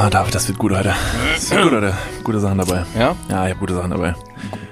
[0.00, 0.94] Ah, David, das wird gut heute.
[1.34, 1.92] Das wird gut heute.
[2.22, 2.84] Gute Sachen dabei.
[2.96, 3.16] Ja?
[3.28, 4.14] Ja, ich habe gute Sachen dabei.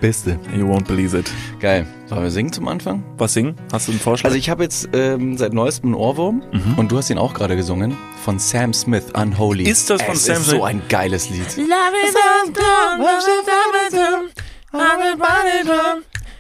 [0.00, 0.38] Beste.
[0.56, 1.29] You won't believe it.
[1.58, 1.85] Geil.
[2.06, 3.03] Sollen wir singen zum Anfang?
[3.19, 3.56] Was singen?
[3.72, 4.28] Hast du einen Vorschlag?
[4.28, 6.42] Also ich habe jetzt ähm, seit neuestem einen Ohrwurm
[6.76, 9.65] und du hast ihn auch gerade gesungen von Sam Smith, Unholy.
[9.65, 10.58] Ist das von es Sam ist Smith?
[10.60, 11.56] so ein geiles Lied.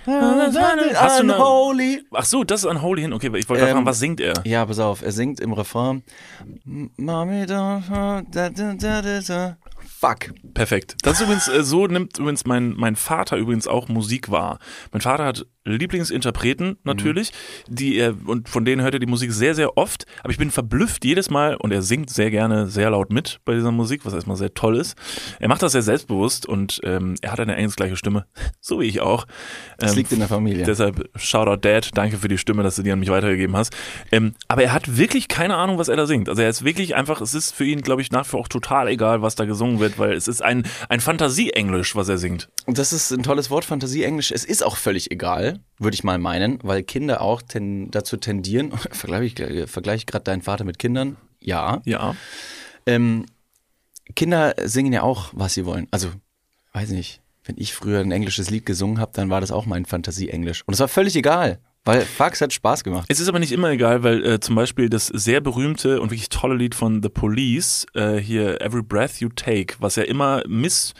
[0.06, 2.02] Hast du eine- Unholy.
[2.12, 3.12] Ach so, das ist Unholy hin.
[3.12, 4.34] Okay, ich wollte gerade Ähm, fragen, was singt er?
[4.44, 6.02] Ja, pass auf, er singt im Refrain
[6.64, 9.56] Mami, da, da, da, da.
[9.98, 10.32] Fuck.
[10.54, 10.96] Perfekt.
[11.02, 14.58] Das ist übrigens, äh, so nimmt übrigens mein, mein Vater übrigens auch Musik wahr.
[14.92, 17.32] Mein Vater hat Lieblingsinterpreten natürlich,
[17.68, 20.06] die er, und von denen hört er die Musik sehr, sehr oft.
[20.22, 23.54] Aber ich bin verblüfft jedes Mal und er singt sehr gerne sehr laut mit bei
[23.54, 24.96] dieser Musik, was erstmal sehr toll ist.
[25.40, 28.26] Er macht das sehr selbstbewusst und ähm, er hat eine engelsgleiche Stimme,
[28.60, 29.26] so wie ich auch.
[29.78, 30.64] Das Ähm, liegt in der Familie.
[30.64, 33.74] Deshalb Shoutout Dad, danke für die Stimme, dass du die an mich weitergegeben hast.
[34.12, 36.28] Ähm, aber er hat wirklich keine Ahnung, was er da singt.
[36.28, 38.48] Also er ist wirklich einfach, es ist für ihn, glaube ich, nach wie vor auch
[38.48, 42.48] total egal, was da gesungen wird, weil es ist ein, ein Fantasie-Englisch, was er singt.
[42.66, 44.30] Und das ist ein tolles Wort, Fantasie-Englisch.
[44.30, 48.72] Es ist auch völlig egal, würde ich mal meinen, weil Kinder auch ten, dazu tendieren,
[48.90, 51.16] vergleiche ich, vergleich ich gerade deinen Vater mit Kindern?
[51.40, 51.80] Ja.
[51.84, 52.16] Ja.
[52.86, 53.26] Ähm,
[54.14, 55.88] Kinder singen ja auch, was sie wollen.
[55.90, 56.10] Also,
[56.72, 59.84] weiß nicht, wenn ich früher ein englisches Lied gesungen habe, dann war das auch mein
[59.84, 60.62] Fantasie-Englisch.
[60.66, 63.06] Und es war völlig egal, weil Fax hat Spaß gemacht.
[63.08, 66.28] Es ist aber nicht immer egal, weil äh, zum Beispiel das sehr berühmte und wirklich
[66.28, 70.94] tolle Lied von The Police, äh, hier Every Breath You Take, was ja immer miss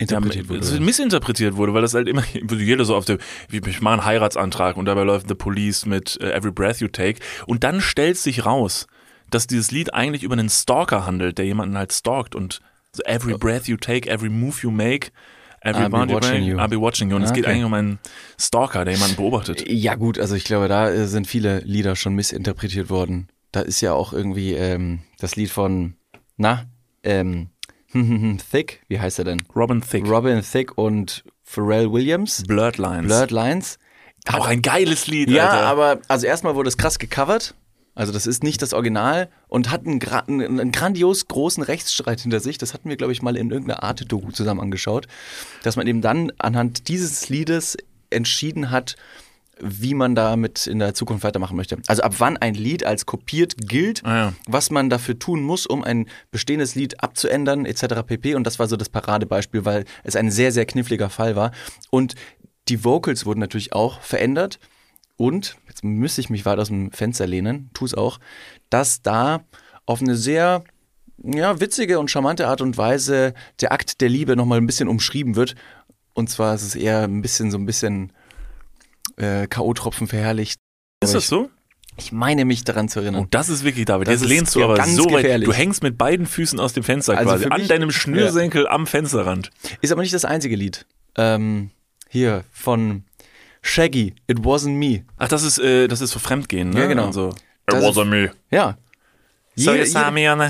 [0.00, 0.66] Interpretiert wurde.
[0.66, 2.24] Ja, missinterpretiert wurde, weil das halt immer,
[2.58, 6.18] jeder so auf der, wie, ich mache einen Heiratsantrag und dabei läuft The Police mit
[6.20, 8.86] äh, Every Breath You Take und dann stellt sich raus,
[9.30, 12.60] dass dieses Lied eigentlich über einen Stalker handelt, der jemanden halt stalkt und
[12.92, 15.10] so Every Breath You Take, Every Move You Make,
[15.62, 16.56] Every I'll be watching break, you.
[16.58, 17.16] I'll be watching you.
[17.16, 17.52] Und es Ah, geht okay.
[17.52, 17.98] eigentlich um einen
[18.38, 19.68] Stalker, der jemanden beobachtet.
[19.68, 23.28] Ja gut, also ich glaube, da äh, sind viele Lieder schon missinterpretiert worden.
[23.52, 25.94] Da ist ja auch irgendwie ähm, das Lied von,
[26.38, 26.64] na,
[27.02, 27.50] ähm,
[28.50, 29.42] Thick, wie heißt er denn?
[29.54, 30.08] Robin Thicke.
[30.08, 33.06] Robin Thicke und Pharrell Williams, Blurred Lines.
[33.06, 33.78] Blurred Lines.
[34.32, 35.66] Auch ein geiles Lied, Ja, Alter.
[35.66, 37.54] aber also erstmal wurde es krass gecovert.
[37.94, 42.20] Also das ist nicht das Original und hat einen, gra einen, einen grandios großen Rechtsstreit
[42.20, 42.56] hinter sich.
[42.56, 45.06] Das hatten wir, glaube ich, mal in irgendeiner Arte-Doku zusammen angeschaut,
[45.64, 47.76] dass man eben dann anhand dieses Liedes
[48.10, 48.96] entschieden hat,
[49.62, 51.76] wie man damit in der Zukunft weitermachen möchte.
[51.86, 54.32] Also ab wann ein Lied als kopiert gilt, Ah, ja.
[54.46, 58.02] was man dafür tun muss, um ein bestehendes Lied abzuändern, etc.
[58.06, 58.34] pp.
[58.34, 61.52] Und das war so das Paradebeispiel, weil es ein sehr, sehr kniffliger Fall war.
[61.90, 62.14] Und
[62.68, 64.58] die Vocals wurden natürlich auch verändert.
[65.16, 68.18] Und, jetzt müsste ich mich weit aus dem Fenster lehnen, tu es auch,
[68.70, 69.44] dass da
[69.84, 70.64] auf eine sehr
[71.22, 75.36] ja, witzige und charmante Art und Weise der Akt der Liebe nochmal ein bisschen umschrieben
[75.36, 75.54] wird.
[76.14, 78.12] Und zwar ist es eher ein bisschen so ein bisschen
[79.20, 80.58] äh, K.O.-Tropfen verherrlicht.
[81.02, 81.50] ist das so?
[81.96, 83.24] Ich meine mich daran zu erinnern.
[83.24, 84.06] Oh, das ist wirklich, David.
[84.08, 85.22] Das Jetzt ist lehnst du ja aber ganz so weit.
[85.22, 85.46] gefährlich.
[85.48, 87.46] Du hängst mit beiden Füßen aus dem Fenster Also quasi.
[87.50, 89.50] An deinem Schnürsenkel am Fensterrand.
[89.82, 90.86] Ist aber nicht das einzige Lied.
[91.16, 91.70] Ähm,
[92.08, 93.04] hier von
[93.60, 95.04] Shaggy, It Wasn't Me.
[95.18, 96.80] Ach, das ist, äh, das ist für Fremdgehen, ne?
[96.80, 97.06] Ja, genau.
[97.06, 97.28] Und so.
[97.68, 98.30] It wasn't me.
[98.50, 98.78] Ja.
[99.60, 100.46] So you saw me on the.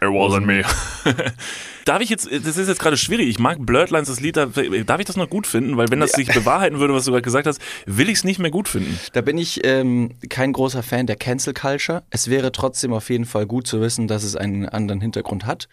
[0.00, 0.62] It wasn't me.
[1.84, 4.44] Darf ich jetzt, das ist jetzt gerade schwierig, ich mag Blurred Lines, das Lied, da-
[4.46, 5.78] darf ich das noch gut finden?
[5.78, 8.38] Weil wenn das sich bewahrheiten würde, was du gerade gesagt hast, will ich es nicht
[8.38, 8.98] mehr gut finden.
[9.14, 12.02] Da bin ich ähm, kein großer Fan der Cancel Culture.
[12.10, 15.68] Es wäre trotzdem auf jeden Fall gut zu wissen, dass es einen anderen Hintergrund hat.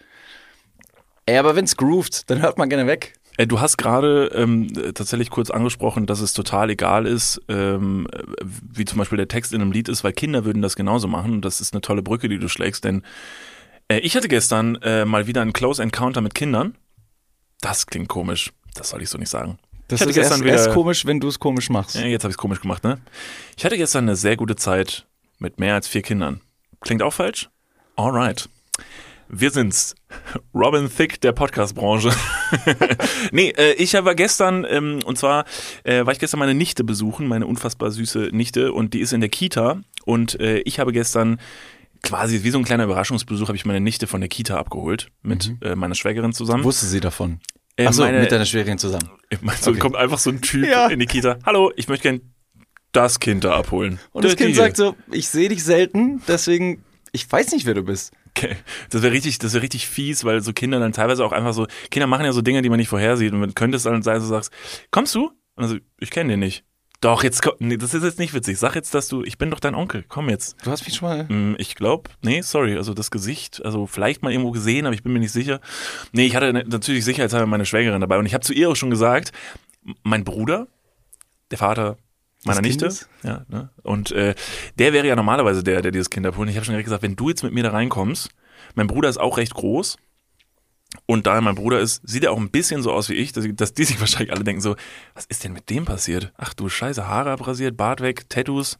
[1.26, 3.12] Ey, aber wenn's groovt, dann hört man gerne weg.
[3.36, 8.06] Äh, Du hast gerade ähm, tatsächlich kurz angesprochen, dass es total egal ist, ähm,
[8.44, 11.32] wie zum Beispiel der Text in einem Lied ist, weil Kinder würden das genauso machen.
[11.32, 13.02] Und das ist eine tolle Brücke, die du schlägst, denn
[13.88, 16.74] äh, ich hatte gestern äh, mal wieder einen Close Encounter mit Kindern.
[17.60, 18.52] Das klingt komisch.
[18.74, 19.58] Das soll ich so nicht sagen.
[19.88, 21.94] Das ist gestern erst, wieder- erst komisch, wenn du es komisch machst.
[21.94, 22.98] Ja, jetzt habe ich es komisch gemacht, ne?
[23.56, 25.06] Ich hatte gestern eine sehr gute Zeit
[25.38, 26.40] mit mehr als vier Kindern.
[26.80, 27.48] Klingt auch falsch?
[27.94, 28.48] Alright.
[29.28, 29.94] Wir sind's.
[30.54, 32.10] Robin Thicke der Podcast-Branche.
[33.32, 35.44] nee, äh, ich war gestern, ähm, und zwar
[35.84, 39.20] äh, war ich gestern meine Nichte besuchen, meine unfassbar süße Nichte, und die ist in
[39.20, 39.80] der Kita.
[40.04, 41.40] Und äh, ich habe gestern
[42.02, 45.54] quasi wie so ein kleiner Überraschungsbesuch, habe ich meine Nichte von der Kita abgeholt mit
[45.60, 46.62] äh, meiner Schwägerin zusammen.
[46.62, 47.40] Wusste sie davon?
[47.76, 49.10] Äh, Achso, mit deiner Schwägerin zusammen.
[49.60, 49.80] so Okay.
[49.80, 50.86] kommt einfach so ein Typ Ja.
[50.86, 51.38] in die Kita.
[51.44, 52.20] Hallo, ich möchte gern
[52.92, 53.98] das Kind da abholen.
[54.12, 57.74] Und das Die Kind sagt so, ich sehe dich selten, deswegen, ich weiß nicht, wer
[57.74, 58.12] du bist.
[58.36, 58.56] Okay.
[58.90, 61.66] Das wäre richtig, das wäre richtig fies, weil so Kinder dann teilweise auch einfach so,
[61.90, 63.32] Kinder machen ja so Dinge, die man nicht vorhersieht.
[63.32, 64.52] Und man könnte es dann sein, so sagst,
[64.90, 65.30] kommst du?
[65.54, 66.64] Und also, ich kenne den nicht.
[67.00, 68.58] Doch, jetzt komm, nee, das ist jetzt nicht witzig.
[68.58, 70.56] Sag jetzt, dass du, ich bin doch dein Onkel, komm jetzt.
[70.64, 71.28] Du hast mich schon mal.
[71.28, 75.02] Hm, Ich glaube, nee, sorry, also das Gesicht, also vielleicht mal irgendwo gesehen, aber ich
[75.02, 75.60] bin mir nicht sicher.
[76.12, 78.90] Nee, ich hatte natürlich sicherheitshalber meine Schwägerin dabei und ich habe zu ihr auch schon
[78.90, 79.32] gesagt,
[80.02, 80.68] mein Bruder,
[81.50, 81.96] der Vater
[82.46, 82.90] meiner Nichte,
[83.22, 83.70] ja, ne?
[83.82, 84.34] und äh,
[84.78, 86.48] der wäre ja normalerweise der, der dieses Kind abholt.
[86.48, 88.30] Ich habe schon direkt gesagt, wenn du jetzt mit mir da reinkommst,
[88.74, 89.96] mein Bruder ist auch recht groß,
[91.06, 93.32] Und da er mein Bruder ist, sieht er auch ein bisschen so aus wie ich,
[93.32, 94.76] dass, dass die sich wahrscheinlich alle denken so,
[95.14, 96.32] was ist denn mit dem passiert?
[96.36, 98.78] Ach du Scheiße, Haare abrasiert, Bart weg, Tattoos.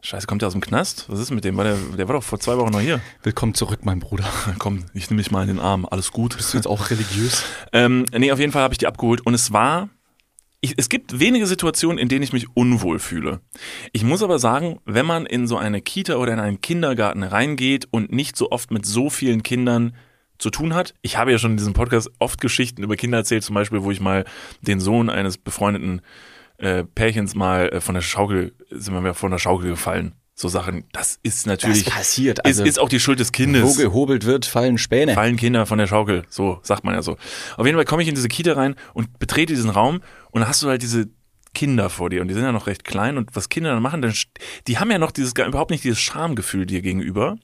[0.00, 1.06] Scheiße, kommt der aus dem Knast?
[1.08, 1.56] Was ist mit dem?
[1.56, 3.00] War der, der war doch vor zwei Wochen noch hier.
[3.24, 4.24] Willkommen zurück, mein Bruder.
[4.58, 5.86] Komm, ich nehme dich mal in den Arm.
[5.90, 6.36] Alles gut.
[6.36, 7.42] Bist du jetzt auch religiös?
[7.72, 9.88] Ähm, nee, auf jeden Fall habe ich die abgeholt und es war.
[10.60, 13.40] Ich, es gibt wenige Situationen, in denen ich mich unwohl fühle.
[13.92, 17.86] Ich muss aber sagen, wenn man in so eine Kita oder in einen Kindergarten reingeht
[17.90, 19.94] und nicht so oft mit so vielen Kindern
[20.38, 20.94] zu tun hat.
[21.02, 23.90] Ich habe ja schon in diesem Podcast oft Geschichten über Kinder erzählt, zum Beispiel, wo
[23.90, 24.24] ich mal
[24.60, 26.00] den Sohn eines befreundeten
[26.58, 30.12] äh, Pärchens mal äh, von der Schaukel, sind wir mal von der Schaukel gefallen.
[30.40, 31.82] So Sachen, das ist natürlich.
[31.82, 32.44] Das passiert.
[32.44, 33.64] Also ist, ist auch die Schuld des Kindes.
[33.64, 35.14] Wo gehobelt wird, fallen Späne.
[35.14, 36.22] Fallen Kinder von der Schaukel.
[36.28, 37.16] So sagt man ja so.
[37.56, 40.00] Auf jeden Fall komme ich in diese Kita rein und betrete diesen Raum
[40.30, 41.08] und dann hast du halt diese
[41.54, 44.00] Kinder vor dir und die sind ja noch recht klein und was Kinder dann machen,
[44.00, 44.14] dann,
[44.68, 47.36] die haben ja noch dieses überhaupt nicht dieses Schamgefühl dir gegenüber.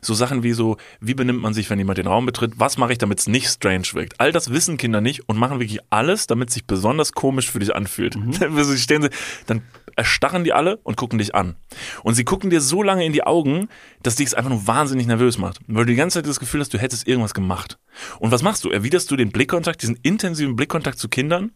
[0.00, 2.54] So Sachen wie so, wie benimmt man sich, wenn jemand den Raum betritt?
[2.56, 4.18] Was mache ich, damit es nicht strange wirkt?
[4.18, 7.60] All das wissen Kinder nicht und machen wirklich alles, damit es sich besonders komisch für
[7.60, 8.16] dich anfühlt.
[8.16, 8.32] Mhm.
[8.40, 9.10] Dann stehen sie,
[9.46, 9.62] dann
[10.00, 11.56] erstarren die alle und gucken dich an.
[12.02, 13.68] Und sie gucken dir so lange in die Augen,
[14.02, 15.60] dass dich es einfach nur wahnsinnig nervös macht.
[15.66, 17.78] Weil du die ganze Zeit das Gefühl hast, du hättest irgendwas gemacht.
[18.18, 18.70] Und was machst du?
[18.70, 21.52] Erwiderst du den Blickkontakt, diesen intensiven Blickkontakt zu Kindern?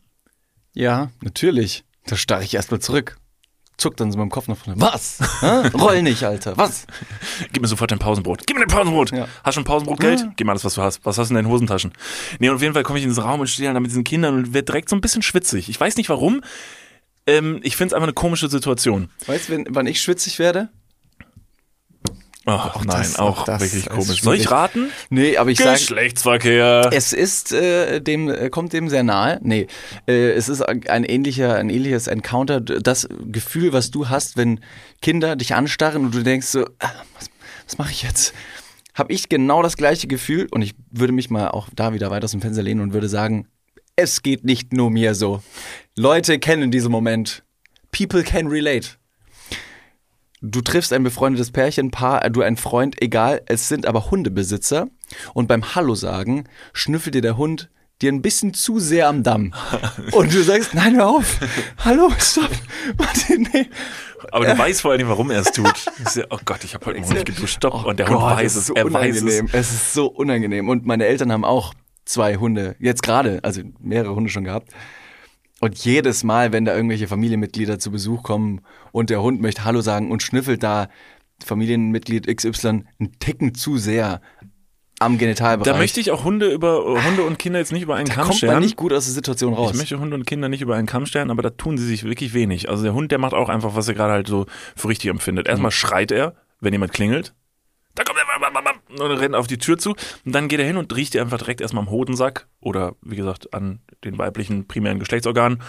[0.75, 1.85] Ja, natürlich.
[2.07, 3.17] Da starre ich erstmal zurück.
[3.77, 4.81] Zuckt dann so meinem Kopf nach vorne.
[4.81, 5.19] Was?
[5.75, 6.57] Roll nicht, Alter.
[6.57, 6.87] Was?
[7.53, 8.47] Gib mir sofort dein Pausenbrot.
[8.47, 9.11] Gib mir dein Pausenbrot.
[9.11, 9.27] Ja.
[9.43, 10.21] Hast du ein Pausenbrotgeld?
[10.21, 10.33] Ja.
[10.37, 11.05] Gib mir alles, was du hast.
[11.05, 11.93] Was hast du in deinen Hosentaschen?
[12.39, 14.05] Nee, und auf jeden Fall komme ich in diesen Raum und stehe dann mit diesen
[14.05, 15.69] Kindern und werde direkt so ein bisschen schwitzig.
[15.69, 16.43] Ich weiß nicht warum.
[17.27, 19.11] Ähm, ich finde es einfach eine komische Situation.
[19.27, 20.69] Weißt du, wann ich schwitzig werde?
[22.47, 24.21] Ach, auch nein, das, auch, das wirklich komisch.
[24.23, 24.91] Soll ich raten?
[25.09, 25.79] Nee, aber ich sage.
[25.79, 26.91] Geschlechtsverkehr.
[26.93, 29.41] Es ist äh, dem, äh, kommt dem sehr nahe.
[29.43, 29.67] Nee,
[30.07, 32.61] äh, es ist ein ähnlicher, ein ähnliches Encounter.
[32.61, 34.61] Das Gefühl, was du hast, wenn
[35.01, 37.31] Kinder dich anstarren und du denkst so, ah, was,
[37.67, 38.35] was mache ich jetzt?
[38.93, 42.25] Habe ich genau das gleiche Gefühl und ich würde mich mal auch da wieder weiter
[42.25, 43.49] aus dem Fenster lehnen und würde sagen,
[43.97, 45.43] es geht nicht nur mir so.
[45.97, 47.45] Leute kennen diesen Moment.
[47.93, 48.91] People can relate.
[50.41, 54.89] Du triffst ein befreundetes Pärchen, Paar, du ein Freund, egal, es sind aber Hundebesitzer
[55.33, 56.45] und beim Hallo sagen
[56.75, 57.71] schnüffelt dir der Hund
[58.03, 59.55] dir ein bisschen zu sehr am Damm.
[60.13, 61.39] Und du sagst, nein, hör auf.
[61.79, 62.51] Hallo, stopp.
[62.97, 63.69] Warte, nee.
[64.33, 65.73] Aber du weißt vorher nicht, warum er es tut.
[66.29, 67.55] oh Gott, ich habe heute Morgen nicht geduscht.
[67.55, 67.85] Stopp.
[67.85, 68.67] Oh und der Gott, Hund weiß es.
[68.67, 69.45] So er unangenehm.
[69.45, 69.55] weiß es.
[69.55, 70.69] Es ist so unangenehm.
[70.69, 71.73] Und meine Eltern haben auch
[72.05, 72.77] zwei Hunde.
[72.79, 74.73] Jetzt gerade, also mehrere Hunde schon gehabt.
[75.61, 78.61] Und jedes Mal, wenn da irgendwelche Familienmitglieder zu Besuch kommen
[78.93, 80.89] und der Hund möchte Hallo sagen und schnüffelt da
[81.45, 84.21] Familienmitglied XY einen Ticken zu sehr
[85.01, 85.73] am Genitalbereich.
[85.73, 88.29] Da möchte ich auch Hunde über Hunde und Kinder jetzt nicht über einen da Kamm
[88.29, 89.73] kommt man nicht gut aus der Situation raus.
[89.73, 92.05] Ich möchte Hunde und Kinder nicht über einen Kamm stellen, aber da tun sie sich
[92.05, 92.69] wirklich wenig.
[92.69, 94.47] Also der Hund, der macht auch einfach, was er gerade halt so
[94.77, 95.49] für richtig empfindet.
[95.49, 95.75] Erstmal mhm.
[95.75, 97.35] schreit er, wenn jemand klingelt.
[98.99, 99.91] Und rennt auf die Tür zu.
[100.25, 103.17] Und dann geht er hin und riecht ihr einfach direkt erstmal am Hodensack oder wie
[103.17, 105.63] gesagt an den weiblichen primären Geschlechtsorganen,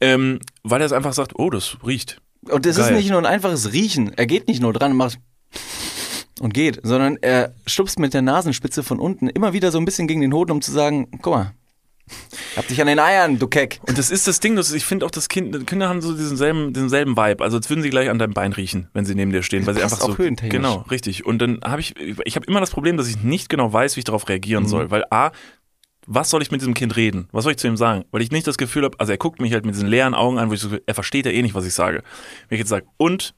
[0.00, 2.20] ähm, weil er es einfach sagt, oh, das riecht.
[2.42, 4.12] Und es ist nicht nur ein einfaches Riechen.
[4.16, 5.18] Er geht nicht nur dran und macht
[6.40, 10.06] und geht, sondern er stupst mit der Nasenspitze von unten immer wieder so ein bisschen
[10.06, 11.54] gegen den Hoden, um zu sagen, guck mal,
[12.56, 13.80] hab dich an den Eiern, du Keck.
[13.86, 16.36] Und das ist das Ding, das, ich finde auch, das kind, Kinder haben so diesen
[16.36, 17.42] selben, diesen selben Vibe.
[17.42, 19.66] Also als würden sie gleich an deinem Bein riechen, wenn sie neben dir stehen.
[19.66, 20.48] Weil sie einfach auch so.
[20.48, 21.24] Genau, richtig.
[21.24, 24.00] Und dann habe ich, ich habe immer das Problem, dass ich nicht genau weiß, wie
[24.00, 24.68] ich darauf reagieren mhm.
[24.68, 24.90] soll.
[24.90, 25.32] Weil A,
[26.06, 27.28] was soll ich mit diesem Kind reden?
[27.32, 28.04] Was soll ich zu ihm sagen?
[28.10, 30.38] Weil ich nicht das Gefühl habe, also er guckt mich halt mit diesen leeren Augen
[30.38, 32.02] an, wo ich so, er versteht ja eh nicht, was ich sage.
[32.48, 33.34] Wenn ich jetzt sage, und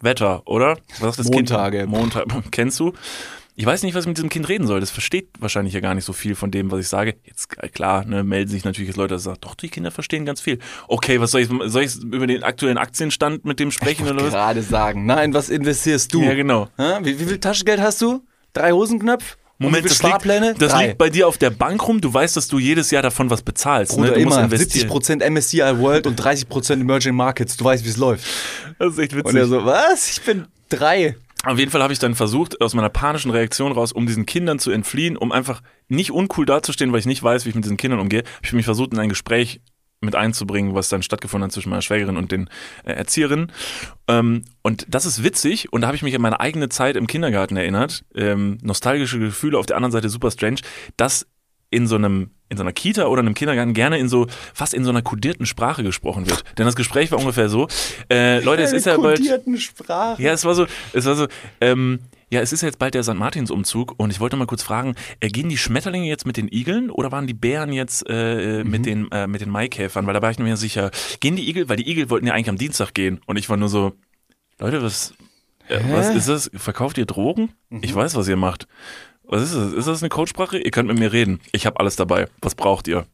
[0.00, 0.78] Wetter, oder?
[0.98, 1.80] Was ist das Montage.
[1.80, 1.90] Kind?
[1.90, 2.26] Montag.
[2.50, 2.92] Kennst du?
[3.56, 4.80] Ich weiß nicht, was ich mit diesem Kind reden soll.
[4.80, 7.16] Das versteht wahrscheinlich ja gar nicht so viel von dem, was ich sage.
[7.24, 10.24] Jetzt äh, klar, ne, melden sich natürlich jetzt Leute, die sagen, doch, die Kinder verstehen
[10.24, 10.58] ganz viel.
[10.88, 14.24] Okay, was soll ich, soll ich über den aktuellen Aktienstand mit dem sprechen ich oder
[14.24, 14.30] was?
[14.30, 15.06] gerade sagen.
[15.06, 16.22] Nein, was investierst du?
[16.22, 16.68] Ja, genau.
[17.02, 18.24] Wie, wie viel Taschengeld hast du?
[18.52, 19.36] Drei Hosenknöpfe?
[19.62, 20.48] Moment, das, Sparpläne?
[20.48, 22.00] Liegt, das liegt bei dir auf der Bank rum.
[22.00, 23.92] Du weißt, dass du jedes Jahr davon was bezahlst.
[23.92, 24.14] Bruder, ne?
[24.14, 24.38] du immer.
[24.46, 27.58] 70% MSCI World und 30% Emerging Markets.
[27.58, 28.26] Du weißt, wie es läuft.
[28.78, 29.26] Das ist echt witzig.
[29.26, 30.08] Und er so, was?
[30.08, 31.14] Ich bin drei.
[31.44, 34.58] Auf jeden Fall habe ich dann versucht, aus meiner panischen Reaktion raus, um diesen Kindern
[34.58, 37.78] zu entfliehen, um einfach nicht uncool dazustehen, weil ich nicht weiß, wie ich mit diesen
[37.78, 39.60] Kindern umgehe, habe ich mich versucht, in ein Gespräch
[40.02, 42.48] mit einzubringen, was dann stattgefunden hat zwischen meiner Schwägerin und den
[42.84, 43.52] äh, Erzieherinnen.
[44.08, 47.06] Ähm, und das ist witzig und da habe ich mich an meine eigene Zeit im
[47.06, 48.04] Kindergarten erinnert.
[48.14, 50.60] Ähm, nostalgische Gefühle, auf der anderen Seite super strange,
[50.96, 51.26] dass
[51.70, 54.82] in so einem in so einer Kita oder einem Kindergarten gerne in so fast in
[54.82, 56.42] so einer kodierten Sprache gesprochen wird.
[56.58, 57.68] Denn das Gespräch war ungefähr so:
[58.10, 60.20] äh, Leute, es ist ja bald kodierten Sprache.
[60.20, 61.28] Ja, es war so, es war so.
[61.60, 62.00] Ähm,
[62.32, 63.14] ja, es ist jetzt bald der St.
[63.14, 66.90] Martins-Umzug und ich wollte mal kurz fragen, äh, gehen die Schmetterlinge jetzt mit den Igeln
[66.90, 68.70] oder waren die Bären jetzt äh, mhm.
[68.70, 70.06] mit, den, äh, mit den Maikäfern?
[70.06, 72.48] Weil da war ich mir sicher, gehen die Igel, weil die Igel wollten ja eigentlich
[72.48, 73.94] am Dienstag gehen und ich war nur so,
[74.60, 75.14] Leute, was,
[75.68, 76.50] äh, was ist das?
[76.54, 77.50] Verkauft ihr Drogen?
[77.68, 77.80] Mhm.
[77.82, 78.68] Ich weiß, was ihr macht.
[79.32, 79.72] Was ist das?
[79.72, 80.58] Ist das eine Codesprache?
[80.58, 81.40] Ihr könnt mit mir reden.
[81.52, 82.26] Ich habe alles dabei.
[82.42, 83.06] Was braucht ihr?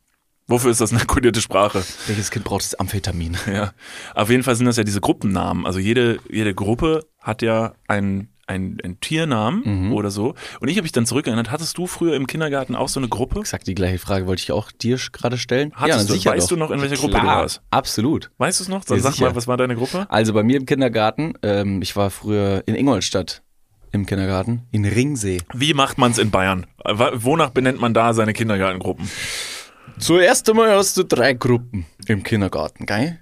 [0.49, 1.85] Wofür ist das eine kodierte Sprache?
[2.07, 3.37] Welches Kind braucht das Amphetamin?
[3.53, 3.73] Ja.
[4.15, 5.67] Auf jeden Fall sind das ja diese Gruppennamen.
[5.67, 10.35] Also jede, jede Gruppe hat ja einen, einen, einen Tiernamen oder so.
[10.61, 13.41] Und ich habe mich dann zurückerinnert, hattest du früher im Kindergarten auch so eine Gruppe?
[13.41, 15.73] Exakt die gleiche Frage wollte ich auch dir gerade stellen.
[15.75, 16.49] Hattest du- sicher weißt doch.
[16.51, 17.61] du noch, in welcher Gruppe Klar, du warst?
[17.71, 18.31] Absolut.
[18.39, 18.85] Weißt du es noch?
[18.85, 19.27] Dann Ja, sag sicher.
[19.27, 20.07] mal, was war deine Gruppe?
[20.09, 23.43] Also bei mir im Kindergarten, ähm, ich war früher in Ingolstadt
[23.97, 25.39] im Kindergarten, in Ringsee.
[25.53, 26.67] Wie macht man es in Bayern?
[26.85, 29.11] Wonach benennt man da seine Kindergartengruppen?
[29.99, 33.19] Zuerst einmal hast du drei Gruppen im Kindergarten, gell?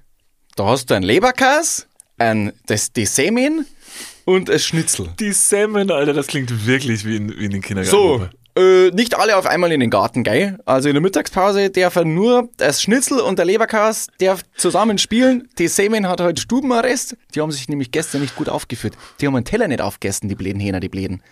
[0.56, 1.88] Da hast du ein Leberkas,
[2.18, 3.64] ein, das, die Semin
[4.24, 5.08] und ein Schnitzel.
[5.18, 8.36] Die Salmon, Alter, das klingt wirklich wie in, wie in den So, Kindergarten.
[8.56, 10.58] Äh, nicht alle auf einmal in den Garten, gell?
[10.64, 15.48] Also in der Mittagspause dürfen nur das Schnitzel und der Leberkas darf zusammen spielen.
[15.58, 17.16] Die Semin hat heute Stubenarrest.
[17.34, 18.94] Die haben sich nämlich gestern nicht gut aufgeführt.
[19.20, 21.22] Die haben einen Teller nicht aufgegessen, die bläden Hähner, die bläden.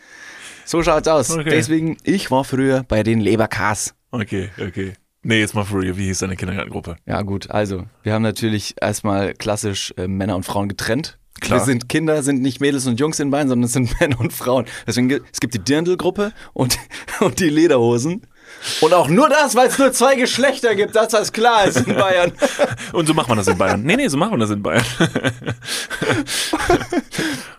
[0.65, 1.31] So schaut's aus.
[1.31, 1.51] Okay.
[1.51, 3.95] Deswegen, ich war früher bei den Leberkas.
[4.11, 4.93] Okay, okay.
[5.25, 5.97] Nee, jetzt mal real.
[5.97, 6.97] Wie hieß deine Kindergartengruppe?
[7.07, 11.19] Ja, gut, also, wir haben natürlich erstmal klassisch äh, Männer und Frauen getrennt.
[11.41, 11.61] Klar.
[11.61, 14.33] Wir sind Kinder, sind nicht Mädels und Jungs in Beinen, sondern es sind Männer und
[14.33, 14.67] Frauen.
[14.87, 16.79] Deswegen gibt es gibt die Dirndl-Gruppe und,
[17.21, 18.27] und die Lederhosen.
[18.81, 21.95] Und auch nur das, weil es nur zwei Geschlechter gibt, dass das klar ist in
[21.95, 22.33] Bayern.
[22.93, 23.83] Und so macht man das in Bayern.
[23.83, 24.85] Nee, nee, so macht man das in Bayern.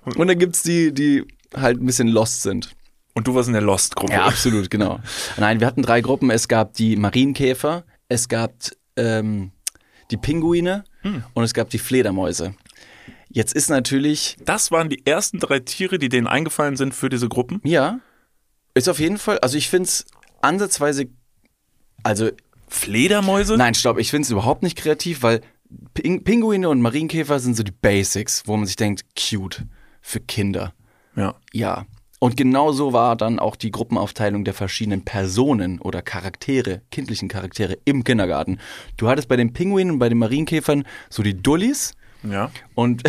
[0.03, 1.25] Und dann gibt's die, die
[1.55, 2.75] halt ein bisschen lost sind.
[3.15, 4.13] Und du warst in der Lost-Gruppe.
[4.13, 4.99] Ja, absolut, genau.
[5.37, 6.29] Nein, wir hatten drei Gruppen.
[6.29, 8.53] Es gab die Marienkäfer, es gab
[8.95, 9.51] ähm,
[10.11, 10.83] die Pinguine
[11.33, 12.53] und es gab die Fledermäuse.
[13.33, 17.27] Jetzt ist natürlich Das waren die ersten drei Tiere, die denen eingefallen sind für diese
[17.27, 17.59] Gruppen.
[17.63, 17.99] Ja,
[18.73, 20.05] ist auf jeden Fall, also ich finde es
[20.41, 21.07] ansatzweise,
[22.01, 22.29] also
[22.67, 23.55] Fledermäuse?
[23.57, 25.41] nein, stopp, ich finde es überhaupt nicht kreativ, weil
[25.93, 29.63] Ping Pinguine und Marienkäfer sind so die Basics, wo man sich denkt, cute,
[30.01, 30.73] für Kinder.
[31.15, 31.35] Ja.
[31.51, 31.85] Ja.
[32.19, 37.77] Und genau so war dann auch die Gruppenaufteilung der verschiedenen Personen oder Charaktere, kindlichen Charaktere
[37.85, 38.59] im Kindergarten.
[38.97, 41.93] Du hattest bei den Pinguinen und bei den Marienkäfern so die Dullis,
[42.29, 42.51] Ja.
[42.75, 43.03] und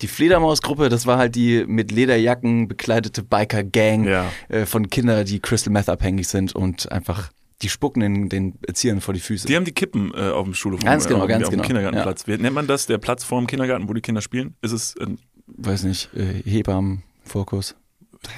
[0.00, 4.30] die Fledermausgruppe, das war halt die mit Lederjacken bekleidete Biker-Gang Ja.
[4.48, 7.30] äh, von Kindern, die Crystal Meth abhängig sind und einfach,
[7.62, 9.46] die spucken in den Erziehern vor die Füße.
[9.46, 10.80] Die haben die Kippen äh, auf dem Schulhof.
[10.80, 11.66] Ganz genau, auf, ganz auf dem genau.
[11.68, 12.26] Kindergartenplatz.
[12.26, 12.86] Wie nennt man das?
[12.86, 14.54] Der Platz vor dem Kindergarten, wo die Kinder spielen?
[14.60, 17.76] Ist es ein Weiß nicht, äh, Hebammen, Fokus.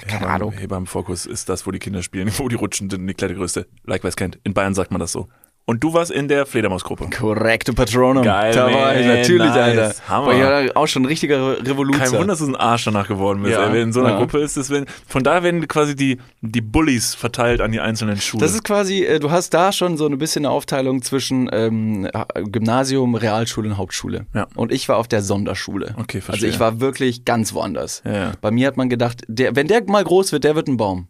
[0.07, 0.51] Keine Ahnung.
[0.51, 3.67] Hebammenfokus ist das, wo die Kinder spielen, wo die rutschen, die Klettergröße.
[3.85, 4.39] Likewise kennt.
[4.43, 5.27] In Bayern sagt man das so.
[5.67, 7.09] Und du warst in der Fledermausgruppe.
[7.09, 8.23] Korrekte Patronum.
[8.23, 9.57] Geil, da war ich natürlich, Nice.
[9.57, 9.95] Alter.
[10.07, 10.25] Hammer.
[10.25, 11.99] Boah, ich war auch schon ein richtiger Revoluzer.
[11.99, 13.55] Kein Wunder, dass du ein Arsch danach geworden bist.
[13.55, 13.73] Ja, ey.
[13.73, 14.17] Wenn in so einer ja.
[14.19, 18.17] Gruppe ist, das, wenn, von da werden quasi die, die Bullies verteilt an die einzelnen
[18.17, 18.41] Schulen.
[18.41, 22.07] Das ist quasi, äh, du hast da schon so ein bisschen eine Aufteilung zwischen ähm,
[22.43, 24.27] Gymnasium, Realschule und Hauptschule.
[24.35, 24.45] Ja.
[24.53, 25.95] Und ich war auf der Sonderschule.
[25.97, 26.49] Okay, Also verstehe.
[26.49, 28.03] ich war wirklich ganz woanders.
[28.05, 28.33] Ja.
[28.39, 31.07] Bei mir hat man gedacht, der, wenn der mal groß wird, der wird ein Baum.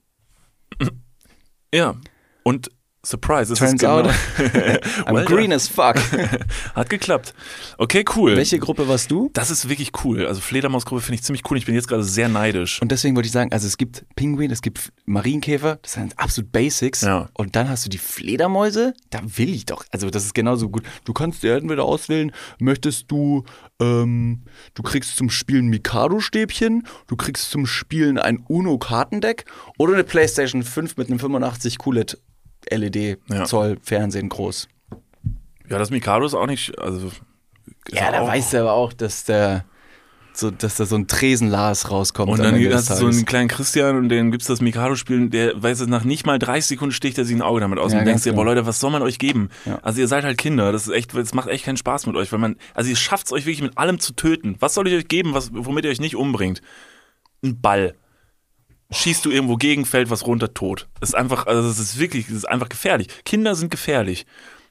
[1.74, 1.96] ja.
[2.44, 2.70] Und
[3.06, 4.00] Surprise, es Turns genau.
[4.00, 4.08] out,
[5.06, 5.96] I'm green as fuck.
[6.76, 7.36] Hat geklappt.
[7.78, 8.36] Okay, cool.
[8.36, 9.30] Welche Gruppe warst du?
[9.34, 10.26] Das ist wirklich cool.
[10.26, 11.58] Also Fledermausgruppe finde ich ziemlich cool.
[11.58, 12.82] Ich bin jetzt gerade sehr neidisch.
[12.82, 16.52] Und deswegen wollte ich sagen, also es gibt Pinguin, es gibt Marienkäfer, das sind absolut
[16.52, 17.02] Basics.
[17.02, 17.30] Ja.
[17.34, 20.84] Und dann hast du die Fledermäuse, da will ich doch, also das ist genauso gut.
[21.04, 23.44] Du kannst dir entweder auswählen, möchtest du,
[23.80, 29.46] ähm, du kriegst zum Spielen Mikado-Stäbchen, du kriegst zum Spielen ein UNO-Kartendeck
[29.78, 32.18] oder eine Playstation 5 mit einem 85 QLED
[32.70, 33.46] LED Ja.
[33.46, 34.68] Zoll Fernsehen groß.
[35.70, 36.78] Ja, das Mikado ist auch nicht.
[36.80, 37.12] Also,
[37.92, 39.66] Ja, da weißt du aber auch, dass der
[40.38, 42.30] so, dass da so ein Tresenlas rauskommt.
[42.30, 45.80] Und dann hast du so einen kleinen Christian und den gibt's das Mikado-Spielen, der weiß
[45.80, 48.06] es nach nicht mal 30 Sekunden sticht er sich ein Auge damit aus Ja, und
[48.06, 48.42] denkst dir, genau.
[48.44, 49.50] boah Leute, was soll man euch geben?
[49.66, 49.80] Ja.
[49.82, 52.32] Also ihr seid halt Kinder, das ist echt, das macht echt keinen Spaß mit euch,
[52.34, 54.58] weil man, also ihr schafft's euch wirklich mit allem zu töten.
[54.60, 56.62] Was soll ich euch geben, was, womit ihr euch nicht umbringt?
[57.44, 57.96] Ein Ball.
[58.92, 60.88] Schießt du irgendwo gegen, fällt was runter, tot.
[61.00, 63.08] Das ist einfach, also das ist wirklich, das ist einfach gefährlich.
[63.26, 64.26] Kinder sind gefährlich.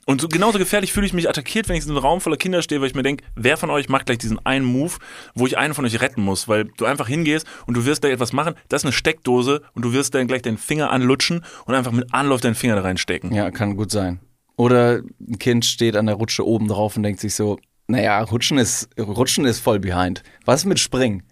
[0.07, 2.61] Und so, genauso gefährlich fühle ich mich attackiert, wenn ich in einem Raum voller Kinder
[2.63, 4.93] stehe, weil ich mir denke, wer von euch macht gleich diesen einen Move,
[5.35, 8.09] wo ich einen von euch retten muss, weil du einfach hingehst und du wirst da
[8.09, 11.75] etwas machen, das ist eine Steckdose und du wirst dann gleich deinen Finger anlutschen und
[11.75, 13.33] einfach mit Anlauf deinen Finger da reinstecken.
[13.33, 14.21] Ja, kann gut sein.
[14.57, 18.59] Oder ein Kind steht an der Rutsche oben drauf und denkt sich so, naja, Rutschen
[18.59, 20.23] ist, Rutschen ist voll behind.
[20.45, 21.23] Was mit Springen?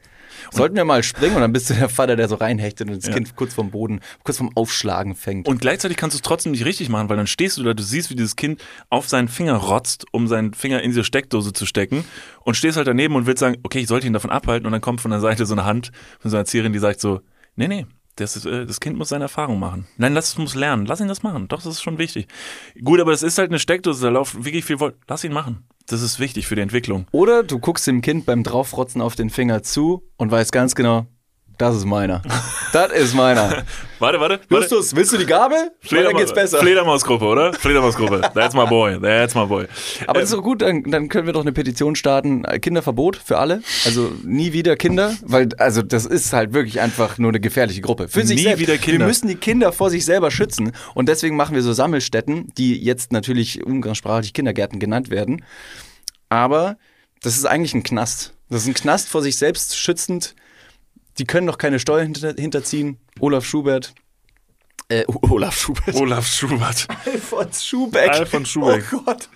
[0.50, 3.06] Sollten wir mal springen und dann bist du der Vater, der so reinhechtet und das
[3.06, 3.14] Ja.
[3.14, 5.46] Kind kurz vom Boden, kurz vom Aufschlagen fängt.
[5.48, 7.82] Und gleichzeitig kannst du es trotzdem nicht richtig machen, weil dann stehst du da, du
[7.82, 11.66] siehst, wie dieses Kind auf seinen Finger rotzt, um seinen Finger in diese Steckdose zu
[11.66, 12.04] stecken
[12.44, 14.80] und stehst halt daneben und willst sagen, okay, ich sollte ihn davon abhalten und dann
[14.80, 17.20] kommt von der Seite so eine Hand von so einer Erzieherin, die sagt so,
[17.56, 19.86] nee, nee, das, ist, äh, das Kind muss seine Erfahrung machen.
[19.96, 21.48] Nein, lass es muss lernen, lass ihn das machen.
[21.48, 22.26] Doch, das ist schon wichtig.
[22.84, 24.96] Gut, aber es ist halt eine Steckdose, da läuft wirklich viel Volt.
[25.08, 25.64] Lass ihn machen.
[25.86, 27.06] Das ist wichtig für die Entwicklung.
[27.12, 31.06] Oder du guckst dem Kind beim Draufrotzen auf den Finger zu und weißt ganz genau,
[31.62, 32.22] das ist meiner.
[32.72, 33.62] das ist meiner.
[34.00, 34.40] Warte, warte.
[34.48, 34.64] warte.
[34.64, 35.70] Justus, willst du die Gabel?
[35.90, 36.58] Weil dann geht's besser.
[36.58, 37.52] Fledermausgruppe, oder?
[37.52, 38.20] Fledermausgruppe.
[38.34, 39.00] That's my boy.
[39.00, 39.66] That's my boy.
[40.08, 42.44] Aber das ist doch gut, dann, dann können wir doch eine Petition starten.
[42.44, 43.62] äh, Kinderverbot für alle.
[43.84, 48.08] Also nie wieder Kinder, weil also das ist halt wirklich einfach nur eine gefährliche Gruppe.
[48.08, 48.58] Für sich Nie selbst.
[48.60, 48.98] wieder Kinder.
[49.02, 52.82] Wir müssen die Kinder vor sich selber schützen und deswegen machen wir so Sammelstätten, die
[52.82, 55.44] jetzt natürlich umgangssprachlich Kindergärten genannt werden.
[56.28, 56.76] Aber
[57.22, 58.34] das ist eigentlich ein Knast.
[58.50, 60.34] Das ist ein Knast vor sich selbst schützend.
[61.18, 62.98] Die können doch keine Steuern hinter, hinterziehen.
[63.20, 63.94] Olaf Schubert.
[64.88, 65.94] Äh, Olaf Schubert.
[65.94, 66.86] Olaf Schubert.
[67.06, 68.10] Alfons Schubeck.
[68.10, 68.84] Alfons Schubeck.
[68.92, 69.28] Oh Gott.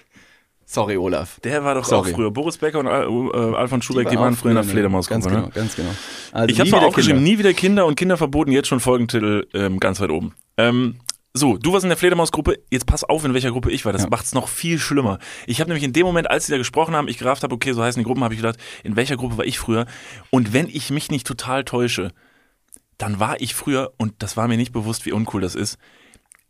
[0.68, 1.38] Sorry, Olaf.
[1.40, 2.10] Der war doch Sorry.
[2.10, 2.30] auch früher.
[2.32, 5.20] Boris Becker und Al äh, Alfons Schubeck, die, waren früher in der Fledermausgruppe.
[5.22, 5.52] Ganz genau, ne?
[5.54, 5.90] ganz genau.
[6.32, 7.30] Also Ich habe mal wieder aufgeschrieben, Kinder.
[7.30, 10.34] nie wieder Kinder und Kinder verboten, jetzt schon Folgentitel ähm, ganz weit oben.
[10.56, 10.96] Ähm,
[11.36, 13.92] so, du warst in der Fledermausgruppe, jetzt pass auf, in welcher Gruppe ich war.
[13.92, 14.08] Das Ja.
[14.08, 15.18] macht's noch viel schlimmer.
[15.46, 17.72] Ich habe nämlich in dem Moment, als sie da gesprochen haben, ich gerafft habe, okay,
[17.72, 19.86] so heißen die Gruppen, habe ich gedacht, in welcher Gruppe war ich früher?
[20.30, 22.12] Und wenn ich mich nicht total täusche,
[22.98, 25.78] dann war ich früher, und das war mir nicht bewusst, wie uncool das ist,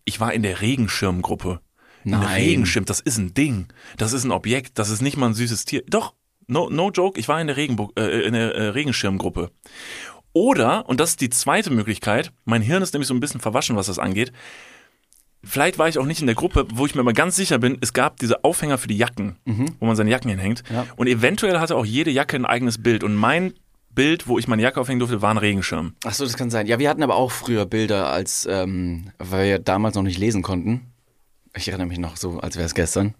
[0.05, 1.61] ich war in der Regenschirmgruppe.
[2.05, 2.35] Ein Nein.
[2.43, 3.66] Regenschirm, das ist ein Ding.
[3.97, 5.83] Das ist ein Objekt, das ist nicht mal ein süßes Tier.
[5.88, 6.14] Doch,
[6.47, 9.50] no, no joke, ich war in der, Regenbo äh, in der äh, Regenschirmgruppe.
[10.33, 13.75] Oder, und das ist die zweite Möglichkeit, mein Hirn ist nämlich so ein bisschen verwaschen,
[13.75, 14.33] was das angeht.
[15.47, 17.79] Vielleicht war ich auch nicht in der Gruppe, wo ich mir aber ganz sicher bin,
[17.81, 19.37] es gab diese Aufhänger für die Jacken,
[19.79, 20.62] wo man seine Jacken hinhängt.
[20.73, 20.87] Ja.
[20.97, 23.05] Und eventuell hatte auch jede Jacke ein eigenes Bild.
[23.05, 23.55] Und mein
[23.91, 25.95] Bild, wo ich meine Jacke aufhängen durfte, war ein Regenschirm.
[26.05, 26.67] Ach so, das kann sein.
[26.67, 30.43] Ja, wir hatten aber auch früher Bilder, als ähm, weil wir damals noch nicht lesen
[30.43, 30.93] konnten.
[31.55, 33.15] Ich erinnere mich noch so, als wäre es gestern.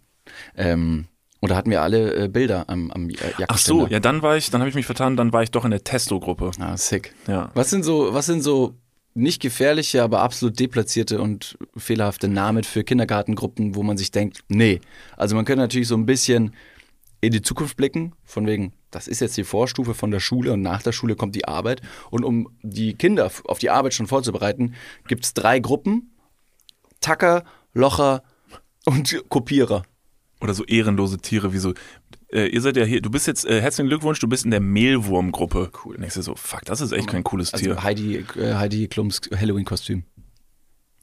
[0.57, 1.07] Ähm,
[1.41, 3.47] und da hatten wir alle äh, Bilder am, am äh, Jackenständer.
[3.49, 5.65] Ach so, ja, dann war ich, dann habe ich mich vertan, dann war ich doch
[5.65, 6.51] in der Testo-Gruppe.
[6.61, 7.15] Ah, sick.
[7.27, 7.51] Ja.
[7.55, 8.75] Was sind so, was sind so
[9.17, 14.81] nicht gefährliche, aber absolut deplatzierte und fehlerhafte Namen für Kindergartengruppen, wo man sich denkt, nee.
[15.17, 16.55] Also man könnte natürlich so ein bisschen
[17.21, 20.63] in die Zukunft blicken, von wegen, das ist jetzt die Vorstufe von der Schule und
[20.63, 21.81] nach der Schule kommt die Arbeit.
[22.11, 24.75] Und um die Kinder auf die Arbeit schon vorzubereiten,
[25.09, 26.13] gibt es drei Gruppen.
[27.01, 28.23] Tacker, Locher
[28.85, 29.83] und Kopierer.
[30.41, 31.73] Oder so ehrenlose Tiere wie so.
[32.33, 34.61] Äh, ihr seid ja hier, du bist jetzt, äh, herzlichen Glückwunsch, du bist in der
[34.61, 35.71] Mehlwurmgruppe.
[35.85, 35.97] Cool.
[35.97, 37.73] Und ich so, fuck, das ist echt kein cooles Tier.
[37.73, 40.05] Also Heidi, äh, Heidi Klums Halloween-Kostüm.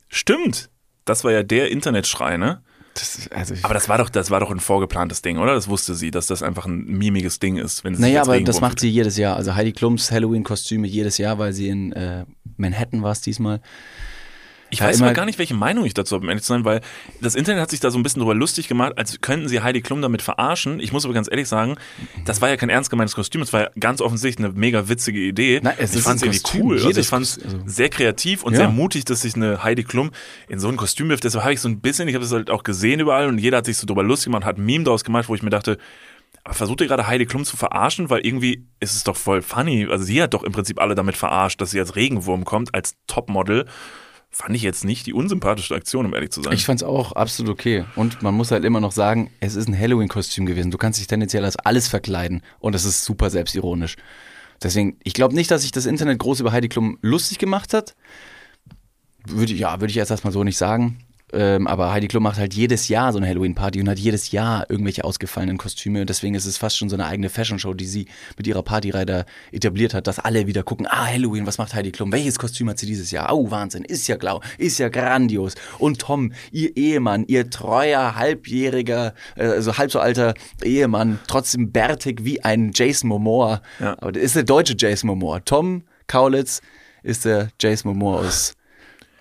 [0.10, 0.70] Stimmt.
[1.06, 2.62] Das war ja der Internetschrei, ne?
[2.94, 5.56] Das, also Aber das war doch, das war doch ein vorgeplantes Ding, oder?
[5.56, 8.62] Das wusste sie, dass das einfach ein mimiges Ding ist, wenn sie Naja, aber das
[8.62, 9.36] macht sie jedes Jahr.
[9.36, 12.26] Also Heidi Klums Halloween-Kostüme jedes Jahr, weil sie in äh,
[12.58, 13.62] Manhattan war es diesmal.
[14.74, 16.82] Ich weiß immer- gar nicht, welche Meinung ich dazu habe, um ehrlich zu sein, weil
[17.22, 19.82] das Internet hat sich da so ein bisschen drüber lustig gemacht, als könnten sie Heidi
[19.82, 20.80] Klum damit verarschen.
[20.80, 21.76] Ich muss aber ganz ehrlich sagen,
[22.26, 25.20] das war ja kein ernst gemeintes Kostüm, das war ja ganz offensichtlich eine mega witzige
[25.20, 25.60] Idee.
[25.64, 26.84] Nein, es ich ist fand es irgendwie cool.
[26.86, 28.58] Also ich fand es also- sehr kreativ und Ja.
[28.60, 30.12] sehr mutig, dass sich eine Heidi Klum
[30.50, 31.24] in so ein Kostüm wirft.
[31.24, 33.58] Deshalb habe ich so ein bisschen, ich habe das halt auch gesehen überall und jeder
[33.58, 35.78] hat sich so drüber lustig gemacht, hat ein Meme daraus gemacht, wo ich mir dachte,
[36.46, 38.10] aber versucht ihr gerade Heidi Klum zu verarschen?
[38.10, 39.88] Weil irgendwie ist es doch voll funny.
[39.90, 42.96] Also sie hat doch im Prinzip alle damit verarscht, dass sie als Regenwurm kommt, als
[43.08, 43.66] Topmodel.
[44.36, 46.54] Fand ich jetzt nicht die unsympathischste Aktion, um ehrlich zu sein.
[46.54, 47.86] Ich fand es auch absolut okay.
[47.96, 50.72] Und man muss halt immer noch sagen, es ist ein Halloween-Kostüm gewesen.
[50.72, 52.42] Du kannst dich tendenziell als alles verkleiden.
[52.60, 53.96] Und das ist super selbstironisch.
[54.62, 57.96] Deswegen, ich glaube nicht, dass sich das Internet groß über Heidi Klum lustig gemacht hat.
[59.28, 60.98] Würde, ich- ja, würde ich jetzt erstmal so nicht sagen.
[61.34, 64.70] Ähm, aber Heidi Klum macht halt jedes Jahr so eine Halloween-Party und hat jedes Jahr
[64.70, 66.02] irgendwelche ausgefallenen Kostüme.
[66.02, 69.06] Und deswegen ist es fast schon so eine eigene Fashion-Show, die sie mit ihrer Partyreihe
[69.06, 72.12] da etabliert hat, dass alle wieder gucken, ah, Halloween, was macht Heidi Klum?
[72.12, 73.34] Welches Kostüm hat sie dieses Jahr?
[73.34, 75.56] Oh, Wahnsinn, ist ja glau, ist ja grandios.
[75.80, 82.24] Und Tom, ihr Ehemann, ihr treuer, halbjähriger, äh, also halb so alter Ehemann, trotzdem bärtig
[82.24, 83.62] wie ein Jason Momoa.
[83.80, 83.98] Ja.
[84.00, 85.40] Aber der ist der deutsche Jason Momoa.
[85.40, 86.62] Tom Kaulitz
[87.02, 88.54] ist der Jason Momoa aus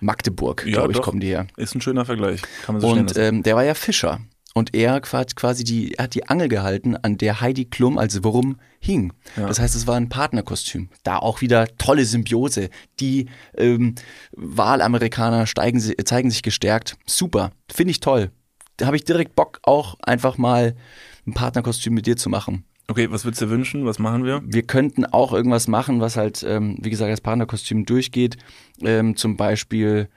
[0.03, 1.03] Magdeburg, Ja, glaube ich, doch.
[1.05, 1.47] kommen die her.
[1.57, 2.41] Ist ein schöner Vergleich.
[2.63, 4.19] Kann man so Und ähm, der war ja Fischer.
[4.55, 8.23] Und er hat quasi die, er hat die Angel gehalten, an der Heidi Klum als
[8.23, 9.11] Wurm hing.
[9.35, 10.89] Das heißt, es war ein Partnerkostüm.
[11.01, 12.69] Da auch wieder tolle Symbiose.
[12.99, 13.95] Die ähm,
[14.33, 16.97] Wahlamerikaner steigen, zeigen sich gestärkt.
[17.07, 17.51] Super.
[17.73, 18.29] Finde ich toll.
[18.77, 20.75] Da habe ich direkt Bock, auch einfach mal
[21.25, 22.63] ein Partnerkostüm mit dir zu machen.
[22.87, 23.85] Okay, was würdest du dir wünschen?
[23.85, 24.41] Was machen wir?
[24.45, 28.37] Wir könnten auch irgendwas machen, was halt, ähm, wie gesagt, als Partnerkostüm durchgeht.
[28.81, 30.09] Ähm, zum Beispiel,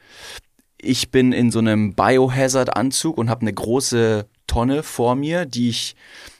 [0.80, 5.94] ich bin in so einem Biohazard-Anzug und habe eine große Tonne vor mir, die ich,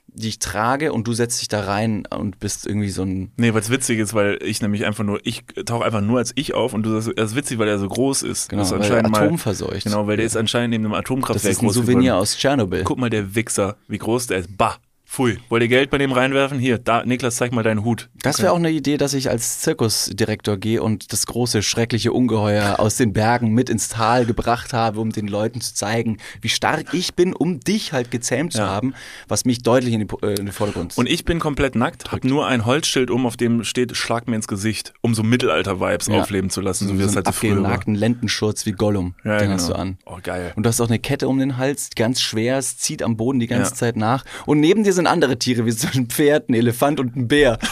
[0.09, 3.31] die ich trage und du setzt dich da rein und bist irgendwie so ein.
[3.37, 6.55] Nee, was witzig ist, weil ich nämlich einfach nur, ich tauche einfach nur als ich
[6.55, 8.49] auf und du sagst, das ist witzig, weil er so groß ist.
[8.49, 9.85] Genau, das ist weil anscheinend mal, atomverseucht.
[9.85, 12.21] Genau, weil der ist anscheinend neben einem Das Atomkraftwerk ist ein groß Souvenir geworden.
[12.23, 12.83] aus Tschernobyl.
[12.85, 14.57] Guck mal, der Wichser, wie groß der ist.
[14.57, 14.77] Bah,
[15.09, 15.39] Pfui.
[15.49, 16.59] Wollt ihr Geld bei dem reinwerfen?
[16.59, 18.09] Hier, da, Niklas, zeig mal deinen Hut.
[18.23, 22.81] Das wäre auch eine Idee, dass ich als Zirkusdirektor gehe und das große, schreckliche Ungeheuer
[22.81, 26.93] aus den Bergen mit ins Tal gebracht habe, um den Leuten zu zeigen, wie stark
[26.93, 28.67] ich bin, um dich halt gezähmt zu Ja.
[28.69, 28.95] haben,
[29.29, 32.25] was mich deutlich in, die, äh, in den Vordergrund Und ich bin komplett nackt, hab
[32.25, 36.21] nur ein Holzschild um, auf dem steht, schlag mir ins Gesicht, um so Mittelalter-Vibes Ja.
[36.21, 37.59] aufleben zu lassen, so, so wie das halt so früher war.
[37.59, 39.15] abgenagten Lendenschurz wie Gollum.
[39.25, 39.53] Ja, den genau.
[39.55, 39.99] hast du an.
[40.05, 40.53] Oh, geil.
[40.57, 43.39] Und du hast auch eine Kette um den Hals, ganz schwer, es zieht am Boden
[43.39, 43.67] die ganze.
[43.77, 44.25] Zeit nach.
[44.47, 47.59] Und neben dir sind andere Tiere, wie so ein Pferd, ein Elefant und ein Bär.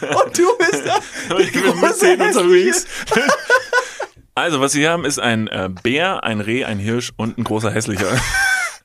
[0.00, 0.98] und du bist da.
[1.38, 2.86] Ich bin mit Zähnen unterwegs.
[4.34, 7.42] Also, was wir hier haben, ist ein äh, Bär, ein Reh, ein Hirsch und ein
[7.42, 8.06] großer hässlicher.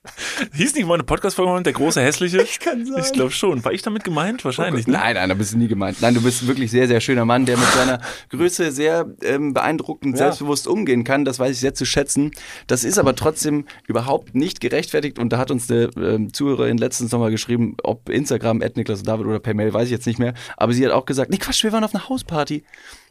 [0.53, 2.41] Hieß nicht mal eine Podcast-Folge der große hässliche?
[2.43, 3.01] Ich kann sein.
[3.03, 3.63] Ich glaube schon.
[3.63, 4.43] War ich damit gemeint?
[4.43, 4.85] Wahrscheinlich.
[4.85, 4.93] ne?
[4.93, 6.01] Nein, nein, da bist du nie gemeint.
[6.01, 9.53] Nein, du bist ein wirklich sehr, sehr schöner Mann, der mit seiner Größe sehr ähm,
[9.53, 10.25] beeindruckend Ja.
[10.25, 11.23] selbstbewusst umgehen kann.
[11.23, 12.31] Das weiß ich sehr zu schätzen.
[12.67, 15.19] Das ist aber trotzdem überhaupt nicht gerechtfertigt.
[15.19, 19.25] Und da hat uns der ähm, Zuhörerin letztens nochmal geschrieben, ob Instagram, Niklas und David
[19.25, 20.33] oder per Mail, weiß ich jetzt nicht mehr.
[20.57, 22.63] Aber sie hat auch gesagt, nee, Quatsch, wir waren auf einer Hausparty.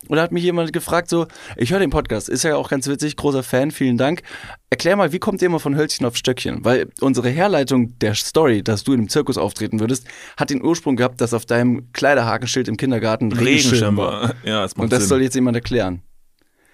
[0.08, 2.88] Und da hat mich jemand gefragt, so, ich höre den Podcast, ist ja auch ganz
[2.88, 4.22] witzig, großer Fan, vielen Dank.
[4.68, 6.64] Erklär mal, wie kommt ihr immer von Hölzchen auf Stöckchen?
[6.64, 10.96] Weil unsere Herleitung der Story, dass du in einem Zirkus auftreten würdest, hat den Ursprung
[10.96, 14.34] gehabt, dass auf deinem Kleiderhakenschild im Kindergarten Regenschirm war.
[14.44, 15.08] Ja, das macht Und das Sinn.
[15.08, 16.02] soll jetzt jemand erklären.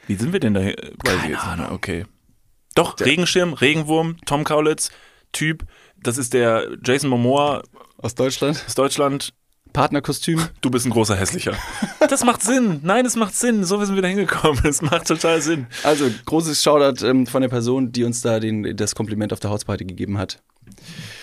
[0.07, 0.61] Wie sind wir denn da?
[0.62, 1.67] Weiß Keine Ahnung.
[1.73, 2.07] Okay.
[2.75, 4.91] Doch, Regenschirm, Regenwurm, Tom Kaulitz,
[5.33, 5.64] Typ.
[6.03, 7.62] Das ist der Jason Momoa
[7.99, 8.62] Aus Deutschland?
[8.67, 9.35] aus Deutschland.
[9.72, 10.40] Partnerkostüm?
[10.61, 11.52] Du bist ein großer Hässlicher.
[12.09, 12.81] Das macht Sinn.
[12.85, 13.64] Nein, es macht Sinn.
[13.64, 14.64] So sind wir da hingekommen.
[14.64, 15.66] Es macht total Sinn.
[15.83, 19.50] Also, großes Shoutout ähm, von der Person, die uns da den, das Kompliment auf der
[19.50, 20.40] Hausparty gegeben hat.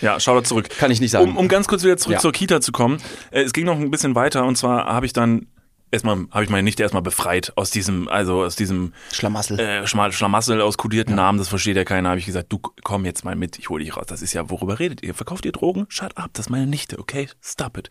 [0.00, 0.68] Ja, schau da zurück.
[0.78, 1.30] Kann ich nicht sagen.
[1.30, 2.20] Um, um ganz kurz wieder zurück Ja.
[2.20, 2.98] zur Kita zu kommen.
[3.32, 5.46] Äh, es ging noch ein bisschen weiter und zwar habe ich dann
[5.90, 9.58] erstmal, habe ich meine Nichte erstmal befreit aus diesem, also aus diesem Schlamassel.
[9.58, 13.24] äh, Schlamassel aus kodierten Namen, das versteht ja keiner, habe ich gesagt, du komm jetzt
[13.24, 14.06] mal mit, ich hole dich raus.
[14.06, 15.14] Das ist ja, worüber redet ihr?
[15.14, 15.86] Verkauft ihr Drogen?
[15.88, 17.28] Shut up, das ist meine Nichte, okay?
[17.42, 17.88] Stop it.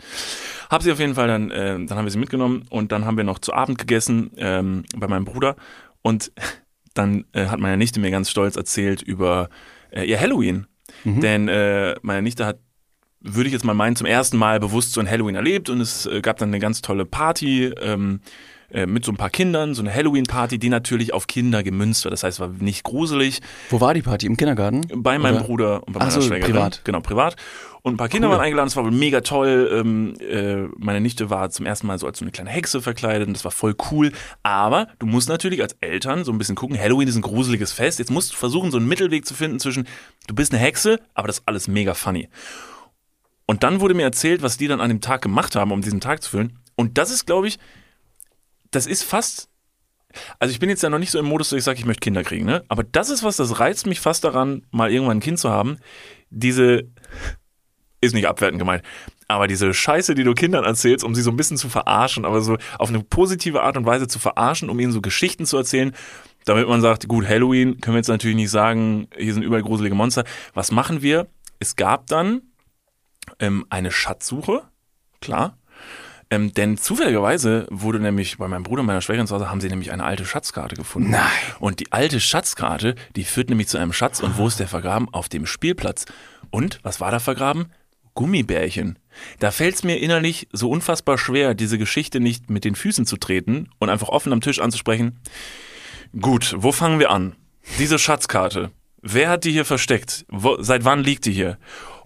[0.69, 3.17] Hab sie auf jeden Fall dann, äh, dann haben wir sie mitgenommen und dann haben
[3.17, 5.55] wir noch zu Abend gegessen ähm, bei meinem Bruder
[6.01, 6.31] und
[6.93, 9.49] dann äh, hat meine Nichte mir ganz stolz erzählt über
[9.91, 10.67] äh, ihr Halloween.
[11.03, 12.59] Denn äh, meine Nichte hat
[13.25, 16.05] würde ich jetzt mal meinen, zum ersten Mal bewusst so ein Halloween erlebt und es
[16.05, 18.21] äh, gab dann eine ganz tolle Party ähm,
[18.71, 22.11] äh, mit so ein paar Kindern, so eine Halloween-Party, die natürlich auf Kinder gemünzt war.
[22.11, 23.41] Das heißt, es war nicht gruselig.
[23.69, 24.25] Wo war die Party?
[24.25, 24.81] Im Kindergarten?
[24.95, 25.43] Bei meinem Oder?
[25.45, 26.53] Bruder und bei meiner so, Schwägerin.
[26.53, 26.81] privat.
[26.83, 27.35] Genau, privat.
[27.83, 28.33] Und ein paar Kinder Cool.
[28.37, 29.69] waren eingeladen, es war wohl mega toll.
[29.71, 33.27] Ähm, äh, meine Nichte war zum ersten Mal so als so eine kleine Hexe verkleidet
[33.27, 34.11] und das war voll cool.
[34.41, 37.99] Aber du musst natürlich als Eltern so ein bisschen gucken, Halloween ist ein gruseliges Fest.
[37.99, 39.87] Jetzt musst du versuchen, so einen Mittelweg zu finden zwischen,
[40.25, 42.27] du bist eine Hexe, aber das ist alles mega funny.
[43.45, 46.01] Und dann wurde mir erzählt, was die dann an dem Tag gemacht haben, um diesen
[46.01, 46.59] Tag zu füllen.
[46.75, 47.59] Und das ist, glaube ich,
[48.71, 49.49] das ist fast.
[50.39, 51.99] Also ich bin jetzt ja noch nicht so im Modus, dass ich sage, ich möchte
[51.99, 52.63] Kinder kriegen, ne?
[52.69, 55.77] Aber das ist was, das reizt mich fast daran, mal irgendwann ein Kind zu haben.
[56.29, 56.83] Diese
[58.01, 58.83] ist nicht abwertend gemeint,
[59.27, 62.41] aber diese Scheiße, die du Kindern erzählst, um sie so ein bisschen zu verarschen, aber
[62.41, 65.93] so auf eine positive Art und Weise zu verarschen, um ihnen so Geschichten zu erzählen,
[66.45, 69.95] damit man sagt, gut, Halloween können wir jetzt natürlich nicht sagen, hier sind überall gruselige
[69.95, 70.23] Monster.
[70.53, 71.27] Was machen wir?
[71.59, 72.41] Es gab dann
[73.39, 74.63] ähm, eine Schatzsuche,
[75.21, 75.57] klar.
[76.29, 79.69] Ähm, denn zufälligerweise wurde nämlich bei meinem Bruder und meiner Schwägerin zu Hause, haben sie
[79.69, 81.11] nämlich eine alte Schatzkarte gefunden.
[81.11, 81.29] Nein.
[81.59, 84.21] Und die alte Schatzkarte, die führt nämlich zu einem Schatz.
[84.21, 85.07] Und wo ist der vergraben?
[85.13, 86.05] Auf dem Spielplatz.
[86.49, 87.71] Und was war da vergraben?
[88.15, 88.97] Gummibärchen.
[89.39, 93.17] Da fällt es mir innerlich so unfassbar schwer, diese Geschichte nicht mit den Füßen zu
[93.17, 95.19] treten und einfach offen am Tisch anzusprechen.
[96.19, 97.35] Gut, wo fangen wir an?
[97.77, 98.71] Diese Schatzkarte.
[99.01, 100.25] Wer hat die hier versteckt?
[100.29, 101.57] Wo, seit wann liegt die hier?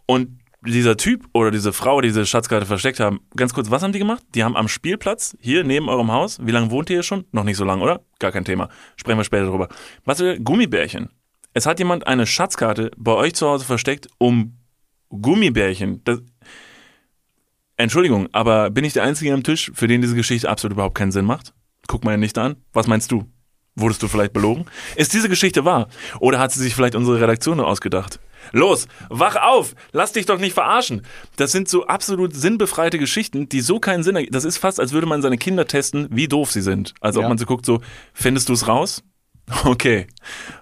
[0.06, 3.94] Und dieser Typ oder diese Frau, die diese Schatzkarte versteckt haben, ganz kurz, was haben
[3.94, 4.24] die gemacht?
[4.36, 7.26] Die haben am Spielplatz hier neben eurem Haus, wie lange wohnt ihr hier schon?
[7.32, 8.02] Noch nicht so lange, oder?
[8.20, 8.70] Gar kein Thema.
[8.98, 9.70] Sprechen wir später drüber.
[10.06, 11.10] Was will Gummibärchen?
[11.54, 14.58] Es hat jemand eine Schatzkarte bei euch zu Hause versteckt, um
[15.10, 16.04] Gummibärchen.
[16.04, 16.22] Das,
[17.78, 21.12] Entschuldigung, aber bin ich der Einzige am Tisch, für den diese Geschichte absolut überhaupt keinen
[21.12, 21.54] Sinn macht?
[21.88, 22.58] Guck mal nicht an.
[22.74, 23.26] Was meinst du?
[23.76, 24.66] Wurdest du vielleicht belogen?
[24.98, 25.88] Ist diese Geschichte wahr?
[26.20, 28.20] Oder hat sie sich vielleicht unsere Redaktion nur ausgedacht?
[28.52, 29.76] Los, wach auf!
[29.92, 31.04] Lass dich doch nicht verarschen!
[31.36, 34.34] Das sind so absolut sinnbefreite Geschichten, die so keinen Sinn ergeben.
[34.34, 36.94] Das ist fast, als würde man seine Kinder testen, wie doof sie sind.
[37.02, 37.26] Also Ja.
[37.26, 37.82] ob man so guckt, so,
[38.14, 39.04] findest du es raus?
[39.66, 40.06] Okay,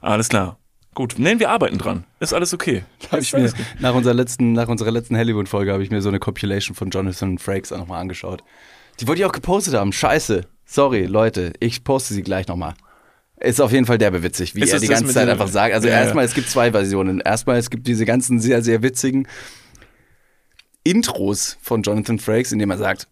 [0.01, 0.57] alles klar.
[0.95, 2.05] Gut, nein, wir arbeiten dran.
[2.19, 2.83] Ist alles okay.
[3.19, 6.73] Ich mir, nach, unserer letzten, nach unserer letzten Hollywood-Folge habe ich mir so eine Compilation
[6.75, 8.43] von Jonathan Frakes auch nochmal angeschaut.
[8.99, 9.91] Die wollte ich auch gepostet haben.
[9.93, 10.45] Scheiße.
[10.65, 11.53] Sorry, Leute.
[11.59, 12.73] Ich poste sie gleich nochmal.
[13.39, 15.73] Ist auf jeden Fall derbe witzig, wie Ist er die ganze Zeit einfach sagt.
[15.73, 16.01] Also Ja, ja.
[16.01, 17.19] erstmal, es gibt zwei Versionen.
[17.19, 19.27] Erstmal, es gibt diese ganzen sehr, sehr witzigen
[20.83, 23.07] Intros von Jonathan Frakes, in dem er sagt,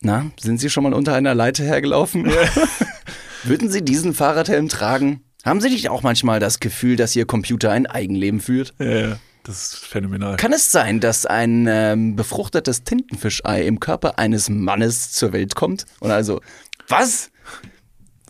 [0.00, 2.26] na, sind Sie schon mal unter einer Leiter hergelaufen?
[3.44, 5.22] Würden Sie diesen Fahrradhelm tragen?
[5.44, 8.74] Haben Sie nicht auch manchmal das Gefühl, dass Ihr Computer ein Eigenleben führt?
[8.78, 9.18] Ja, ja.
[9.44, 10.36] Das ist phänomenal.
[10.38, 15.86] Kann es sein, dass ein ähm, befruchtetes Tintenfischei im Körper eines Mannes zur Welt kommt?
[16.00, 16.40] Und also,
[16.88, 17.30] was?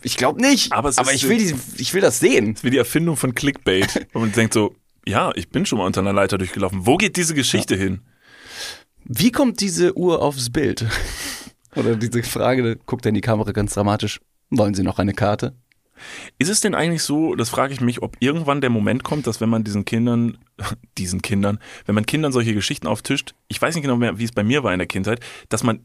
[0.03, 0.71] Ich glaube nicht.
[0.71, 2.55] Aber Aber, es ist- ich, will die, ich will das sehen.
[2.61, 4.07] wie die Erfindung von Clickbait.
[4.13, 4.75] Und man denkt so,
[5.07, 6.85] ja, ich bin schon mal unter einer Leiter durchgelaufen.
[6.85, 8.01] Wo geht diese Geschichte hin?
[9.05, 10.85] Wie kommt diese Uhr aufs Bild?
[11.75, 14.19] Oder diese Frage, da guckt er in die Kamera ganz dramatisch.
[14.49, 15.55] Wollen Sie noch eine Karte?
[16.37, 19.41] Ist es denn eigentlich so, das frage ich mich, ob irgendwann der Moment kommt, dass
[19.41, 20.37] wenn man diesen Kindern,
[20.97, 24.31] diesen Kindern, wenn man Kindern solche Geschichten auftischt, ich weiß nicht genau mehr, wie es
[24.31, 25.79] bei mir war in der Kindheit, dass man,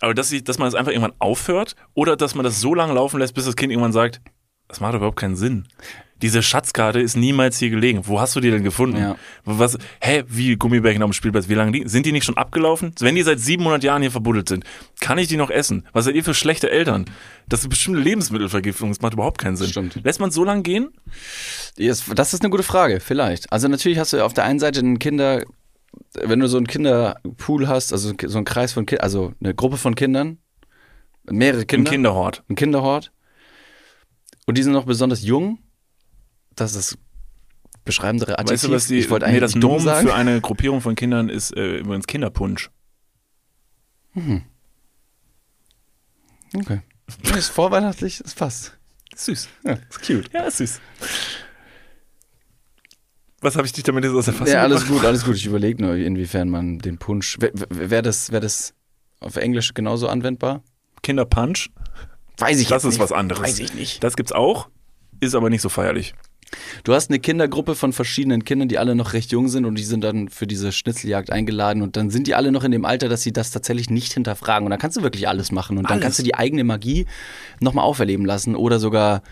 [0.00, 2.94] aber dass, sie, dass man das einfach irgendwann aufhört oder dass man das so lange
[2.94, 4.20] laufen lässt, bis das Kind irgendwann sagt,
[4.68, 5.66] das macht überhaupt keinen Sinn.
[6.22, 8.06] Diese Schatzkarte ist niemals hier gelegen.
[8.06, 8.96] Wo hast du die denn gefunden?
[8.96, 9.16] Ja.
[9.44, 11.48] Was, hä, wie Gummibärchen auf dem Spielplatz?
[11.48, 12.94] Wie lange die, sind die nicht schon abgelaufen?
[13.00, 14.64] Wenn die seit 700 Jahren hier verbuddelt sind,
[15.00, 15.86] kann ich die noch essen?
[15.92, 17.04] Was seid ihr für schlechte Eltern?
[17.48, 18.88] Das ist bestimmt Lebensmittelvergiftung.
[18.88, 19.68] Das macht überhaupt keinen Sinn.
[19.68, 20.00] Stimmt.
[20.02, 20.88] Lässt man so lang gehen?
[21.76, 23.52] Das ist eine gute Frage, vielleicht.
[23.52, 25.42] Also natürlich hast du auf der einen Seite einen Kinder,
[26.14, 29.76] wenn du so einen Kinderpool hast, also so einen Kreis von Kindern, also eine Gruppe
[29.76, 30.38] von Kindern,
[31.30, 32.42] mehrere Kinder, Kinderhort.
[32.48, 33.12] ein Kinderhort,
[34.46, 35.58] und die sind noch besonders jung,
[36.56, 36.98] das ist das
[37.84, 38.52] beschreibendere Adjektiv.
[38.54, 40.08] Weißt du, was die, ich wollte nee, eigentlich das nicht dumm Nomen sagen.
[40.08, 42.70] für eine Gruppierung von Kindern ist äh, übrigens Kinderpunsch.
[46.54, 46.80] Okay.
[47.24, 48.76] Ja, ist vorweihnachtlich, ist fast.
[49.14, 49.48] Süß.
[49.64, 50.32] Ja, ist cute.
[50.32, 50.80] Ja, ist süß.
[53.40, 54.98] Was habe ich dich damit jetzt aus der Fassung Ja, alles gebracht?
[55.00, 55.36] gut, alles gut.
[55.36, 57.36] Ich überlege nur, inwiefern man den Punsch.
[57.40, 58.74] Wäre wär das, wär das
[59.20, 60.62] auf Englisch genauso anwendbar?
[61.02, 61.70] Kinderpunch,
[62.38, 63.02] Weiß ich das jetzt ist nicht.
[63.02, 63.42] was anderes.
[63.42, 64.02] Weiß ich nicht.
[64.02, 64.68] Das gibt's auch,
[65.20, 66.14] ist aber nicht so feierlich.
[66.84, 69.82] Du hast eine Kindergruppe von verschiedenen Kindern, die alle noch recht jung sind und die
[69.82, 73.08] sind dann für diese Schnitzeljagd eingeladen und dann sind die alle noch in dem Alter,
[73.08, 75.94] dass sie das tatsächlich nicht hinterfragen und dann kannst du wirklich alles machen und dann
[75.94, 76.02] Alles.
[76.02, 77.06] kannst du die eigene Magie
[77.60, 79.22] nochmal auferleben lassen oder sogar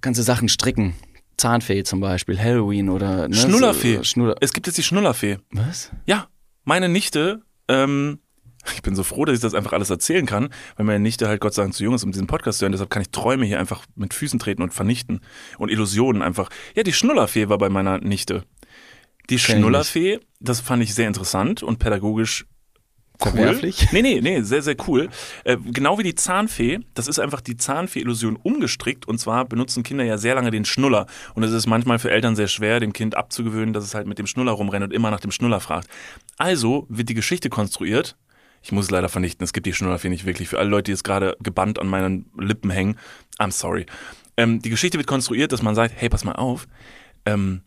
[0.00, 0.94] ganze Sachen stricken.
[1.36, 3.96] Zahnfee zum Beispiel, Halloween oder ne, Schnullerfee.
[3.96, 4.36] So, Schnuller.
[4.40, 5.38] Es gibt jetzt die Schnullerfee.
[5.50, 5.90] Was?
[6.06, 6.28] Ja,
[6.64, 8.20] meine Nichte, ähm,
[8.74, 11.40] ich bin so froh, dass ich das einfach alles erzählen kann, weil meine Nichte halt
[11.40, 12.72] Gott sei Dank zu jung ist, um diesen Podcast zu hören.
[12.72, 15.20] Deshalb kann ich Träume hier einfach mit Füßen treten und vernichten
[15.58, 16.50] und Illusionen einfach.
[16.74, 18.44] Ja, die Schnullerfee war bei meiner Nichte.
[19.30, 22.46] Die Kenn Schnullerfee, das fand ich sehr interessant und pädagogisch
[23.24, 23.32] cool.
[23.32, 23.92] Verwerflich?
[23.92, 25.08] Nee, nee, nee, sehr, sehr cool.
[25.44, 30.04] Äh, genau wie die Zahnfee, das ist einfach die Zahnfee-Illusion umgestrickt und zwar benutzen Kinder
[30.04, 33.16] ja sehr lange den Schnuller und es ist manchmal für Eltern sehr schwer, dem Kind
[33.16, 35.88] abzugewöhnen, dass es halt mit dem Schnuller rumrennt und immer nach dem Schnuller fragt.
[36.36, 38.16] Also wird die Geschichte konstruiert,
[38.66, 40.48] ich muss es leider vernichten, es gibt die Schnullerfee nicht wirklich.
[40.48, 42.98] Für alle Leute, die jetzt gerade gebannt an meinen Lippen hängen,
[43.38, 43.86] I'm sorry.
[44.36, 46.66] Ähm, die Geschichte wird konstruiert, dass man sagt, hey, pass mal auf,
[47.26, 47.62] ähm,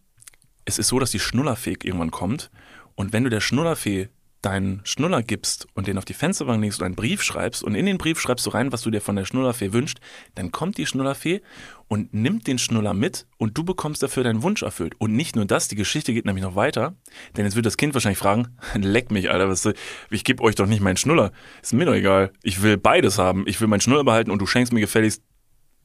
[0.66, 2.52] es ist so, dass die Schnullerfee irgendwann kommt
[2.96, 4.10] und wenn du der Schnullerfee
[4.42, 7.86] deinen Schnuller gibst und den auf die Fensterbank legst und einen Brief schreibst und in
[7.86, 10.02] den Brief schreibst du rein, was du dir von der Schnullerfee wünschst,
[10.36, 11.42] dann kommt die Schnullerfee
[11.90, 14.94] und nimmt den Schnuller mit und du bekommst dafür deinen Wunsch erfüllt.
[15.00, 16.96] Und nicht nur das, die Geschichte geht nämlich noch weiter,
[17.36, 19.68] denn jetzt wird das Kind wahrscheinlich fragen, leck mich, Alter, was,
[20.10, 21.32] ich gebe euch doch nicht meinen Schnuller.
[21.62, 22.32] Ist mir doch egal.
[22.44, 23.44] Ich will beides haben.
[23.48, 25.24] Ich will meinen Schnuller behalten und du schenkst mir gefälligst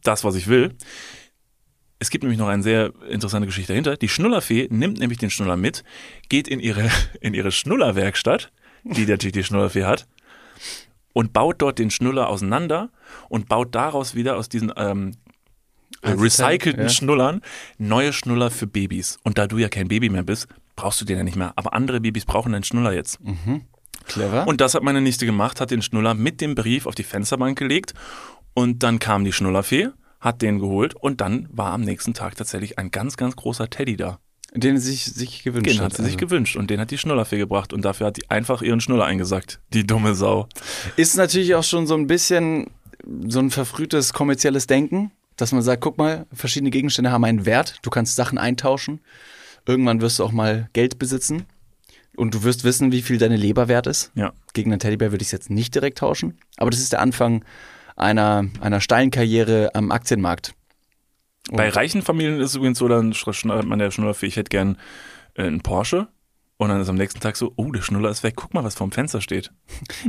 [0.03, 0.77] das, was ich will.
[1.99, 3.97] Es gibt nämlich noch eine sehr interessante Geschichte dahinter.
[3.97, 5.85] Die Schnullerfee nimmt nämlich den Schnuller mit,
[6.29, 6.91] geht in ihre,
[7.23, 8.53] in ihre Schnullerwerkstatt,
[8.85, 10.07] die natürlich die Schnullerfee hat,
[11.15, 12.91] und baut dort den Schnuller auseinander
[13.31, 15.13] und baut daraus wieder aus diesen ähm,
[16.05, 16.89] recycelten ja.
[16.89, 17.41] Schnullern
[17.79, 19.19] neue Schnuller für Babys.
[19.23, 21.53] Und da du ja kein Baby mehr bist, brauchst du den ja nicht mehr.
[21.57, 23.19] Aber andere Babys brauchen einen Schnuller jetzt.
[24.07, 24.47] Clever.
[24.47, 27.59] Und das hat meine Nichte gemacht, hat den Schnuller mit dem Brief auf die Fensterbank
[27.59, 27.95] gelegt
[28.53, 29.89] und dann kam die Schnullerfee,
[30.21, 33.97] hat den geholt und dann war am nächsten Tag tatsächlich ein ganz, ganz großer Teddy
[33.97, 34.19] da.
[34.55, 35.85] den sie sich, sich gewünscht Den hat.
[35.87, 36.27] hat sie sich also.
[36.27, 39.61] gewünscht und den hat die Schnullerfee gebracht und dafür hat die einfach ihren Schnuller eingesackt.
[39.73, 40.49] Die dumme Sau.
[40.97, 42.71] Ist natürlich auch schon so ein bisschen
[43.27, 47.79] so ein verfrühtes kommerzielles Denken, dass man sagt, guck mal, verschiedene Gegenstände haben einen Wert,
[47.83, 49.01] du kannst Sachen eintauschen.
[49.67, 51.47] Irgendwann wirst du auch mal Geld besitzen
[52.17, 54.13] und du wirst wissen, wie viel deine Leber wert ist.
[54.15, 54.33] Ja.
[54.53, 57.45] Gegen einen Teddybär würde ich es jetzt nicht direkt tauschen, aber das ist der Anfang
[57.97, 60.55] einer, einer steilen Karriere am Aktienmarkt.
[61.51, 64.79] Bei reichen Familien ist es übrigens so, dann schneidet man der Schnullerfee, ich hätte gern
[65.35, 66.09] äh, einen Porsche.
[66.57, 68.77] Und dann ist am nächsten Tag so, oh, der Schnuller ist weg, guck mal, was
[68.77, 69.51] vorm Fenster steht.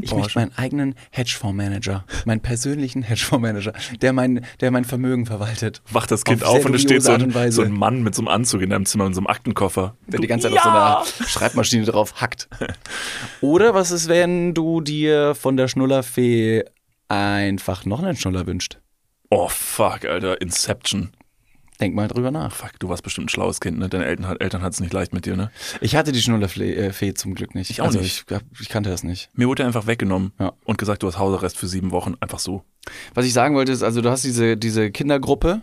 [0.02, 5.82] Ich möchte meinen eigenen Hedgefondsmanager, meinen persönlichen Hedgefondsmanager, der mein, der mein Vermögen verwaltet.
[5.92, 8.22] Wacht das Kind Auf auf, und es steht so ein, so ein Mann mit so
[8.22, 9.98] einem Anzug in deinem Zimmer und so einem Aktenkoffer.
[10.06, 12.48] der die ganze Zeit auf so einer Schreibmaschine drauf hackt.
[13.42, 16.64] Oder was ist, wenn du dir von der Schnullerfee
[17.08, 18.80] einfach noch einen Schnuller wünscht?
[19.32, 21.12] Oh, fuck, Alter, Inception.
[21.82, 22.54] Denk mal drüber nach.
[22.54, 23.90] Fuck, du warst bestimmt ein schlaues Kind, ne?
[23.90, 25.52] Deine Eltern, Eltern hatten es nicht leicht mit dir, ne?
[25.82, 27.70] Ich hatte die Schnullerfee äh, zum Glück nicht.
[27.70, 28.26] Ich auch also nicht.
[28.32, 29.30] Ich, ich kannte das nicht.
[29.34, 30.54] Mir wurde er einfach weggenommen Ja.
[30.64, 32.16] und gesagt, du hast Hausarrest für sieben Wochen.
[32.22, 32.64] Einfach so.
[33.14, 35.62] Was ich sagen wollte ist, also du hast diese, diese Kindergruppe,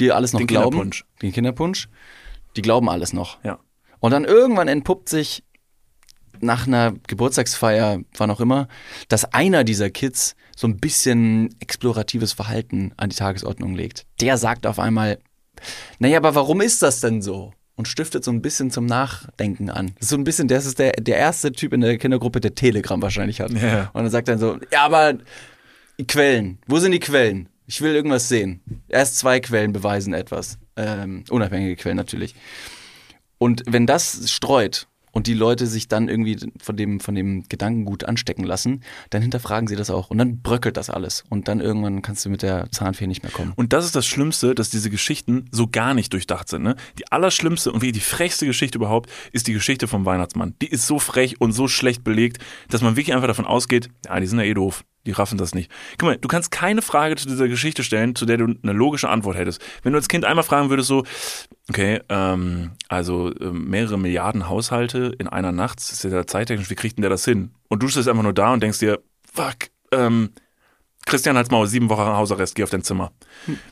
[0.00, 0.70] die alles noch Den glauben.
[0.70, 1.04] Kinderpunsch.
[1.22, 1.88] Den Kinderpunsch.
[2.56, 3.38] Die glauben alles noch.
[3.44, 3.60] Ja.
[4.00, 5.44] Und dann irgendwann entpuppt sich
[6.40, 8.66] nach einer Geburtstagsfeier, wann auch immer,
[9.08, 14.04] dass einer dieser Kids so ein bisschen exploratives Verhalten an die Tagesordnung legt.
[14.20, 15.18] Der sagt auf einmal,
[15.98, 17.52] naja, aber warum ist das denn so?
[17.76, 19.94] Und stiftet so ein bisschen zum Nachdenken an.
[19.98, 23.40] So ein bisschen, das ist der, der erste Typ in der Kindergruppe, der Telegram wahrscheinlich
[23.40, 23.50] hat.
[23.50, 23.90] Ja.
[23.92, 25.18] Und dann sagt er so, ja, aber
[25.98, 27.48] die Quellen, wo sind die Quellen?
[27.66, 28.60] Ich will irgendwas sehen.
[28.88, 30.58] Erst zwei Quellen beweisen etwas.
[30.76, 32.34] Ähm, unabhängige Quellen natürlich.
[33.38, 38.04] Und wenn das streut und die Leute sich dann irgendwie von dem, von dem Gedankengut
[38.04, 40.10] anstecken lassen, dann hinterfragen sie das auch.
[40.10, 41.24] Und dann bröckelt das alles.
[41.30, 43.52] Und dann irgendwann kannst du mit der Zahnfee nicht mehr kommen.
[43.56, 46.64] Und das ist das Schlimmste, dass diese Geschichten so gar nicht durchdacht sind.
[46.64, 46.74] Ne?
[46.98, 50.54] Die allerschlimmste und wirklich die frechste Geschichte überhaupt ist die Geschichte vom Weihnachtsmann.
[50.60, 54.18] Die ist so frech und so schlecht belegt, dass man wirklich einfach davon ausgeht, ja,
[54.18, 54.84] die sind ja eh doof.
[55.06, 55.70] Die raffen das nicht.
[55.98, 59.08] Guck mal, du kannst keine Frage zu dieser Geschichte stellen, zu der du eine logische
[59.08, 59.62] Antwort hättest.
[59.82, 61.04] Wenn du als Kind einmal fragen würdest, so,
[61.68, 66.74] okay, ähm, also äh, mehrere Milliarden Haushalte in einer Nacht, das ist ja zeittechnisch, wie
[66.74, 67.50] kriegt denn der das hin?
[67.68, 70.30] Und du stehst einfach nur da und denkst dir, fuck, ähm,
[71.06, 73.12] Christian, halt's Maul, sieben Wochen Hausarrest, geh auf dein Zimmer.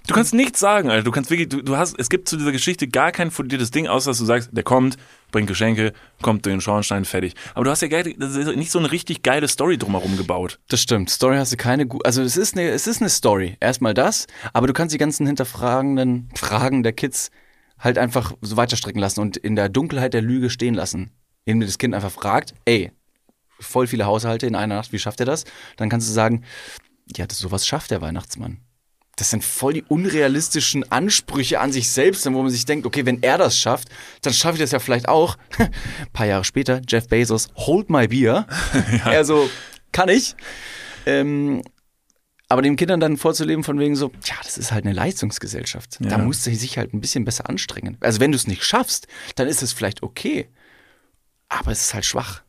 [0.07, 1.03] Du kannst nichts sagen, Alter.
[1.03, 3.89] Du kannst wirklich, du, du hast, es gibt zu dieser Geschichte gar kein fundiertes Ding,
[3.89, 4.99] außer dass du sagst, der kommt,
[5.33, 5.93] bringt Geschenke,
[6.23, 7.35] kommt durch den Schornstein, fertig.
[7.55, 7.89] Aber du hast ja
[8.55, 10.61] nicht so eine richtig geile Story drumherum gebaut.
[10.69, 11.11] Das stimmt.
[11.11, 12.05] Story hast du keine gute.
[12.05, 13.57] Also es ist eine, es ist eine Story.
[13.59, 17.31] Erstmal das, aber du kannst die ganzen hinterfragenden Fragen der Kids
[17.79, 21.11] halt einfach so weiterstrecken lassen und in der Dunkelheit der Lüge stehen lassen.
[21.45, 22.93] Indem das Kind einfach fragt, ey,
[23.59, 25.45] voll viele Haushalte in einer Nacht, wie schafft er das?
[25.77, 26.45] Dann kannst du sagen,
[27.17, 28.59] ja, das sowas schafft der Weihnachtsmann.
[29.23, 33.23] Das sind voll die unrealistischen Ansprüche an sich selbst, wo man sich denkt, okay, wenn
[33.23, 33.87] er das schafft,
[34.23, 35.39] dann schaffe ich das ja vielleicht auch.
[35.61, 35.71] Ein
[36.13, 38.49] paar Jahre später, Jeff Bezos, hold my beer.
[39.07, 39.49] Er so,
[39.93, 40.35] kann ich.
[41.07, 41.63] Ähm,
[42.49, 45.99] aber den Kindern dann vorzuleben von wegen so, ja, das ist halt eine Leistungsgesellschaft.
[46.01, 46.19] Da Ja.
[46.19, 47.99] musst du sich halt ein bisschen besser anstrengen.
[48.01, 49.07] Also wenn du es nicht schaffst,
[49.37, 50.49] dann ist es vielleicht okay.
[51.49, 52.43] Aber es ist halt schwach.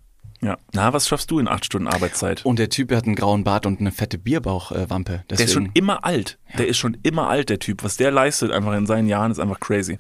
[0.43, 0.58] Ja.
[0.73, 2.45] Na, was schaffst du in acht Stunden Arbeitszeit?
[2.45, 5.23] Und der Typ hat einen grauen Bart und eine fette Bierbauchwampe.
[5.29, 6.38] Der ist schon immer alt.
[6.58, 7.84] Der ist schon immer alt, der Typ.
[7.84, 9.99] Was der leistet einfach in seinen Jahren ist einfach crazy.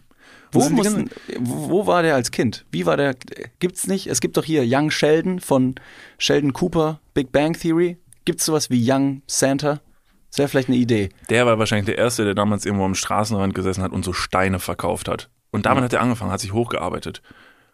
[0.51, 2.65] Wo, mussten, wo, war der als Kind?
[2.71, 3.15] Wie war der?
[3.59, 4.05] Gibt's nicht?
[4.07, 5.75] Es gibt doch hier Young Sheldon von
[6.19, 7.97] Sheldon Cooper, Big Bang Theory.
[8.25, 9.81] Gibt's sowas wie Young Santa?
[10.29, 11.09] Das wäre vielleicht eine Idee.
[11.29, 14.59] Der war wahrscheinlich der Erste, der damals irgendwo am Straßenrand gesessen hat und so Steine
[14.59, 15.29] verkauft hat.
[15.51, 17.21] Und damit hat er angefangen, hat sich hochgearbeitet.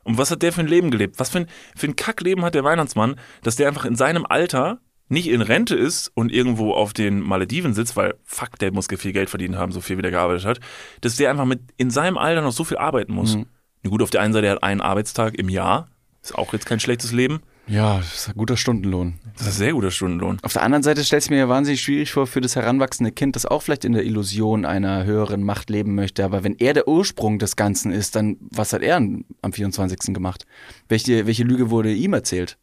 [0.09, 1.19] Und was hat der für ein Leben gelebt?
[1.19, 4.79] Was für ein, für ein Kackleben hat der Weihnachtsmann, dass der einfach in seinem Alter
[5.07, 9.13] nicht in Rente ist und irgendwo auf den Malediven sitzt, weil fuck, der muss viel
[9.13, 10.59] Geld verdient haben, so viel wie der gearbeitet hat,
[11.01, 13.37] dass der einfach mit in seinem Alter noch so viel arbeiten muss.
[13.83, 15.89] Na Gut, auf der einen Seite, er hat einen Arbeitstag im Jahr,
[16.23, 17.41] ist auch jetzt kein schlechtes Leben.
[17.69, 19.19] Ja, das ist ein guter Stundenlohn.
[19.37, 20.39] Das ist ein sehr guter Stundenlohn.
[20.41, 23.35] Auf der anderen Seite stellt es mir ja wahnsinnig schwierig vor für das heranwachsende Kind,
[23.35, 26.25] das auch vielleicht in der Illusion einer höheren Macht leben möchte.
[26.25, 30.13] Aber wenn er der Ursprung des Ganzen ist, dann was hat er am 24.
[30.13, 30.45] gemacht?
[30.87, 32.57] Welche, welche Lüge wurde ihm erzählt?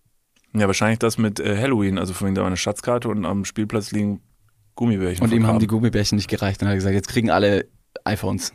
[0.55, 3.45] Ja, wahrscheinlich das mit äh, Halloween, also von wegen da war eine Schatzkarte und am
[3.45, 4.21] Spielplatz liegen
[4.75, 5.25] Gummibärchen.
[5.25, 5.66] Und ihm haben die.
[5.66, 6.61] Gummibärchen nicht gereicht.
[6.61, 7.66] Dann hat er gesagt, jetzt kriegen alle
[8.05, 8.53] iPhones.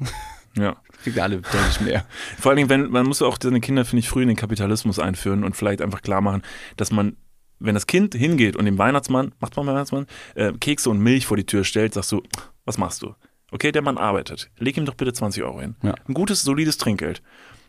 [0.58, 0.78] Ja.
[1.04, 2.06] kriegen alle deutlich mehr.
[2.40, 5.00] Vor allen Dingen, wenn, man muss auch seine Kinder, finde ich, früh in den Kapitalismus
[5.00, 6.42] einführen und vielleicht einfach klar machen,
[6.78, 7.16] dass man,
[7.60, 11.38] wenn das Kind hingeht und dem Weihnachtsmann, macht man Weihnachtsmann, äh, Kekse und Milch vor
[11.38, 12.22] die Tür stellt, sagst du,
[12.66, 13.16] was machst du?
[13.52, 14.50] Okay, der Mann arbeitet.
[14.58, 15.76] Leg ihm doch bitte 20 Euro hin.
[15.84, 15.94] Ja.
[16.08, 17.22] Ein gutes, solides Trinkgeld.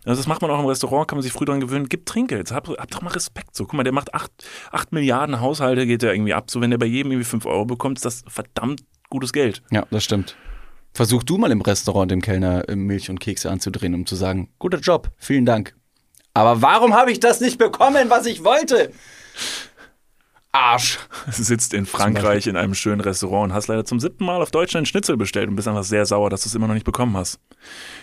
[0.04, 2.50] Also das macht man auch im Restaurant, kann man sich früh dran gewöhnen, gib Trinkgeld.
[2.50, 3.54] Hab, hab doch mal Respekt.
[3.54, 4.30] So, guck mal, der macht 8,
[4.72, 6.50] acht Milliarden Haushalte, geht der irgendwie ab.
[6.50, 9.62] So, wenn der bei jedem irgendwie 5 Euro bekommt, ist das verdammt gutes Geld.
[9.70, 10.36] Ja, das stimmt.
[10.92, 14.50] Versuch du mal im Restaurant dem Kellner äh, Milch und Kekse anzudrehen, um zu sagen,
[14.58, 15.74] guter Job, vielen Dank.
[16.34, 18.92] Aber warum habe ich das nicht bekommen, was ich wollte?
[20.52, 20.98] Arsch.
[21.30, 24.86] sitzt in Frankreich in einem schönen Restaurant und hast leider zum siebten Mal auf Deutschland
[24.86, 27.40] Schnitzel bestellt und bist einfach sehr sauer, dass du es immer noch nicht bekommen hast.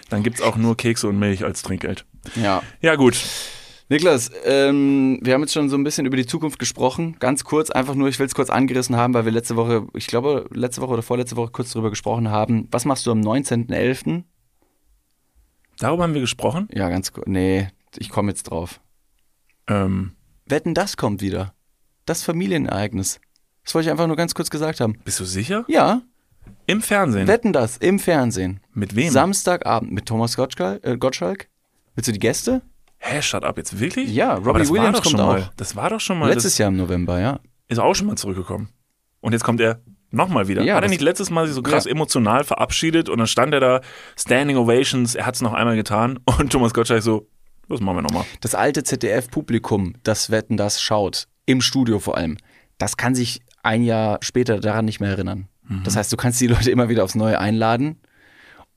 [0.09, 2.05] Dann gibt's auch nur Kekse und Milch als Trinkgeld.
[2.35, 2.63] Ja.
[2.81, 3.17] Ja, gut.
[3.91, 7.15] Niklas, ähm, wir haben jetzt schon so ein bisschen über die Zukunft gesprochen.
[7.19, 10.05] Ganz kurz, einfach nur, ich will es kurz angerissen haben, weil wir letzte Woche, ich
[10.05, 12.67] glaube, letzte Woche oder vorletzte Woche kurz darüber gesprochen haben.
[12.71, 14.23] Was machst du am 19.11.?
[15.79, 16.67] Darüber haben wir gesprochen.
[16.71, 17.25] Ja, ganz kurz.
[17.27, 18.79] Nee, ich komme jetzt drauf.
[19.67, 20.11] Ähm,
[20.45, 21.53] Wetten, das kommt wieder.
[22.05, 23.19] Das Familienereignis.
[23.63, 24.99] Das wollte ich einfach nur ganz kurz gesagt haben.
[25.03, 25.65] bist du sicher?
[25.67, 26.01] Ja,
[26.67, 27.27] Im Fernsehen.
[27.27, 28.59] wetten das im Fernsehen.
[28.73, 29.09] Mit wem?
[29.11, 30.83] Samstagabend mit Thomas Gottschalk.
[30.83, 31.47] Äh, Gottschalk.
[31.95, 32.61] Willst du die Gäste?
[32.99, 34.11] Hä, shut up, jetzt wirklich?
[34.11, 35.41] Ja, Robbie das war Williams doch kommt schon mal.
[35.41, 35.53] auch.
[35.55, 36.27] Das war doch schon mal.
[36.29, 37.39] Letztes das Jahr im November, ja.
[37.67, 38.69] ist auch schon mal zurückgekommen.
[39.21, 39.81] Und jetzt kommt er
[40.11, 40.61] nochmal wieder.
[40.63, 41.91] Ja, hat er nicht letztes Mal sich so krass Ja.
[41.91, 43.81] emotional verabschiedet und dann stand er da,
[44.17, 47.27] Standing Ovations, er hat es noch einmal getan und Thomas Gottschalk so,
[47.67, 48.25] das machen wir nochmal.
[48.41, 52.37] Das alte ZDF-Publikum, das Wetten das schaut, im Studio vor allem,
[52.77, 55.47] das kann sich ein Jahr später daran nicht mehr erinnern.
[55.67, 55.83] Mhm.
[55.83, 57.99] Das heißt, du kannst die Leute immer wieder aufs Neue einladen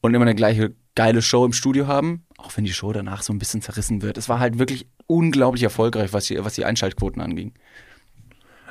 [0.00, 3.32] und immer eine gleiche geile Show im Studio haben, Auch wenn die Show danach so
[3.32, 4.18] ein bisschen zerrissen wird.
[4.18, 7.54] Es war halt wirklich unglaublich erfolgreich, was die, was die Einschaltquoten anging.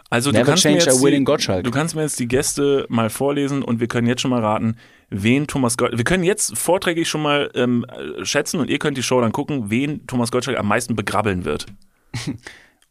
[0.09, 1.63] Also du kannst, mir jetzt die, Gottschalk.
[1.63, 4.75] du kannst mir jetzt die Gäste mal vorlesen und wir können jetzt schon mal raten,
[5.09, 5.97] wen Thomas Gottschalk.
[5.97, 9.31] Wir können jetzt vorträglich schon mal ähm, äh, schätzen und ihr könnt die Show dann
[9.31, 11.65] gucken, wen Thomas Gottschalk am meisten begrabbeln wird.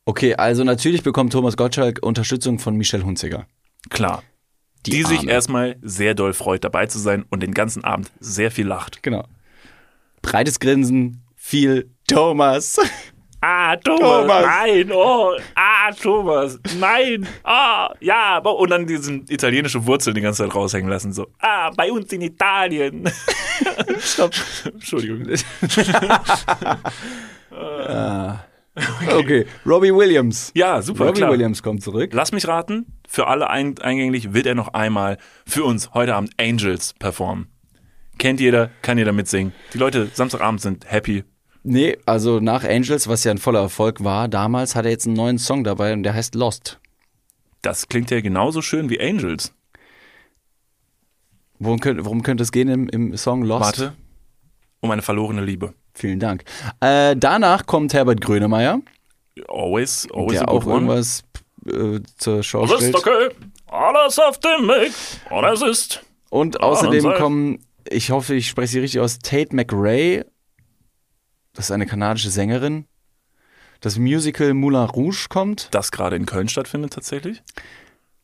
[0.07, 3.47] Okay, also natürlich bekommt Thomas Gottschalk Unterstützung von Michelle Hunziger.
[3.91, 4.25] Klar.
[4.87, 8.51] Die Die, sich erstmal sehr doll freut, dabei zu sein und den ganzen Abend sehr
[8.51, 9.03] viel lacht.
[9.03, 9.25] Genau.
[10.23, 12.79] Breites Grinsen, viel Thomas.
[13.43, 14.45] Ah, Thomas, Thomas.
[14.45, 20.55] nein, oh, ah, Thomas, nein, ah, ja, und dann diesen italienische Wurzeln die ganze Zeit
[20.55, 23.11] raushängen lassen, so, ah, bei uns in Italien.
[23.99, 24.35] Stopp.
[24.67, 25.27] Entschuldigung.
[29.13, 30.53] Okay, Robbie Williams.
[30.55, 31.33] Ja, super, Robbie klar.
[31.33, 32.11] Williams kommt zurück.
[32.13, 36.33] Lass mich raten, für alle ein eingänglich wird er noch einmal für uns heute Abend
[36.39, 37.49] Angels performen.
[38.19, 39.53] Kennt jeder, kann jeder mitsingen.
[39.73, 41.25] Die Leute Samstagabend sind happy.
[41.63, 45.17] Nee, also nach Angels, was ja ein voller Erfolg war, damals hat er jetzt einen
[45.17, 46.81] neuen Song dabei und der heißt Lost.
[47.63, 49.55] Das klingt ja genauso schön wie Angels.
[51.59, 53.81] Worum könnte, worum könnte es gehen im, im Song Lost?
[53.81, 53.93] Warte.
[54.81, 55.75] Um eine verlorene Liebe.
[56.01, 56.45] Vielen Dank.
[56.81, 58.81] Äh, danach kommt Herbert Grönemeyer,
[59.49, 61.23] Always, always der auch irgendwas
[61.67, 62.97] äh, zur Schau Es ist stellt.
[62.97, 63.29] okay.
[63.67, 64.93] Alles auf dem Weg.
[65.31, 66.03] Und es ist.
[66.31, 70.25] Und außerdem kommen, ich hoffe, ich spreche sie richtig aus, Tate McRae.
[71.53, 72.87] Das ist eine kanadische Sängerin.
[73.81, 75.69] Das Musical Moulin Rouge kommt.
[75.73, 77.43] Das gerade in Köln stattfindet tatsächlich.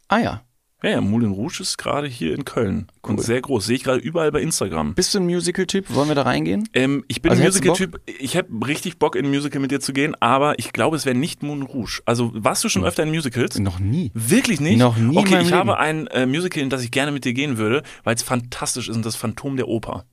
[0.08, 0.42] Ah ja.
[0.86, 2.86] Ja, ja, Moulin Rouge ist gerade hier in Köln.
[3.02, 3.24] Und Cool.
[3.24, 3.66] sehr groß.
[3.66, 4.94] Sehe ich gerade überall bei Instagram.
[4.94, 5.92] Bist du ein Musical-Typ?
[5.92, 6.68] Wollen wir da reingehen?
[6.74, 8.00] Ähm, ich bin Also ein Musical-Typ.
[8.20, 11.04] Ich habe richtig Bock, in ein Musical mit dir zu gehen, aber ich glaube, es
[11.04, 12.02] wäre nicht Moulin Rouge.
[12.04, 13.58] Also, warst du schon öfter in Musicals?
[13.58, 14.12] Noch nie.
[14.14, 14.78] Wirklich nicht?
[14.78, 15.80] Noch nie Okay, ich habe Leben.
[15.80, 18.94] ein äh, Musical, in das ich gerne mit dir gehen würde, weil es fantastisch ist
[18.94, 20.04] und das Phantom der Oper.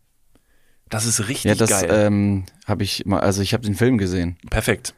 [0.89, 1.89] Das ist richtig Ja, das geil.
[1.91, 4.37] ähm, habe ich mal, also ich habe den Film gesehen.
[4.49, 4.95] Perfekt.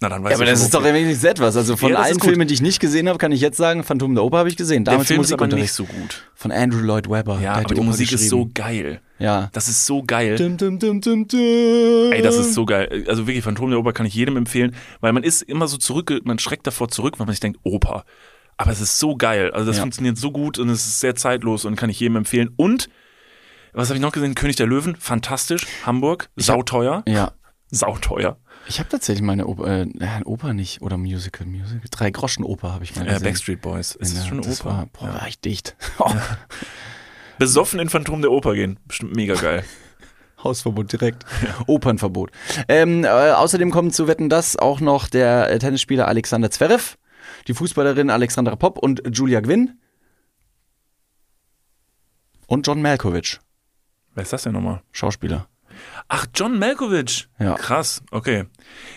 [0.00, 0.92] Na, dann weißt Ja, aber das ist doch wofür.
[0.94, 1.56] wenigstens etwas.
[1.56, 2.20] Also von Ja, allen.
[2.20, 4.56] Filmen, die ich nicht gesehen habe, kann ich jetzt sagen, Phantom der Oper habe ich
[4.56, 4.84] gesehen.
[4.84, 6.28] Der Damals Film ist aber nicht so gut.
[6.34, 7.36] Von Andrew Lloyd Webber.
[7.36, 9.00] Ja, Der aber die Oper Musik ist so geil.
[9.18, 9.48] Ja.
[9.54, 10.36] Das ist so geil.
[10.36, 12.12] Dum, dum, dum, dum, dum.
[12.12, 13.04] Ey, das ist so geil.
[13.08, 16.12] Also wirklich, Phantom der Oper kann ich jedem empfehlen, weil man ist immer so zurück,
[16.24, 18.04] man schreckt davor zurück, weil man sich denkt, Oper.
[18.58, 19.50] Aber es ist so geil.
[19.52, 19.82] Also das Ja.
[19.82, 22.50] funktioniert so gut und es ist sehr zeitlos und kann ich jedem empfehlen.
[22.56, 22.90] Und,
[23.72, 24.34] was habe ich noch gesehen?
[24.34, 25.66] König der Löwen, fantastisch.
[25.86, 27.02] Hamburg, sauteuer.
[27.08, 27.32] Ja.
[27.70, 28.38] Sauteuer.
[28.68, 31.80] Ich habe tatsächlich meine Oper, äh, ja, Oper nicht oder Musical, Musical.
[31.90, 33.22] Drei Groschen Oper habe ich mal Äh, gesehen.
[33.24, 33.94] Backstreet Boys.
[33.94, 34.64] Ist Ja, das schon eine Oper?
[34.64, 35.14] War, boah, Ja.
[35.20, 35.76] war ich dicht.
[37.38, 38.78] Besoffen in Phantom der Oper gehen.
[38.86, 39.64] Bestimmt mega geil.
[40.42, 41.24] Hausverbot direkt.
[41.66, 42.30] Opernverbot.
[42.68, 46.96] Ähm, äh, außerdem kommt zu Wetten das auch noch der äh, Tennisspieler Alexander Zverev,
[47.48, 49.78] die Fußballerin Alexandra Popp und Julia Gwynn
[52.46, 53.38] und John Malkovich,
[54.14, 54.82] Wer ist das denn nochmal?
[54.92, 55.48] Schauspieler.
[56.08, 57.28] Ach, John Malkovich.
[57.38, 57.54] Ja.
[57.54, 58.44] Krass, okay.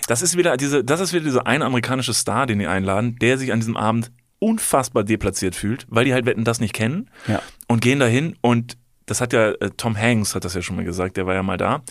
[0.07, 3.37] Das ist wieder diese, das ist wieder dieser eine amerikanische Star, den die einladen, der
[3.37, 7.41] sich an diesem Abend unfassbar deplatziert fühlt, weil die halt Wetten das nicht kennen Ja.
[7.67, 10.85] und gehen dahin und das hat ja äh, Tom Hanks hat das ja schon mal
[10.85, 11.81] gesagt, der war ja mal da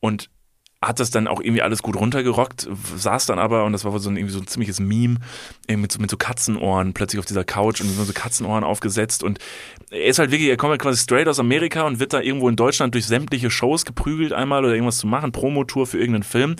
[0.00, 0.28] und
[0.82, 4.00] hat das dann auch irgendwie alles gut runtergerockt, saß dann aber, und das war wohl
[4.00, 5.16] so ein, irgendwie so ein ziemliches Meme,
[5.66, 9.38] irgendwie mit so, mit so Katzenohren plötzlich auf dieser Couch und so Katzenohren aufgesetzt und
[9.90, 12.48] er ist halt wirklich, er kommt halt quasi straight aus Amerika und wird da irgendwo
[12.48, 16.56] in Deutschland durch sämtliche Shows geprügelt einmal oder irgendwas zu machen, Promotour für irgendeinen Film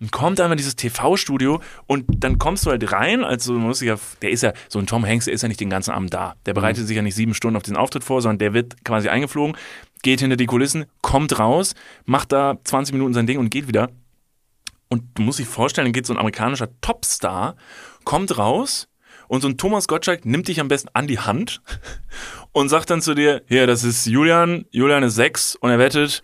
[0.00, 3.80] und kommt einmal in dieses TV-Studio und dann kommst du halt rein, also man muss
[3.80, 5.90] sich ja, der ist ja, so ein Tom Hanks, der ist ja nicht den ganzen
[5.90, 6.34] Abend da.
[6.46, 9.08] Der bereitet sich ja nicht sieben Stunden auf diesen Auftritt vor, sondern der wird quasi
[9.08, 9.56] eingeflogen,
[10.02, 11.74] geht hinter die Kulissen, kommt raus,
[12.04, 13.90] macht da 20 Minuten sein Ding und geht wieder.
[14.88, 17.56] Und du musst dich vorstellen, dann geht so ein amerikanischer Topstar,
[18.04, 18.88] kommt raus
[19.28, 21.62] und so ein Thomas Gottschalk nimmt dich am besten an die Hand
[22.52, 26.22] und sagt dann zu dir, hier, das ist Julian, Julian ist sechs und er wettet,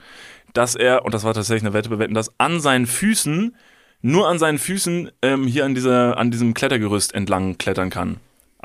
[0.52, 3.54] dass er, und das war tatsächlich eine Wette, wir wetten das, an seinen Füßen,
[4.02, 8.16] nur an seinen Füßen ähm, hier an, dieser, an diesem Klettergerüst entlang klettern kann.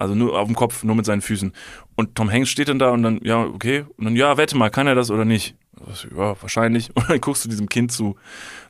[0.01, 1.53] Also nur auf dem Kopf, nur mit seinen Füßen.
[1.95, 3.85] Und Tom Hanks steht dann da und dann, ja, okay.
[3.97, 5.53] Und dann, ja, wette mal, kann er das oder nicht?
[6.17, 6.89] Ja, wahrscheinlich.
[6.95, 8.15] Und dann guckst du diesem Kind zu,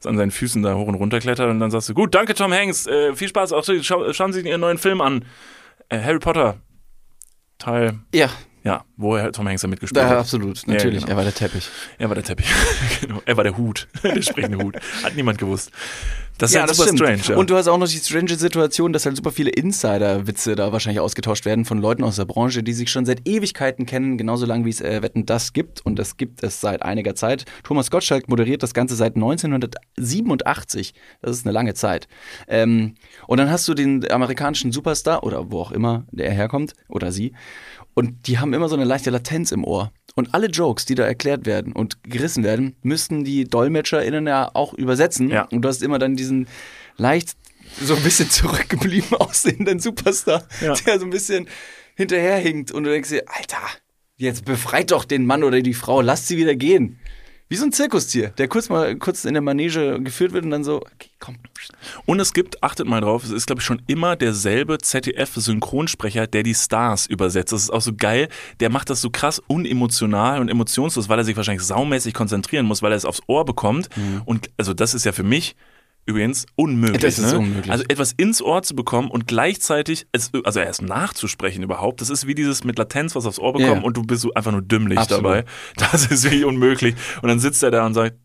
[0.02, 2.34] das an seinen Füßen da hoch und runter klettert und dann sagst du, gut, danke
[2.34, 5.24] Tom Hanks, äh, viel Spaß, auch schau, schauen Sie Ihren neuen Film an.
[5.88, 6.58] Äh, Harry Potter.
[7.58, 8.30] Teil, Ja,
[8.64, 10.18] ja, wo er Tom Hanks da mitgespielt hat.
[10.18, 11.00] absolut, natürlich.
[11.00, 11.12] genau.
[11.12, 11.70] Er war der Teppich.
[11.98, 12.48] Er war der Teppich.
[13.02, 13.22] genau.
[13.26, 13.88] Er war der Hut.
[14.04, 14.76] der sprechende Hut.
[15.04, 15.72] Hat niemand gewusst.
[16.42, 17.22] Das ist ja, super strange.
[17.28, 17.38] Ja.
[17.38, 21.00] Und du hast auch noch die strange Situation, dass halt super viele Insider-Witze da wahrscheinlich
[21.00, 24.66] ausgetauscht werden von Leuten aus der Branche, die sich schon seit Ewigkeiten kennen, genauso lange
[24.66, 25.86] wie es äh, Wetten das gibt.
[25.86, 27.46] Und das gibt es seit einiger Zeit.
[27.64, 30.96] Thomas Gottschalk moderiert das Ganze seit 1987.
[31.22, 32.08] Das ist eine lange Zeit.
[32.48, 32.96] Ähm,
[33.28, 37.34] und dann hast du den amerikanischen Superstar oder wo auch immer der herkommt oder sie.
[37.94, 39.92] Und die haben immer so eine leichte Latenz im Ohr.
[40.16, 44.74] Und alle Jokes, die da erklärt werden und gerissen werden, müssten die DolmetscherInnen ja auch
[44.74, 45.30] übersetzen.
[45.30, 45.44] Ja.
[45.52, 46.48] Und du hast immer dann diesen
[46.98, 47.32] leicht
[47.82, 50.74] so ein bisschen zurückgeblieben aussehenden Superstar, Ja.
[50.74, 51.48] der so ein bisschen
[51.96, 53.62] hinterherhinkt und du denkst dir, Alter,
[54.18, 57.00] jetzt befreit doch den Mann oder die Frau, lasst sie wieder gehen.
[57.52, 60.64] Wie so ein Zirkustier, der kurz mal kurz in der Manege geführt wird und dann
[60.64, 61.36] so, okay, komm.
[62.06, 66.44] Und es gibt, achtet mal drauf, es ist, glaube ich, schon immer derselbe ZDF-Synchronsprecher, der
[66.44, 67.52] die Stars übersetzt.
[67.52, 68.30] Das ist auch so geil.
[68.62, 72.82] Der macht das so krass unemotional und emotionslos, weil er sich wahrscheinlich saumäßig konzentrieren muss,
[72.82, 73.90] weil er es aufs Ohr bekommt.
[74.24, 75.58] Und also das ist ja für mich
[76.06, 77.02] übrigens unmöglich.
[77.02, 77.40] Das ist ne?
[77.40, 77.72] unmöglich.
[77.72, 82.28] Also etwas ins Ohr zu bekommen und gleichzeitig, es, also erst nachzusprechen überhaupt, das ist
[82.28, 83.86] wie dieses mit Latenz was aufs Ohr bekommen Ja.
[83.86, 85.24] und du bist so einfach nur dümmlich Absolut.
[85.26, 85.46] dabei.
[85.78, 86.96] Das ist wirklich unmöglich.
[87.22, 88.18] Und dann sitzt er da und sagt,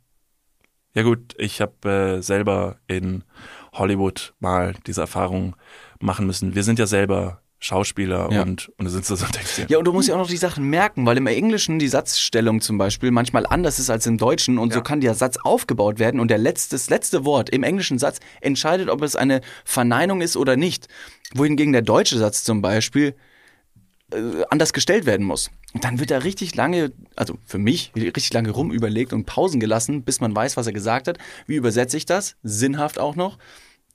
[0.94, 3.22] ja gut, ich habe äh, selber in
[3.74, 5.54] Hollywood mal diese Erfahrung
[6.00, 6.54] machen müssen.
[6.54, 8.42] Wir sind ja selber Schauspieler Ja.
[8.42, 10.18] und, und du sitzt da so und denkst dir, Ja, und du musst ja auch
[10.18, 14.06] noch die Sachen merken, weil im Englischen die Satzstellung zum Beispiel manchmal anders ist als
[14.06, 17.48] im Deutschen und so kann der Satz aufgebaut werden und der letzte, das letzte Wort
[17.50, 20.88] im englischen Satz entscheidet, ob es eine Verneinung ist oder nicht.
[21.34, 23.14] Wohingegen der deutsche Satz zum Beispiel
[24.12, 25.50] äh, anders gestellt werden muss.
[25.72, 30.04] Und dann wird da richtig lange, also für mich, richtig lange rumüberlegt und Pausen gelassen,
[30.04, 31.18] bis man weiß, was er gesagt hat.
[31.46, 32.36] Wie übersetze ich das?
[32.42, 33.38] Sinnhaft auch noch,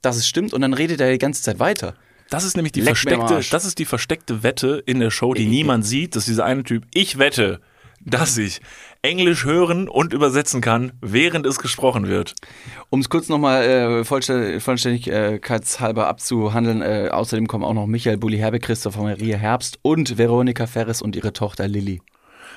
[0.02, 1.96] dass es stimmt und dann redet er die ganze Zeit weiter.
[2.32, 5.46] Das ist nämlich die Leck versteckte, das ist die versteckte Wette in der Show, die
[5.58, 7.60] niemand sieht, dass dieser eine Typ, ich wette,
[8.04, 8.62] dass ich
[9.02, 12.34] Englisch hören und übersetzen kann, während es gesprochen wird.
[12.90, 18.60] Um es kurz nochmal äh, vollständig, vollständigkeitshalber abzuhandeln, äh, außerdem kommen auch noch Michael Bulli-Herbe,
[18.60, 22.02] Christopher Maria Herbst und Veronika Ferres und ihre Tochter Lilly.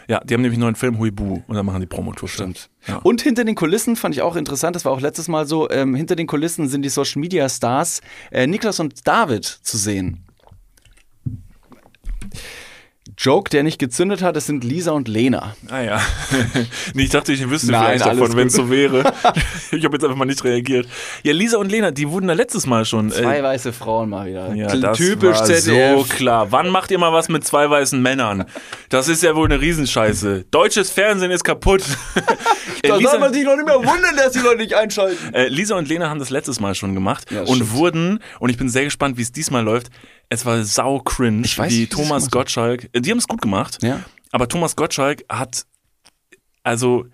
[0.09, 2.29] Ja, die haben nämlich einen neuen Film Huibu und dann machen die Promotour.
[2.29, 2.69] Stimmt.
[2.87, 2.97] Ja.
[2.99, 5.95] Und hinter den Kulissen fand ich auch interessant, das war auch letztes Mal so, ähm,
[5.95, 8.01] hinter den Kulissen sind die Social Media Stars
[8.31, 10.25] äh, Niklas und David zu sehen.
[13.17, 15.55] Joke, der nicht gezündet hat, das sind Lisa und Lena.
[15.71, 16.01] Ah ja.
[16.95, 19.01] ich dachte, ich wüsste Nein, vielleicht davon, wenn es so wäre.
[19.73, 20.89] ich habe jetzt einfach mal nicht reagiert.
[21.23, 23.11] Ja, Lisa und Lena, die wurden da letztes Mal schon.
[23.11, 24.55] Zwei Äh, weiße Frauen mal wieder.
[24.55, 25.99] ja, das Typisch war ZDF.
[25.99, 26.51] so klar.
[26.51, 28.47] Wann macht ihr mal was mit zwei weißen Männern?
[28.89, 30.47] Das ist ja wohl eine Riesenscheiße.
[30.51, 31.83] Deutsches Fernsehen ist kaputt.
[32.83, 35.33] Äh, Da Lisa- soll man sich noch nicht mehr wundern, dass die Leute nicht einschalten.
[35.33, 37.73] Äh, Lisa und Lena haben das letztes Mal schon gemacht Ja, und stimmt.
[37.73, 39.89] wurden, und ich bin sehr gespannt, wie es diesmal läuft.
[40.29, 42.31] Es war sau cringe, weiß wie wie Thomas.
[42.31, 44.01] Gottschalk, äh, die haben es gut gemacht, Ja.
[44.33, 45.65] aber Thomas Gottschalk hat,
[46.63, 47.07] also,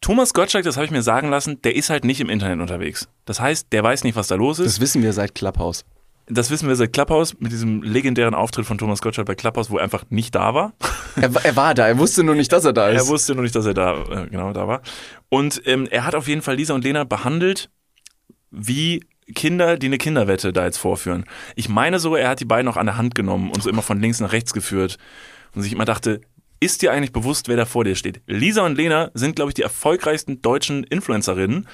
[0.00, 3.08] Thomas Gottschalk, das habe ich mir sagen lassen, der ist halt nicht im Internet unterwegs.
[3.24, 4.66] Das heißt, der weiß nicht, was da los ist.
[4.66, 5.84] Das wissen wir seit Clubhouse.
[6.26, 9.76] Das wissen wir seit Clubhouse mit diesem legendären Auftritt von Thomas Gottschalk bei Clubhouse, wo
[9.78, 10.72] er einfach nicht da war.
[11.16, 13.02] Er, er war da, er wusste nur nicht, dass er da ist.
[13.02, 14.82] Er wusste nur nicht, dass er da äh, genau da war.
[15.28, 17.70] Und ähm, er hat auf jeden Fall Lisa und Lena behandelt
[18.50, 19.04] wie
[19.34, 21.24] Kinder, die eine Kinderwette da jetzt vorführen.
[21.56, 23.82] Ich meine sogar, er hat die beiden auch an der Hand genommen und so immer
[23.82, 24.98] von links nach rechts geführt
[25.54, 26.20] und sich immer dachte,
[26.60, 28.22] ist dir eigentlich bewusst, wer da vor dir steht?
[28.26, 31.68] Lisa und Lena sind, glaube ich, die erfolgreichsten deutschen Influencerinnen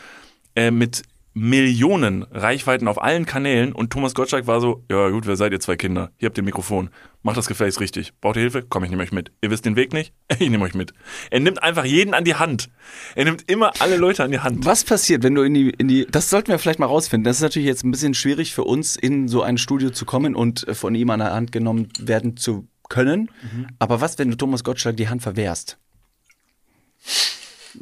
[0.56, 1.02] äh, mit
[1.32, 5.60] Millionen Reichweiten auf allen Kanälen und Thomas Gottschalk war so, ja gut, wer seid ihr
[5.60, 6.10] zwei Kinder?
[6.16, 6.90] Hier habt ihr Mikrofon.
[7.22, 8.12] Macht das gefälligst richtig.
[8.20, 8.64] Braucht ihr Hilfe?
[8.68, 9.30] Komm, ich nehme euch mit.
[9.40, 10.12] Ihr wisst den Weg nicht?
[10.40, 10.92] Ich nehme euch mit.
[11.30, 12.70] Er nimmt einfach jeden an die Hand.
[13.14, 14.64] Er nimmt immer alle Leute an die Hand.
[14.64, 17.24] Was passiert, wenn du in die, in die, das sollten wir vielleicht mal rausfinden.
[17.24, 20.34] Das ist natürlich jetzt ein bisschen schwierig für uns, in so ein Studio zu kommen
[20.34, 23.30] und äh, von ihm an der Hand genommen werden zu können.
[23.78, 25.78] Aber was, wenn du Thomas Gottschalk die Hand verwehrst?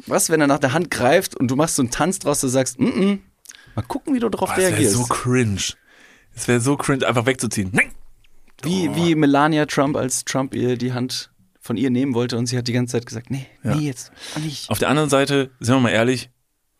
[0.05, 2.47] Was, wenn er nach der Hand greift und du machst so einen Tanz draus, du
[2.47, 3.19] sagst, mm -mm,
[3.75, 4.95] mal gucken, wie du darauf Boah, das wäre reagierst.
[4.95, 5.61] so cringe.
[6.35, 7.69] Es wäre so cringe, einfach wegzuziehen.
[7.73, 7.91] Nein!
[8.61, 12.57] wie, wie Melania Trump, als Trump ihr die Hand von ihr nehmen wollte und sie
[12.57, 13.75] hat die ganze Zeit gesagt, nee, Ja.
[13.75, 14.11] nee, jetzt
[14.43, 14.69] nicht.
[14.69, 16.29] Auf der anderen Seite, sind wir mal ehrlich,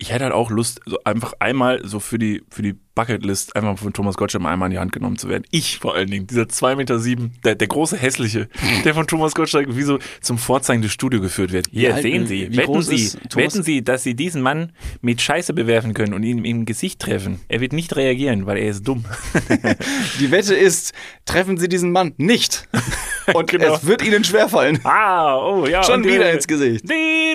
[0.01, 3.77] ich hätte halt auch Lust, so einfach einmal so für die, für die Bucketlist einfach
[3.77, 5.43] von Thomas Gottschalk mal einmal in die Hand genommen zu werden.
[5.51, 8.47] Ich vor allen Dingen, dieser 2,7 Meter, sieben, der, der große hässliche,
[8.85, 11.67] der von Thomas Gottschalk wie so zum Vorzeigen des Studio geführt wird.
[11.71, 14.71] Hier, alt- sehen wie- Sie, wetten Sie, wetten Sie, dass Sie diesen Mann
[15.01, 17.41] mit Scheiße bewerfen können und ihn im Gesicht treffen.
[17.49, 19.05] Er wird nicht reagieren, weil er ist dumm.
[20.19, 20.93] Die Wette ist,
[21.25, 22.67] treffen Sie diesen Mann nicht.
[23.33, 23.75] Und Genau.
[23.75, 24.79] es wird Ihnen schwerfallen.
[24.85, 25.83] Ah, oh ja.
[25.83, 26.89] Schon wieder der- ins Gesicht.
[26.89, 27.33] Di,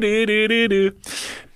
[0.00, 0.92] di, di.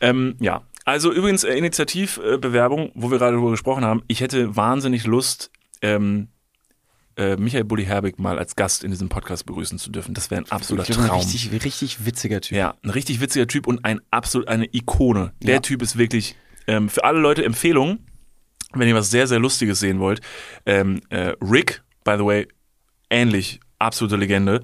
[0.00, 4.02] Ähm, ja, also übrigens äh, Initiativbewerbung, wo wir gerade darüber gesprochen haben.
[4.08, 5.50] Ich hätte wahnsinnig Lust,
[5.82, 6.28] ähm,
[7.16, 10.14] äh, Michael Bulli Herbig mal als Gast in diesem Podcast begrüßen zu dürfen.
[10.14, 11.18] Das wäre ein absoluter Ich bin ein Traum.
[11.20, 12.56] richtig, richtig witziger Typ.
[12.56, 15.32] Ja, ein richtig witziger Typ und ein absolut eine Ikone.
[15.42, 15.60] Der Ja.
[15.60, 16.36] Typ ist wirklich
[16.66, 17.98] ähm, für alle Leute Empfehlung,
[18.72, 20.20] wenn ihr was sehr, sehr Lustiges sehen wollt.
[20.64, 22.48] Ähm, äh, Rick, by the way,
[23.10, 24.62] ähnlich, absolute Legende.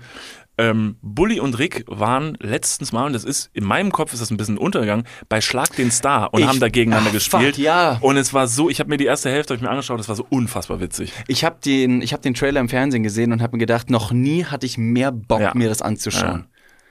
[0.59, 4.31] Ähm, Bully und Rick waren letztens mal, und das ist, in meinem Kopf ist das
[4.31, 7.57] ein bisschen Untergang, bei Schlag den Star und Ich- haben da gegeneinander Ach, gespielt.
[7.57, 7.99] fuck, ja.
[8.01, 10.17] Und es war so, ich habe mir die erste Hälfte ich mir angeschaut, das war
[10.17, 11.13] so unfassbar witzig.
[11.29, 14.13] Ich habe den, ich hab den Trailer im Fernsehen gesehen und habe mir gedacht, noch
[14.13, 15.53] nie hatte ich mehr Bock, Ja.
[15.55, 16.47] mir das anzuschauen.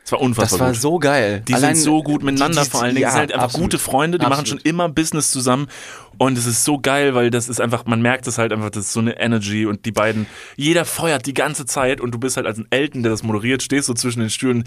[0.05, 0.81] Es war unfassbar Das war gut.
[0.81, 1.41] so geil.
[1.47, 3.01] Die sind so gut miteinander die- die- vor allen Dingen.
[3.01, 3.71] ja, sind halt einfach absolut.
[3.71, 4.61] gute Freunde, die machen Absolut.
[4.61, 5.67] schon immer Business zusammen.
[6.19, 8.85] Und es ist so geil, weil das ist einfach, man merkt es halt einfach, das
[8.85, 12.37] ist so eine Energy und die beiden, jeder feuert die ganze Zeit und du bist
[12.37, 14.63] halt als ein Elton, der das moderiert, stehst so zwischen den Stühlen.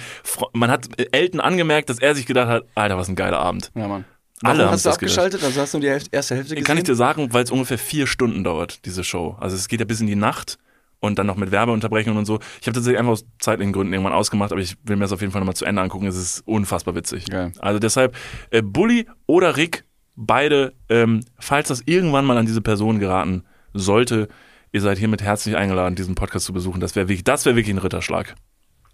[0.53, 3.71] Man hat Elton angemerkt, dass er sich gedacht hat, Alter, was ein geiler Abend.
[3.77, 4.05] Ja, Mann.
[4.43, 5.19] Alle Warum haben hast du das gedacht.
[5.19, 5.45] abgeschaltet?
[5.45, 6.65] Also hast du die erste Hälfte gesehen?
[6.65, 9.37] Kann ich dir sagen, weil es ungefähr vier Stunden dauert, diese Show.
[9.41, 10.59] Also es geht ja bis in die Nacht
[11.01, 12.39] und dann noch mit Werbeunterbrechungen und so.
[12.61, 15.21] Ich habe tatsächlich einfach aus zeitlichen Gründen irgendwann ausgemacht, aber ich will mir das auf
[15.21, 16.07] jeden Fall nochmal zu Ende angucken.
[16.07, 17.27] Es ist unfassbar witzig.
[17.27, 17.53] Geil.
[17.59, 18.17] Also deshalb,
[18.51, 19.85] äh, Bully oder Rick,
[20.17, 23.45] beide, ähm, falls das irgendwann mal an diese Person geraten
[23.75, 24.29] sollte,
[24.73, 26.81] ihr seid hiermit herzlich eingeladen, diesen Podcast zu besuchen.
[26.81, 28.35] Das wäre wirklich, das wäre wirklich ein Ritterschlag.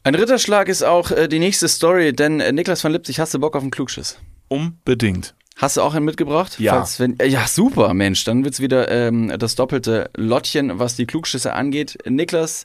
[0.02, 3.38] Ein Ritterschlag ist auch äh, die nächste Story, denn äh, Niklas von Lipzig, hast du
[3.38, 4.18] Bock auf einen Klugschiss?
[4.48, 5.34] Unbedingt.
[5.56, 6.58] Hast du auch einen mitgebracht?
[6.58, 6.74] Ja.
[6.74, 8.24] Falls, wenn, äh, ja, super, Mensch.
[8.24, 11.98] Dann wird's wieder ähm, das doppelte Lottchen, was die Klugschüsse angeht.
[12.08, 12.64] Niklas,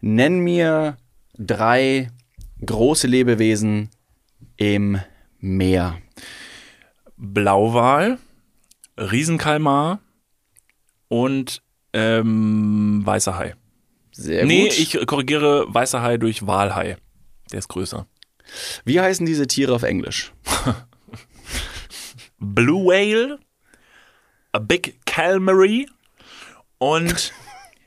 [0.00, 0.96] nenn mir
[1.38, 2.10] drei
[2.64, 3.90] große Lebewesen
[4.56, 4.98] im
[5.40, 5.98] Meer.
[7.18, 8.18] Blauwal,
[8.98, 10.00] Riesenkalmar
[11.08, 11.62] und
[11.92, 13.54] ähm, weißer Hai.
[14.12, 14.78] Sehr nee, gut.
[14.78, 16.96] ich korrigiere weißer Hai durch Walhai.
[17.52, 18.06] Der ist größer.
[18.84, 20.32] Wie heißen diese Tiere auf Englisch?
[22.38, 23.38] Blue Whale,
[24.52, 25.88] a Big Calmary
[26.78, 27.32] und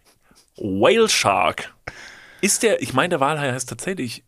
[0.57, 1.73] Whale Shark.
[2.41, 4.23] Ist der, ich meine, der Walhai heißt tatsächlich,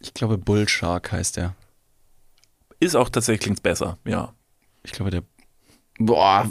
[0.00, 1.54] Ich glaube, Bullshark heißt der.
[2.80, 4.34] ist auch tatsächlich, klingt's besser, ja.
[4.82, 5.22] Ich glaube, der.
[5.98, 6.50] Boah,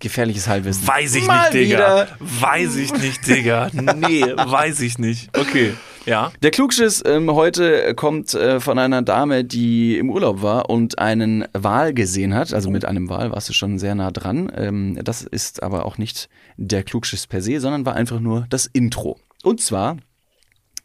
[0.00, 0.86] gefährliches Halbwissen.
[0.86, 1.76] Weiß ich Mal nicht, Digga.
[1.76, 2.08] wieder.
[2.18, 3.70] Weiß ich nicht, Digga.
[3.72, 5.36] Nee, weiß ich nicht.
[5.38, 5.74] Okay.
[6.06, 6.32] Ja.
[6.42, 11.46] Der Klugschiss ähm, heute kommt äh, von einer Dame, die im Urlaub war und einen
[11.54, 12.52] Wal gesehen hat.
[12.52, 14.52] Also mit einem Wal warst du schon sehr nah dran.
[14.54, 18.66] Ähm, das ist aber auch nicht der Klugschiss per se, sondern war einfach nur das
[18.66, 19.18] Intro.
[19.42, 19.96] Und zwar,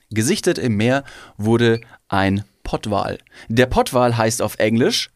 [0.10, 1.04] gesichtet im Meer
[1.38, 3.18] wurde ein Pottwal.
[3.50, 5.10] Der Pottwal heißt auf Englisch,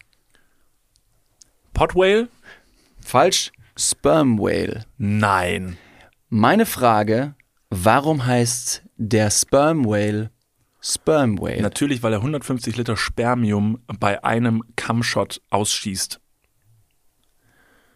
[1.72, 2.28] Pot Whale?
[3.04, 4.84] Falsch, Sperm Whale.
[4.98, 5.76] Nein.
[6.28, 7.34] Meine Frage,
[7.70, 10.30] warum heißt der Sperm Whale
[10.80, 11.62] Sperm Whale?
[11.62, 16.20] Natürlich, weil er 150 Liter Spermium bei einem Kammshot ausschießt.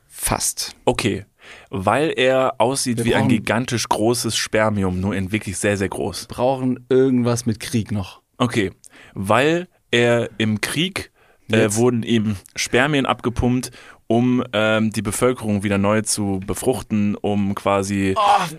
[0.07, 0.75] Fast.
[0.85, 1.25] Okay.
[1.71, 5.89] Weil er aussieht Wir wie ein brauchen- gigantisch großes Spermium, nur in wirklich sehr, sehr
[5.89, 6.27] groß.
[6.27, 8.23] Brauchen irgendwas mit Krieg noch.
[8.37, 8.73] Okay.
[9.15, 11.11] Weil er im Krieg
[11.51, 11.77] äh, Jetzt.
[11.77, 13.71] wurden ihm Spermien abgepumpt,
[14.09, 18.15] um ähm, die Bevölkerung wieder neu zu befruchten, um quasi.
[18.17, 18.57] Oh,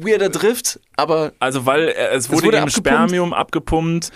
[0.00, 2.88] weirder Drift, aber Also weil er, es wurde, wurde ihm abgepumpt?
[2.88, 4.10] Spermium abgepumpt,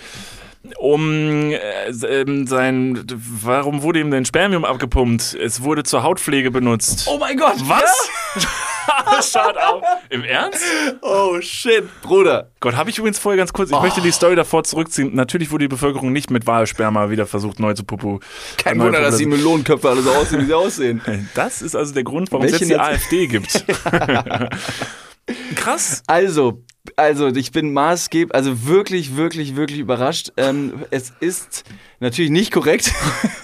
[0.78, 3.04] um äh, ähm, sein.
[3.42, 5.34] Warum wurde ihm denn Spermium abgepumpt?
[5.34, 7.08] Es wurde zur Hautpflege benutzt.
[7.10, 7.56] Oh mein Gott!
[7.64, 8.08] Was?
[9.22, 9.82] Schaut auf.
[10.10, 10.62] Im Ernst?
[11.02, 12.50] Oh shit, Bruder.
[12.60, 15.14] Gott, habe ich übrigens vorher ganz kurz, ich möchte die Story davor zurückziehen.
[15.14, 18.20] Natürlich wurde die Bevölkerung nicht mit Wahlsperma wieder versucht neu zu pupu.
[18.56, 19.26] Kein Wunder, dass die.
[19.26, 21.28] Melonenköpfe alle so aussehen, wie sie aussehen.
[21.34, 23.64] Das ist also der Grund, warum es Welche jetzt die AfD gibt.
[25.54, 26.02] Krass.
[26.06, 26.64] Also,
[26.96, 30.32] also ich bin maßgeblich, also wirklich, wirklich, wirklich überrascht.
[30.36, 31.64] Ähm, es ist
[32.00, 32.92] natürlich nicht korrekt,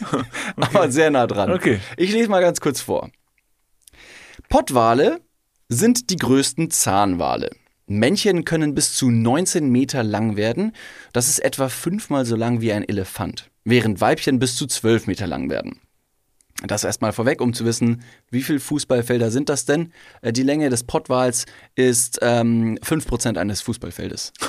[0.56, 1.52] aber sehr nah dran.
[1.52, 1.80] Okay.
[1.96, 3.10] Ich lese mal ganz kurz vor.
[4.48, 5.20] Pottwale
[5.68, 7.50] sind die größten Zahnwale.
[7.86, 10.72] Männchen können bis zu 19 Meter lang werden.
[11.12, 13.50] Das ist etwa fünfmal so lang wie ein Elefant.
[13.64, 15.80] Während Weibchen bis zu 12 Meter lang werden.
[16.66, 19.92] Das erstmal vorweg, um zu wissen, wie viele Fußballfelder sind das denn?
[20.22, 21.44] Äh, Die Länge des Pottwals
[21.74, 24.32] ist ähm, 5% eines Fußballfeldes.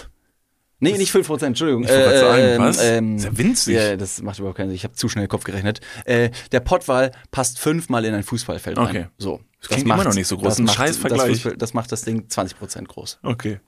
[0.81, 1.83] Nee, nicht 5%, Entschuldigung.
[1.83, 2.83] Ich gerade sagen, Ähm, was?
[2.83, 3.75] ähm, ist ja winzig.
[3.75, 4.75] ja, das macht überhaupt keinen Sinn.
[4.75, 5.79] Ich habe zu schnell Kopf gerechnet.
[6.03, 8.85] Äh, der Pottwal passt fünfmal in ein Fußballfeld rein.
[8.87, 9.05] Okay.
[9.17, 9.39] So.
[9.67, 10.47] Das klingt immer noch nicht so groß.
[10.49, 13.19] Das Ein macht, scheiß das, das macht das Ding 20% groß.
[13.23, 13.59] Okay.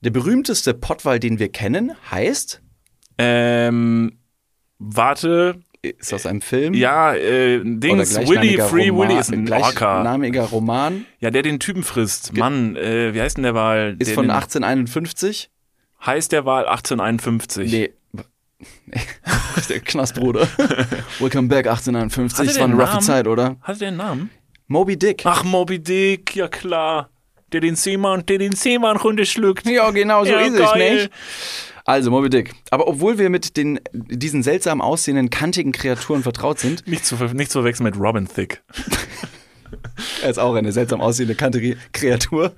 [0.00, 2.60] Der berühmteste Pottwal, den wir kennen, heißt,
[3.18, 4.18] Ähm,
[4.78, 5.60] warte.
[5.82, 6.74] ist aus einem Film.
[6.74, 9.44] Ja, äh, Dings, Willy, Free Roman, Willy ist ein.
[9.44, 12.36] Gleichnamiger Roman Ja, der den Typen frisst.
[12.36, 13.96] Mann, äh, wie heißt denn der Wal?
[13.98, 15.50] ist der von den- 1851.
[16.04, 17.70] Heißt der Wal 1851?
[17.72, 17.90] Nee.
[19.68, 20.48] der Knastbruder.
[21.18, 22.38] Welcome back 1851.
[22.38, 23.04] Hatte Das war eine roughe?
[23.04, 23.56] Zeit, oder?
[23.62, 24.30] Hatte der einen Namen?
[24.68, 25.22] Moby Dick.
[25.24, 27.10] Ach, Moby Dick, ja klar.
[27.52, 29.66] Der den Seemann, der den Seemann runterschluckt.
[29.66, 30.94] Ja, genau so Ja, ist es, geil.
[30.94, 31.10] nicht?
[31.84, 32.52] Also, Moby Dick.
[32.70, 37.50] Aber obwohl wir mit den, diesen seltsam aussehenden, kantigen Kreaturen vertraut sind, Nicht zu, nicht
[37.50, 38.58] zu verwechseln mit Robin Thicke.
[40.22, 42.52] er ist auch eine seltsam aussehende, kantige Kreatur,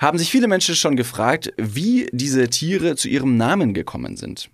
[0.00, 4.50] haben sich viele Menschen schon gefragt, wie diese Tiere zu ihrem Namen gekommen sind.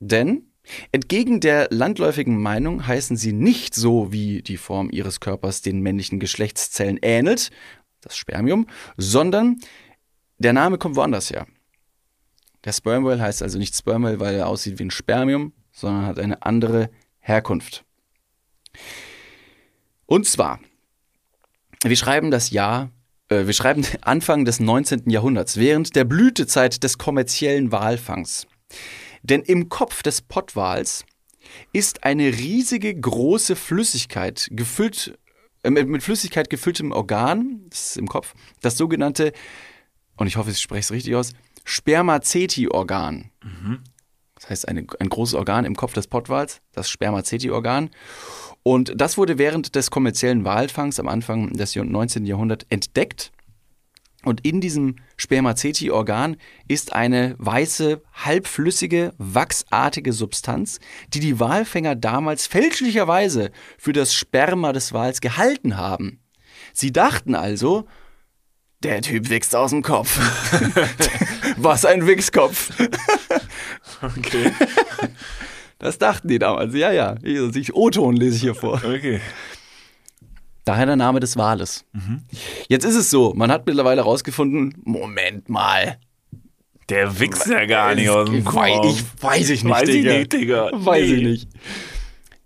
[0.00, 0.52] Denn
[0.92, 6.20] entgegen der landläufigen Meinung heißen sie nicht so, wie die Form ihres Körpers den männlichen
[6.20, 7.50] Geschlechtszellen ähnelt,
[8.00, 8.66] das Spermium,
[8.96, 9.58] sondern
[10.38, 11.46] der Name kommt woanders her.
[12.64, 16.06] Der Sperm Whale heißt also nicht Sperm Whale, weil er aussieht wie ein Spermium, sondern
[16.06, 16.90] hat eine andere
[17.20, 17.84] Herkunft.
[20.06, 20.60] Und zwar,
[21.84, 22.90] wir schreiben das Jahr,
[23.28, 25.10] äh, wir schreiben Anfang des 19.
[25.10, 28.46] Jahrhunderts, während der Blütezeit des kommerziellen Walfangs.
[29.28, 31.04] Denn im Kopf des Pottwals
[31.72, 35.18] ist eine riesige große Flüssigkeit gefüllt
[35.62, 39.32] äh, mit, Flüssigkeit gefülltem Organ, das ist im Kopf, das sogenannte,
[40.16, 41.32] und ich hoffe, ich spreche es richtig aus,
[41.64, 43.30] Spermaceti-Organ.
[44.36, 47.90] Das heißt, eine, ein großes Organ im Kopf des Pottwals, das Spermaceti-Organ.
[48.62, 52.26] Und das wurde während des kommerziellen Walfangs am Anfang des 19.
[52.26, 53.32] Jahrhunderts entdeckt.
[54.26, 60.80] Und in diesem Spermaceti-Organ ist eine weiße, halbflüssige, wachsartige Substanz,
[61.14, 66.18] die die Walfänger damals fälschlicherweise für das Sperma des Wals gehalten haben.
[66.72, 67.86] Sie dachten also,
[68.82, 70.18] der Typ wächst aus dem Kopf.
[71.56, 72.72] Was ein Wichskopf.
[74.02, 74.50] Okay.
[75.78, 76.74] Das dachten die damals.
[76.74, 77.14] Ja, ja.
[77.22, 78.82] Ich, ich O-Ton lese ich hier vor.
[78.84, 79.20] Okay.
[80.66, 81.84] Daher der Name des Wales.
[82.68, 85.96] Jetzt ist es so, man hat mittlerweile herausgefunden, Moment mal.
[86.88, 88.84] Der wächst ja gar nicht aus dem Ich Kopf.
[88.84, 90.12] Ich weiß ich nicht, Weiß ich Digga.
[90.18, 90.70] nicht, Digga.
[90.74, 91.48] Weiß ich nicht.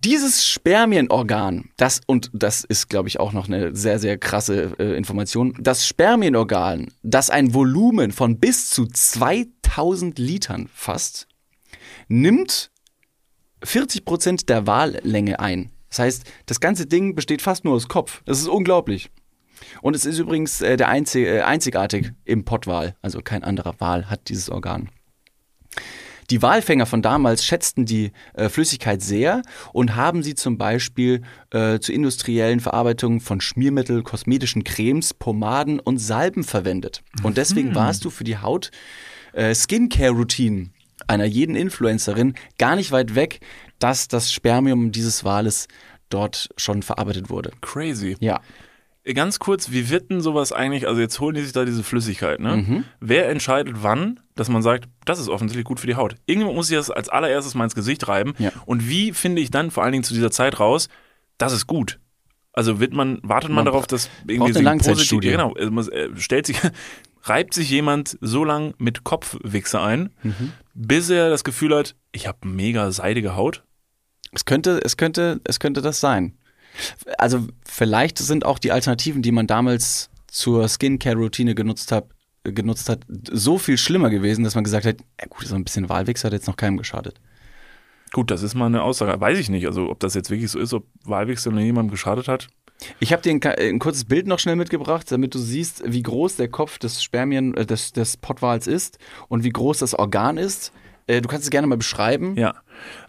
[0.05, 4.97] Dieses Spermienorgan, das, und das ist, glaube ich, auch noch eine sehr, sehr krasse äh,
[4.97, 11.27] Information, das Spermienorgan, das ein Volumen von bis zu 2000 Litern fasst,
[12.09, 12.71] nimmt
[13.63, 15.71] 40 Prozent der Wallänge ein.
[15.91, 18.23] Das heißt, das ganze Ding besteht fast nur aus Kopf.
[18.25, 19.11] Das ist unglaublich.
[19.83, 22.97] Und es ist übrigens äh, der einzig, äh, einzigartig im Pottwal.
[23.03, 24.89] Also kein anderer Wal hat dieses Organ.
[26.31, 31.81] Die Walfänger von damals schätzten die äh, Flüssigkeit sehr und haben sie zum Beispiel äh,
[31.81, 37.03] zur industriellen Verarbeitung von Schmiermittel, kosmetischen Cremes, Pomaden und Salben verwendet.
[37.25, 38.71] Und deswegen warst du für die Haut
[39.33, 40.71] äh, Skincare-Routine
[41.09, 43.41] einer jeden Influencerin gar nicht weit weg,
[43.81, 45.67] dass das Spermium dieses Wales
[46.09, 47.51] dort schon verarbeitet wurde.
[47.61, 48.17] Crazy.
[48.21, 48.41] Ja.
[49.15, 52.39] Ganz kurz, wie wird denn sowas eigentlich, also jetzt holen die sich da diese Flüssigkeit,
[52.39, 52.59] ne?
[52.59, 52.85] Mhm.
[53.01, 56.17] Wer entscheidet wann, dass man sagt, das ist offensichtlich gut für die Haut?
[56.27, 58.35] Irgendjemand muss sich das als allererstes mal ins Gesicht reiben.
[58.39, 58.53] Ja.
[58.67, 60.89] Und wie finde ich dann vor allen Dingen zu dieser Zeit raus,
[61.39, 61.99] das ist gut?
[62.53, 65.31] Also wird man, wartet man, Man darauf, dass irgendwie eine Langzeitstudie.
[65.31, 66.59] Genau, äh, stellt sich,
[67.23, 70.53] reibt sich jemand so lang mit Kopfwichse ein, Mhm.
[70.75, 73.65] bis er das Gefühl hat, ich habe mega seidige Haut.
[74.33, 76.37] Es könnte, es könnte, es könnte das sein.
[77.19, 82.09] Also vielleicht sind auch die Alternativen, die man damals zur Skincare-Routine genutzt hat,
[82.45, 85.89] genutzt hat, so viel schlimmer gewesen, dass man gesagt hat, ja gut, so ein bisschen
[85.89, 87.21] Wahlwichs hat jetzt noch keinem geschadet.
[88.13, 89.21] Gut, das ist mal eine Aussage.
[89.21, 92.49] Weiß ich nicht, also ob das jetzt wirklich so ist, ob Wahlwechsel jemandem geschadet hat.
[92.99, 96.37] Ich habe dir ein, ein kurzes Bild noch schnell mitgebracht, damit du siehst, wie groß
[96.37, 100.73] der Kopf des Spermien, äh, des, des Pottwals ist und wie groß das Organ ist.
[101.07, 102.37] Äh, du kannst es gerne mal beschreiben.
[102.37, 102.55] Ja.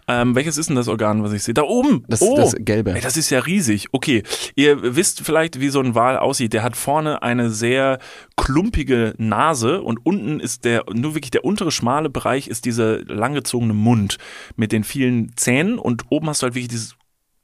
[0.08, 1.54] Ähm, welches ist denn das Organ, was ich sehe?
[1.54, 2.04] Da oben.
[2.08, 2.36] Das, oh.
[2.36, 2.94] das Gelbe.
[2.94, 3.86] Ey, das ist ja riesig.
[3.92, 4.22] Okay,
[4.56, 6.52] ihr wisst vielleicht, wie so ein Wal aussieht.
[6.52, 7.98] Der hat vorne eine sehr
[8.36, 13.74] klumpige Nase und unten ist der, nur wirklich der untere schmale Bereich ist dieser langgezogene
[13.74, 14.18] Mund
[14.56, 16.96] mit den vielen Zähnen und oben hast du halt wirklich dieses,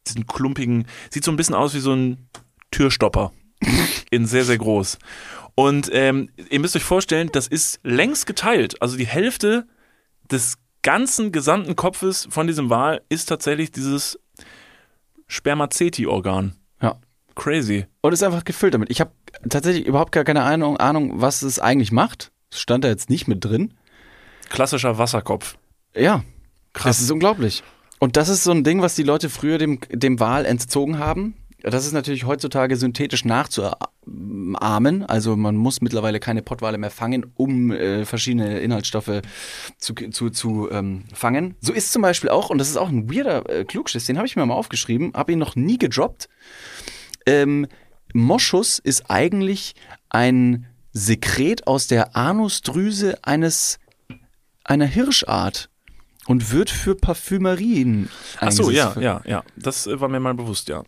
[0.07, 2.29] diesen klumpigen, sieht so ein bisschen aus wie so ein
[2.71, 3.33] Türstopper.
[4.11, 4.99] In sehr, sehr groß.
[5.55, 8.81] Und ähm, ihr müsst euch vorstellen, das ist längst geteilt.
[8.81, 9.67] Also die Hälfte
[10.31, 14.19] des ganzen gesamten Kopfes von diesem Wal ist tatsächlich dieses
[15.27, 16.55] Spermaceti-Organ.
[16.83, 16.97] ja.
[17.35, 17.87] Crazy.
[18.01, 18.91] Und ist einfach gefüllt damit.
[18.91, 19.13] Ich habe
[19.49, 22.33] tatsächlich überhaupt gar keine Ahnung, Ahnung, was es eigentlich macht.
[22.51, 23.75] Das stand da jetzt nicht mit drin.
[24.49, 25.57] Klassischer Wasserkopf.
[25.95, 26.25] Ja,
[26.73, 26.97] Krass.
[26.97, 27.63] das ist unglaublich.
[28.01, 31.37] Und das ist so ein Ding, was die Leute früher dem, dem Wal entzogen haben.
[31.63, 33.25] Das ist natürlich heutzutage synthetisch
[34.53, 35.05] nachzuahmen.
[35.05, 39.23] Also man muss mittlerweile keine Pottwale mehr fangen, um äh, verschiedene Inhaltsstoffe
[39.79, 41.57] zu, zu, zu ähm, fangen.
[41.61, 44.27] So ist zum Beispiel auch, und das ist auch ein weirder äh, Klugschiss, den habe
[44.27, 46.29] ich mir mal aufgeschrieben, habe ihn noch nie gedroppt.
[47.27, 47.67] Ähm,
[48.15, 49.75] Moschus ist eigentlich
[50.09, 53.79] ein Sekret aus der Anusdrüse eines
[54.65, 55.69] einer Hirschart
[56.27, 58.09] und wird für Parfümerien
[58.41, 59.05] Ach so, ja, eingesetzt.
[59.05, 59.45] ja, ja.
[59.57, 60.85] Das äh, war mir mal bewusst, ja.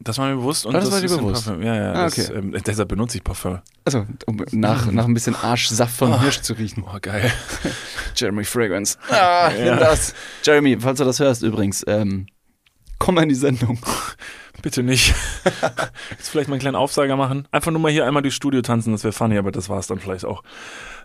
[0.00, 1.46] Das war mir bewusst und das das, war dir bewusst?
[1.46, 1.92] Ja, ja.
[1.92, 2.38] Ah, das, okay.
[2.38, 3.58] ähm, deshalb benutze ich Parfüm.
[3.84, 6.84] Also, um nach, nach ein bisschen Arschsaft von Hirsch zu riechen.
[6.86, 7.32] Oh, geil.
[8.16, 8.96] Jeremy Fragrance.
[9.10, 10.14] Ah, nimm das.
[10.44, 12.26] Jeremy, falls du das hörst übrigens, ähm,
[12.98, 13.78] komm mal in die Sendung.
[14.62, 15.14] Bitte nicht.
[16.10, 17.46] Jetzt vielleicht mal einen kleinen Aufsager machen.
[17.50, 19.86] Einfach nur mal hier einmal durchs Studio tanzen, das wäre funny, aber das war es
[19.86, 20.42] dann vielleicht auch.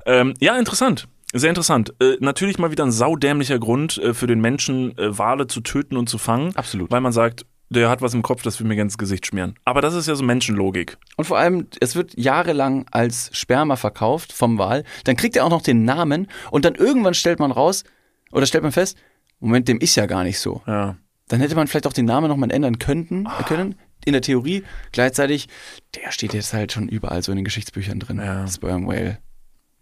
[0.06, 1.08] Ähm, ja, interessant.
[1.34, 1.94] Sehr interessant.
[2.00, 5.98] Äh, natürlich mal wieder ein saudämlicher Grund äh, für den Menschen, äh, Wale zu töten
[5.98, 6.56] und zu fangen.
[6.56, 6.92] Absolut.
[6.92, 9.56] Weil man sagt, der hat was im Kopf, das will mir ganz ins Gesicht schmieren.
[9.66, 10.98] Aber das ist ja so Menschenlogik.
[11.18, 14.84] Und vor allem, es wird jahrelang als Sperma verkauft vom Wal.
[15.04, 17.84] Dann kriegt er auch noch den Namen und dann irgendwann stellt man raus
[18.32, 18.98] oder stellt man fest,
[19.40, 20.62] Moment, dem ist ja gar nicht so.
[20.66, 20.96] Ja.
[21.28, 23.76] Dann hätte man vielleicht auch den Namen nochmal ändern könnten, können.
[24.06, 24.64] In der Theorie.
[24.92, 25.48] Gleichzeitig,
[25.96, 28.20] der steht jetzt halt schon überall so in den Geschichtsbüchern drin.
[28.20, 28.48] Ja.
[28.48, 29.20] Sperm Whale.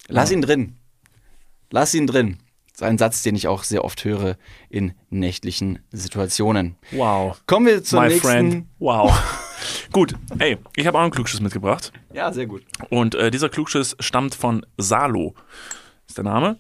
[0.08, 0.78] Lass ihn drin.
[1.72, 2.38] Lass ihn drin.
[2.72, 4.38] Das ist ein Satz, den ich auch sehr oft höre
[4.70, 6.78] in nächtlichen Situationen.
[6.92, 7.42] Wow.
[7.46, 8.28] Kommen wir zur My nächsten.
[8.28, 8.66] friend.
[8.80, 9.12] Wow.
[9.92, 11.92] Gut, ey, ich habe auch einen Klugschiss mitgebracht.
[12.14, 12.64] Ja, sehr gut.
[12.90, 15.36] Und äh, dieser Klugschiss stammt von Salo,
[16.08, 16.58] ist der Name.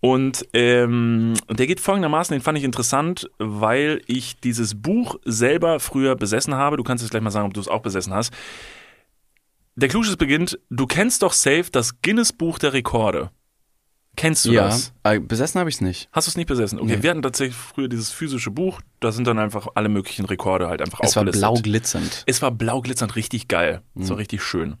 [0.00, 6.16] Und ähm, der geht folgendermaßen, den fand ich interessant, weil ich dieses Buch selber früher
[6.16, 6.76] besessen habe.
[6.76, 8.32] Du kannst jetzt gleich mal sagen, ob du es auch besessen hast.
[9.76, 13.30] Der Klugschiss beginnt, du kennst doch safe das Guinness-Buch der Rekorde.
[14.16, 14.92] Kennst du Ja, das?
[15.04, 16.08] äh, besessen habe ich es nicht.
[16.12, 16.78] Hast du es nicht besessen?
[16.78, 17.02] Okay, Nee.
[17.02, 20.82] wir hatten tatsächlich früher dieses physische Buch, da sind dann einfach alle möglichen Rekorde halt
[20.82, 21.40] einfach Es war aufgelistet.
[21.40, 22.22] blau glitzernd.
[22.26, 23.80] Es war blau glitzernd, richtig geil.
[23.94, 24.10] Es Mhm.
[24.10, 24.76] war richtig schön.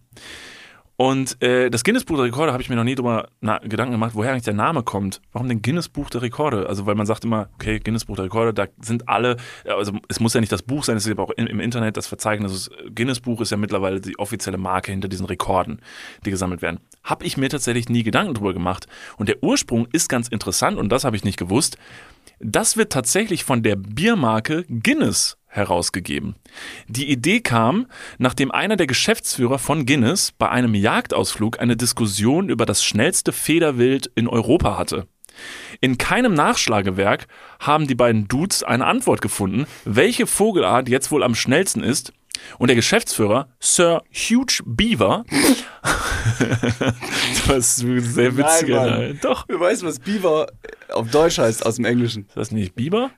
[0.96, 4.32] Und äh, das Guinness-Buch der Rekorde habe ich mir noch nie drüber Gedanken gemacht, woher
[4.32, 5.20] eigentlich der Name kommt.
[5.32, 6.68] Warum denn Guinness-Buch der Rekorde?
[6.68, 10.34] Also, weil man sagt immer, okay, Guinness-Buch der Rekorde, da sind alle, also es muss
[10.34, 12.52] ja nicht das Buch sein, es aber auch im, im Internet das Verzeichnis.
[12.52, 15.80] Das Guinness-Buch ist ja mittlerweile die offizielle Marke hinter diesen Rekorden,
[16.24, 16.78] die gesammelt werden.
[17.02, 18.86] Habe ich mir tatsächlich nie Gedanken drüber gemacht.
[19.16, 21.78] Und der Ursprung ist ganz interessant und das habe ich nicht gewusst.
[22.44, 26.34] Das wird tatsächlich von der Biermarke Guinness herausgegeben.
[26.88, 27.86] Die Idee kam,
[28.18, 34.10] nachdem einer der Geschäftsführer von Guinness bei einem Jagdausflug eine Diskussion über das schnellste Federwild
[34.16, 35.06] in Europa hatte.
[35.80, 37.28] In keinem Nachschlagewerk
[37.60, 42.12] haben die beiden Dudes eine Antwort gefunden, welche Vogelart jetzt wohl am schnellsten ist.
[42.58, 45.24] Und der Geschäftsführer, Sir Huge Beaver,
[47.48, 48.68] das ist sehr witzig.
[48.68, 49.18] Nein, Mann.
[49.22, 50.48] Doch, Du weißt, was Beaver
[50.90, 52.26] auf Deutsch heißt aus dem Englischen.
[52.26, 53.10] ist das nicht Biber?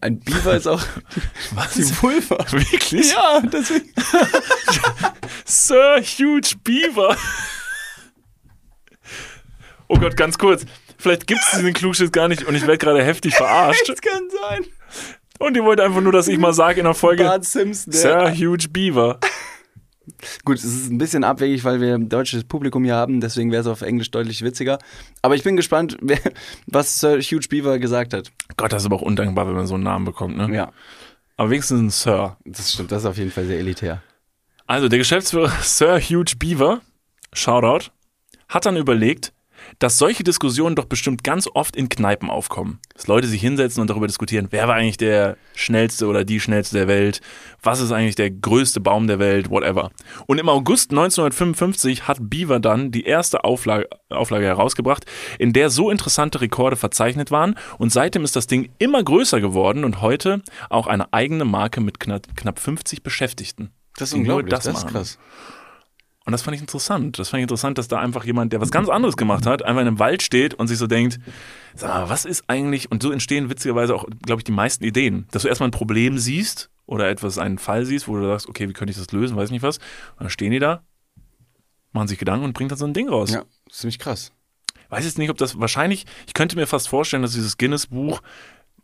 [0.00, 0.82] Ein Beaver ist auch
[1.52, 1.74] Was?
[1.74, 2.38] die Vulva.
[2.52, 3.12] Wirklich?
[3.12, 3.92] Ja, deswegen.
[5.44, 7.16] Sir Huge Beaver.
[9.88, 10.64] Oh Gott, ganz kurz.
[10.98, 13.88] Vielleicht gibt es diesen Klugschiss gar nicht und ich werde gerade heftig verarscht.
[13.88, 14.64] Das kann sein.
[15.40, 17.92] Und ihr wollt einfach nur, dass ich mal sage in der Folge Bart Simpson.
[17.94, 19.18] Sir Huge Beaver.
[20.44, 23.62] Gut, es ist ein bisschen abwegig, weil wir ein deutsches Publikum hier haben, deswegen wäre
[23.62, 24.78] es auf Englisch deutlich witziger.
[25.22, 26.18] Aber ich bin gespannt, wer,
[26.66, 28.30] was Sir Huge Beaver gesagt hat.
[28.58, 30.54] Gott, das ist aber auch undankbar, wenn man so einen Namen bekommt, ne?
[30.54, 30.72] Ja,
[31.38, 32.36] Aber wenigstens ein Sir.
[32.44, 34.02] das stimmt, das ist auf jeden Fall sehr elitär.
[34.66, 36.82] Also der Geschäftsführer Sir Huge Beaver,
[37.32, 37.90] Shoutout,
[38.48, 39.32] hat dann überlegt,
[39.78, 42.80] dass solche Diskussionen doch bestimmt ganz oft in Kneipen aufkommen.
[42.94, 46.76] Dass Leute sich hinsetzen und darüber diskutieren, wer war eigentlich der schnellste oder die schnellste
[46.76, 47.20] der Welt,
[47.62, 49.90] was ist eigentlich der größte Baum der Welt, whatever.
[50.26, 55.06] Und im August 1955 hat Beaver dann die erste Auflage, Auflage herausgebracht,
[55.38, 59.84] in der so interessante Rekorde verzeichnet waren und seitdem ist das Ding immer größer geworden
[59.84, 63.70] und heute auch eine eigene Marke mit knapp, knapp 50 Beschäftigten.
[63.96, 64.90] Das ist unglaublich, das, ist machen.
[64.90, 65.18] krass.
[66.26, 67.18] Und das fand ich interessant.
[67.18, 69.80] Das fand ich interessant, dass da einfach jemand, der was ganz anderes gemacht hat, einfach
[69.80, 71.18] in einem Wald steht und sich so denkt,
[71.74, 75.26] sag mal, was ist eigentlich, und so entstehen witzigerweise auch, glaube ich, die meisten Ideen,
[75.30, 78.68] dass du erstmal ein Problem siehst oder etwas, einen Fall siehst, wo du sagst, okay,
[78.68, 79.78] wie könnte ich das lösen, weiß nicht was.
[79.78, 80.82] Und dann stehen die da,
[81.92, 83.30] machen sich Gedanken und bringen dann so ein Ding raus.
[83.30, 84.32] Ja, ziemlich krass.
[84.90, 88.20] Weiß jetzt nicht, ob das wahrscheinlich, ich könnte mir fast vorstellen, dass dieses Guinness-Buch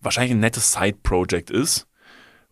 [0.00, 1.86] wahrscheinlich ein nettes Side-Project ist,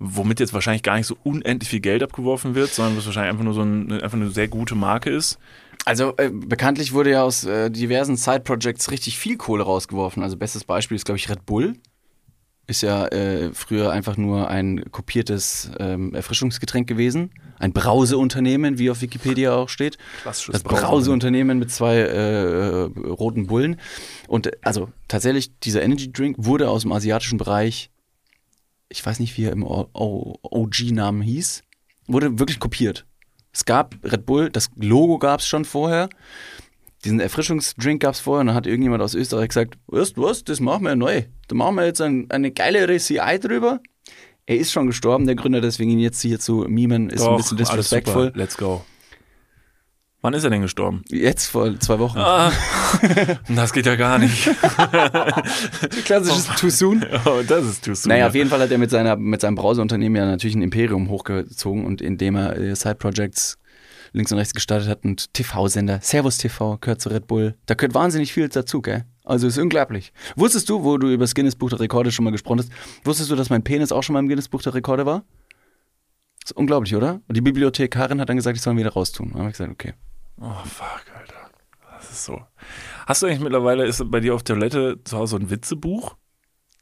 [0.04, 3.44] womit jetzt wahrscheinlich gar nicht so unendlich viel Geld abgeworfen wird, sondern was wahrscheinlich einfach
[3.44, 5.38] nur so ein, einfach eine sehr gute Marke ist.
[5.84, 10.22] Also äh, bekanntlich wurde ja aus äh, diversen Side-Projects richtig viel Kohle rausgeworfen.
[10.22, 11.74] Also bestes Beispiel ist, glaube ich, Red Bull.
[12.66, 17.30] Ist ja äh, früher einfach nur ein kopiertes ähm, Erfrischungsgetränk gewesen.
[17.58, 19.98] Ein Brauseunternehmen, wie auf Wikipedia auch steht.
[20.22, 23.76] Klassisches Das Brauseunternehmen mit zwei äh, roten Bullen.
[24.28, 27.90] Und äh, also tatsächlich, dieser Energy Drink wurde aus dem asiatischen Bereich,
[28.94, 31.64] ich weiß nicht, wie er im OG-Namen hieß,
[32.06, 33.06] wurde wirklich kopiert.
[33.52, 36.08] Es gab Red Bull, das Logo gab es schon vorher.
[37.04, 40.60] Diesen Erfrischungsdrink gab es vorher und dann hat irgendjemand aus Österreich gesagt, weißt was, das
[40.60, 41.24] machen wir neu.
[41.48, 43.80] Da machen wir jetzt ein, eine geilere CI drüber.
[44.46, 47.56] Er ist schon gestorben, der Gründer, deswegen ihn jetzt hier zu mimen, ist ein bisschen
[47.56, 48.32] disrespectful.
[48.34, 48.84] Let's go.
[50.24, 51.02] Wann ist er denn gestorben?
[51.10, 52.16] Jetzt vor zwei Wochen.
[52.16, 52.50] Ah,
[53.54, 54.44] das geht ja gar nicht.
[56.06, 57.04] Klassisches Too Soon.
[57.26, 58.08] Oh, das ist too soon.
[58.08, 58.28] Naja, ja.
[58.28, 61.84] auf jeden Fall hat er mit, seiner, mit seinem Brauseunternehmen ja natürlich ein Imperium hochgezogen
[61.84, 63.58] und indem er äh, Side-Projects
[64.12, 67.56] links und rechts gestartet hat und TV-Sender, Servus TV, gehört zu Red Bull.
[67.66, 69.04] Da gehört wahnsinnig viel dazu, gell?
[69.24, 70.14] Also ist unglaublich.
[70.36, 72.70] Wusstest du, wo du über das Guinness Buch der Rekorde schon mal gesprochen hast,
[73.04, 75.22] wusstest du, dass mein Penis auch schon mal im Guinness Buch der Rekorde war?
[76.42, 77.20] ist unglaublich, oder?
[77.28, 79.30] Und die Bibliothekarin hat dann gesagt, ich soll ihn wieder raustun.
[79.30, 79.92] Dann habe ich gesagt, okay.
[80.40, 81.50] Oh, fuck, Alter.
[81.92, 82.42] Das ist so.
[83.06, 86.16] Hast du eigentlich mittlerweile, ist bei dir auf Toilette zu Hause so ein Witzebuch?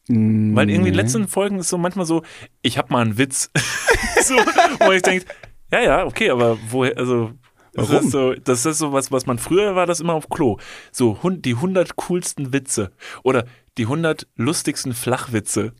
[0.08, 2.22] Weil irgendwie in den letzten Folgen ist so manchmal so,
[2.60, 3.50] ich hab mal einen Witz.
[4.22, 5.26] so, wo ich denke,
[5.70, 7.32] ja, ja, okay, aber woher, also.
[7.74, 8.04] Das Warum?
[8.04, 10.58] ist so, das ist so was, was man früher war, das immer auf Klo.
[10.90, 12.92] So die 100 coolsten Witze
[13.22, 13.46] oder
[13.78, 15.72] die 100 lustigsten Flachwitze.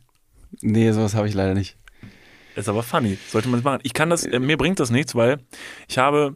[0.61, 1.77] Nee, sowas habe ich leider nicht.
[2.55, 3.19] Ist aber funny.
[3.27, 3.79] Sollte man es machen.
[3.83, 5.39] Ich kann das, äh, mir bringt das nichts, weil
[5.87, 6.35] ich habe,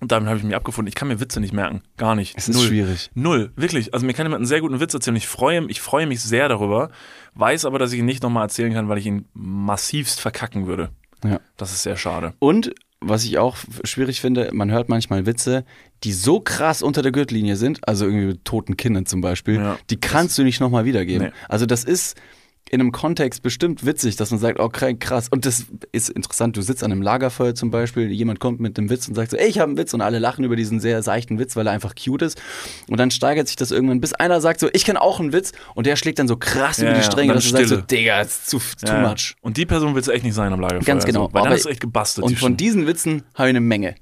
[0.00, 1.82] und damit habe ich mich abgefunden, ich kann mir Witze nicht merken.
[1.96, 2.36] Gar nicht.
[2.36, 2.66] Es ist Null.
[2.66, 3.10] schwierig.
[3.14, 3.92] Null, wirklich.
[3.94, 5.16] Also mir kann jemand einen sehr guten Witz erzählen.
[5.16, 6.90] Ich freue, ich freue mich sehr darüber,
[7.34, 10.90] weiß aber, dass ich ihn nicht nochmal erzählen kann, weil ich ihn massivst verkacken würde.
[11.24, 11.40] Ja.
[11.56, 12.32] Das ist sehr schade.
[12.38, 15.64] Und was ich auch schwierig finde, man hört manchmal Witze,
[16.04, 19.78] die so krass unter der Gürtellinie sind, also irgendwie mit toten Kindern zum Beispiel, Ja.
[19.88, 21.28] die kannst du nicht nochmal wiedergeben.
[21.28, 21.32] Nee.
[21.48, 22.16] Also das ist
[22.72, 25.28] in einem Kontext bestimmt witzig, dass man sagt, oh kr- krass.
[25.28, 28.88] Und das ist interessant, du sitzt an einem Lagerfeuer zum Beispiel, jemand kommt mit einem
[28.90, 31.02] Witz und sagt so, ey, ich habe einen Witz und alle lachen über diesen sehr
[31.02, 32.40] seichten Witz, weil er einfach cute ist.
[32.88, 35.50] Und dann steigert sich das irgendwann, bis einer sagt so, ich kenne auch einen Witz
[35.74, 37.68] und der schlägt dann so krass Ja, über die ja, Stränge, und dass du sagst
[37.70, 37.80] so.
[37.80, 39.34] Digga, it's too, too Ja, much.
[39.40, 40.84] Und die Person will es echt nicht sein am Lagerfeuer.
[40.86, 41.24] Ganz genau.
[41.24, 42.24] Also, weil dann ist echt gebastelt.
[42.24, 43.96] Und die von diesen Witzen habe ich eine Menge.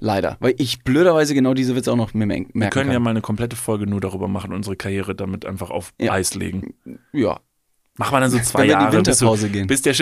[0.00, 0.36] Leider.
[0.40, 3.02] Weil ich blöderweise genau diese Witze auch noch mir merken wir können ja kann.
[3.04, 6.12] mal eine komplette Folge nur darüber machen unsere Karriere damit einfach auf Ja.
[6.12, 6.74] Eis legen.
[7.12, 7.40] Ja.
[7.98, 9.02] Machen wir dann so zwei Wenn in die Jahre.
[9.02, 9.66] bis du- Winterpause gehen.
[9.66, 9.92] Bis der,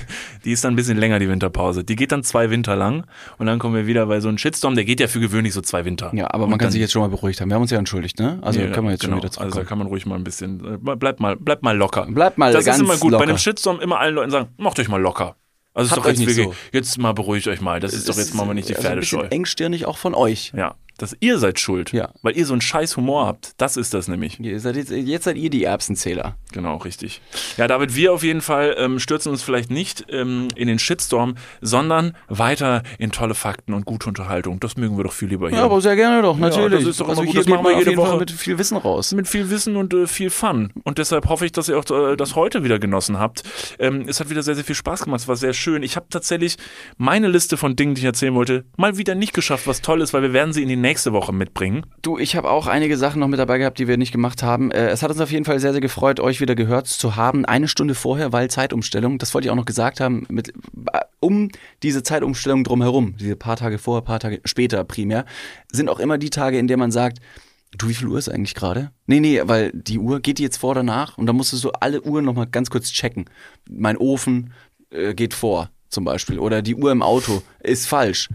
[0.44, 1.82] die ist dann ein bisschen länger, die Winterpause.
[1.82, 3.04] Die geht dann zwei Winter lang
[3.38, 5.60] und dann kommen wir wieder, weil so ein Shitstorm, der geht ja für gewöhnlich so
[5.60, 6.12] zwei Winter.
[6.14, 7.48] Ja, aber Und man kann dann- sich jetzt schon mal beruhigt haben.
[7.48, 8.38] Wir haben uns ja entschuldigt, ne?
[8.42, 9.14] Also Ja, können wir jetzt genau.
[9.16, 9.66] schon wieder Also da zurückkommen.
[9.68, 12.06] kann man ruhig mal ein bisschen, äh, bleib mal, bleib mal locker.
[12.08, 13.10] Bleibt mal das ganz ist immer gut.
[13.12, 13.24] locker.
[13.24, 15.34] Bei einem Shitstorm immer allen Leuten sagen, macht euch mal locker.
[15.74, 16.54] Also ist doch jetzt so.
[16.72, 17.80] jetzt mal beruhigt euch mal.
[17.80, 20.52] Das ist doch jetzt wir nicht die also ein Pferde bisschen engstirnig auch von euch.
[20.56, 21.92] Ja, das, ihr seid schuld.
[21.92, 22.10] Ja.
[22.22, 23.52] Weil ihr so einen scheiß Humor habt.
[23.56, 24.38] Das ist das nämlich.
[24.38, 26.36] Ihr seid jetzt, jetzt seid ihr die Erbsenzähler.
[26.52, 27.22] Genau, richtig.
[27.56, 31.36] Ja, David, wir auf jeden Fall ähm, stürzen uns vielleicht nicht ähm, in den Shitstorm,
[31.62, 34.60] sondern weiter in tolle Fakten und gute Unterhaltung.
[34.60, 35.58] Das mögen wir doch viel lieber hier.
[35.58, 36.80] Ja, aber sehr gerne doch, natürlich.
[36.80, 38.18] das ist doch immer also gut, hier das machen wir jede jeden Fall Woche.
[38.18, 39.12] mit viel Wissen raus.
[39.12, 40.70] mit viel Wissen und äh, viel Fun.
[40.84, 43.42] Und deshalb hoffe ich, dass ihr auch äh, das heute wieder genossen habt.
[43.78, 45.22] Ähm, es hat wieder sehr, sehr viel Spaß gemacht.
[45.22, 45.82] Es war sehr schön.
[45.82, 46.56] Ich habe tatsächlich
[46.98, 50.12] meine Liste von Dingen, die ich erzählen wollte, mal wieder nicht geschafft, was toll ist,
[50.12, 51.86] weil wir werden sie in die nächste Woche mitbringen.
[52.02, 54.72] Du, ich habe auch einige Sachen noch mit dabei gehabt, die wir nicht gemacht haben.
[54.72, 57.44] Äh, es hat uns auf jeden Fall sehr, sehr gefreut, euch wieder gehört zu haben.
[57.44, 60.52] Eine Stunde vorher, weil Zeitumstellung, das wollte ich auch noch gesagt haben, mit,
[61.20, 61.48] um
[61.84, 65.26] diese Zeitumstellung drumherum, diese paar Tage vorher, paar Tage später primär,
[65.70, 67.20] sind auch immer die Tage, in denen man sagt,
[67.78, 68.90] du, wie viel Uhr ist eigentlich gerade?
[69.06, 71.18] Nee, nee, weil die Uhr, geht die jetzt vor oder nach?
[71.18, 73.26] Und dann musst du so alle Uhren nochmal ganz kurz checken.
[73.70, 74.52] Mein Ofen
[74.90, 76.38] äh, geht vor, zum Beispiel.
[76.38, 78.28] Oder die Uhr im Auto ist falsch.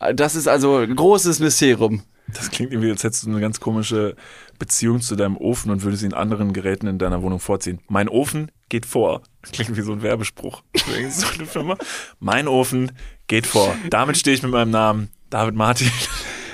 [0.00, 2.02] Äh, Das ist also ein großes Mysterium.
[2.28, 4.16] Das klingt irgendwie, als hättest du eine ganz komische
[4.58, 7.78] Beziehung zu deinem Ofen und würdest ihn anderen Geräten in deiner Wohnung vorziehen.
[7.88, 9.22] Mein Ofen geht vor.
[9.42, 10.62] Das klingt wie so ein Werbespruch.
[11.08, 11.76] So eine Firma.
[12.18, 12.90] Mein Ofen
[13.28, 13.76] geht vor.
[13.90, 15.08] Damit stehe ich mit meinem Namen.
[15.30, 15.90] David Martin.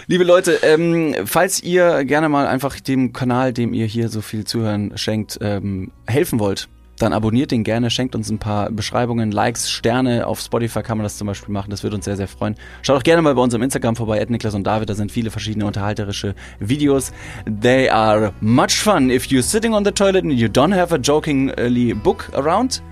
[0.08, 4.44] Liebe Leute, ähm, falls ihr gerne mal einfach dem Kanal, dem ihr hier so viel
[4.44, 6.68] Zuhören schenkt, ähm, helfen wollt,
[7.02, 10.26] dann abonniert den gerne, schenkt uns ein paar Beschreibungen, Likes, Sterne.
[10.26, 12.54] Auf Spotify kann man das zum Beispiel machen, das würde uns sehr, sehr freuen.
[12.82, 15.66] Schaut auch gerne mal bei unserem Instagram vorbei, Niklas und David, da sind viele verschiedene
[15.66, 17.12] unterhalterische Videos.
[17.60, 20.98] They are much fun if you're sitting on the toilet and you don't have a
[20.98, 22.82] jokingly book around.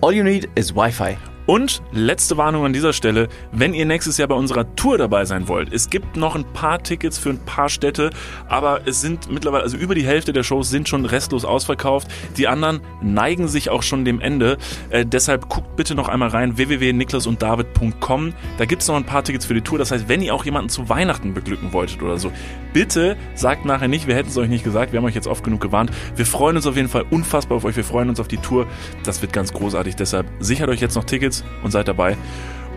[0.00, 1.37] All you need is Wi-Fi.
[1.48, 5.48] Und letzte Warnung an dieser Stelle, wenn ihr nächstes Jahr bei unserer Tour dabei sein
[5.48, 5.72] wollt.
[5.72, 8.10] Es gibt noch ein paar Tickets für ein paar Städte,
[8.50, 12.08] aber es sind mittlerweile, also über die Hälfte der Shows sind schon restlos ausverkauft.
[12.36, 14.58] Die anderen neigen sich auch schon dem Ende.
[14.90, 18.34] Äh, deshalb guckt bitte noch einmal rein, www.niklasunddavid.com.
[18.58, 19.78] Da gibt es noch ein paar Tickets für die Tour.
[19.78, 22.30] Das heißt, wenn ihr auch jemanden zu Weihnachten beglücken wolltet oder so,
[22.74, 24.92] bitte sagt nachher nicht, wir hätten es euch nicht gesagt.
[24.92, 25.92] Wir haben euch jetzt oft genug gewarnt.
[26.14, 27.74] Wir freuen uns auf jeden Fall unfassbar auf euch.
[27.74, 28.66] Wir freuen uns auf die Tour.
[29.02, 29.96] Das wird ganz großartig.
[29.96, 32.16] Deshalb sichert euch jetzt noch Tickets und seid dabei.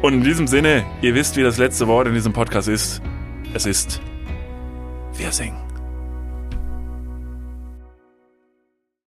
[0.01, 3.01] Und in diesem Sinne, ihr wisst, wie das letzte Wort in diesem Podcast ist.
[3.53, 4.01] Es ist
[5.13, 5.70] Wir singen.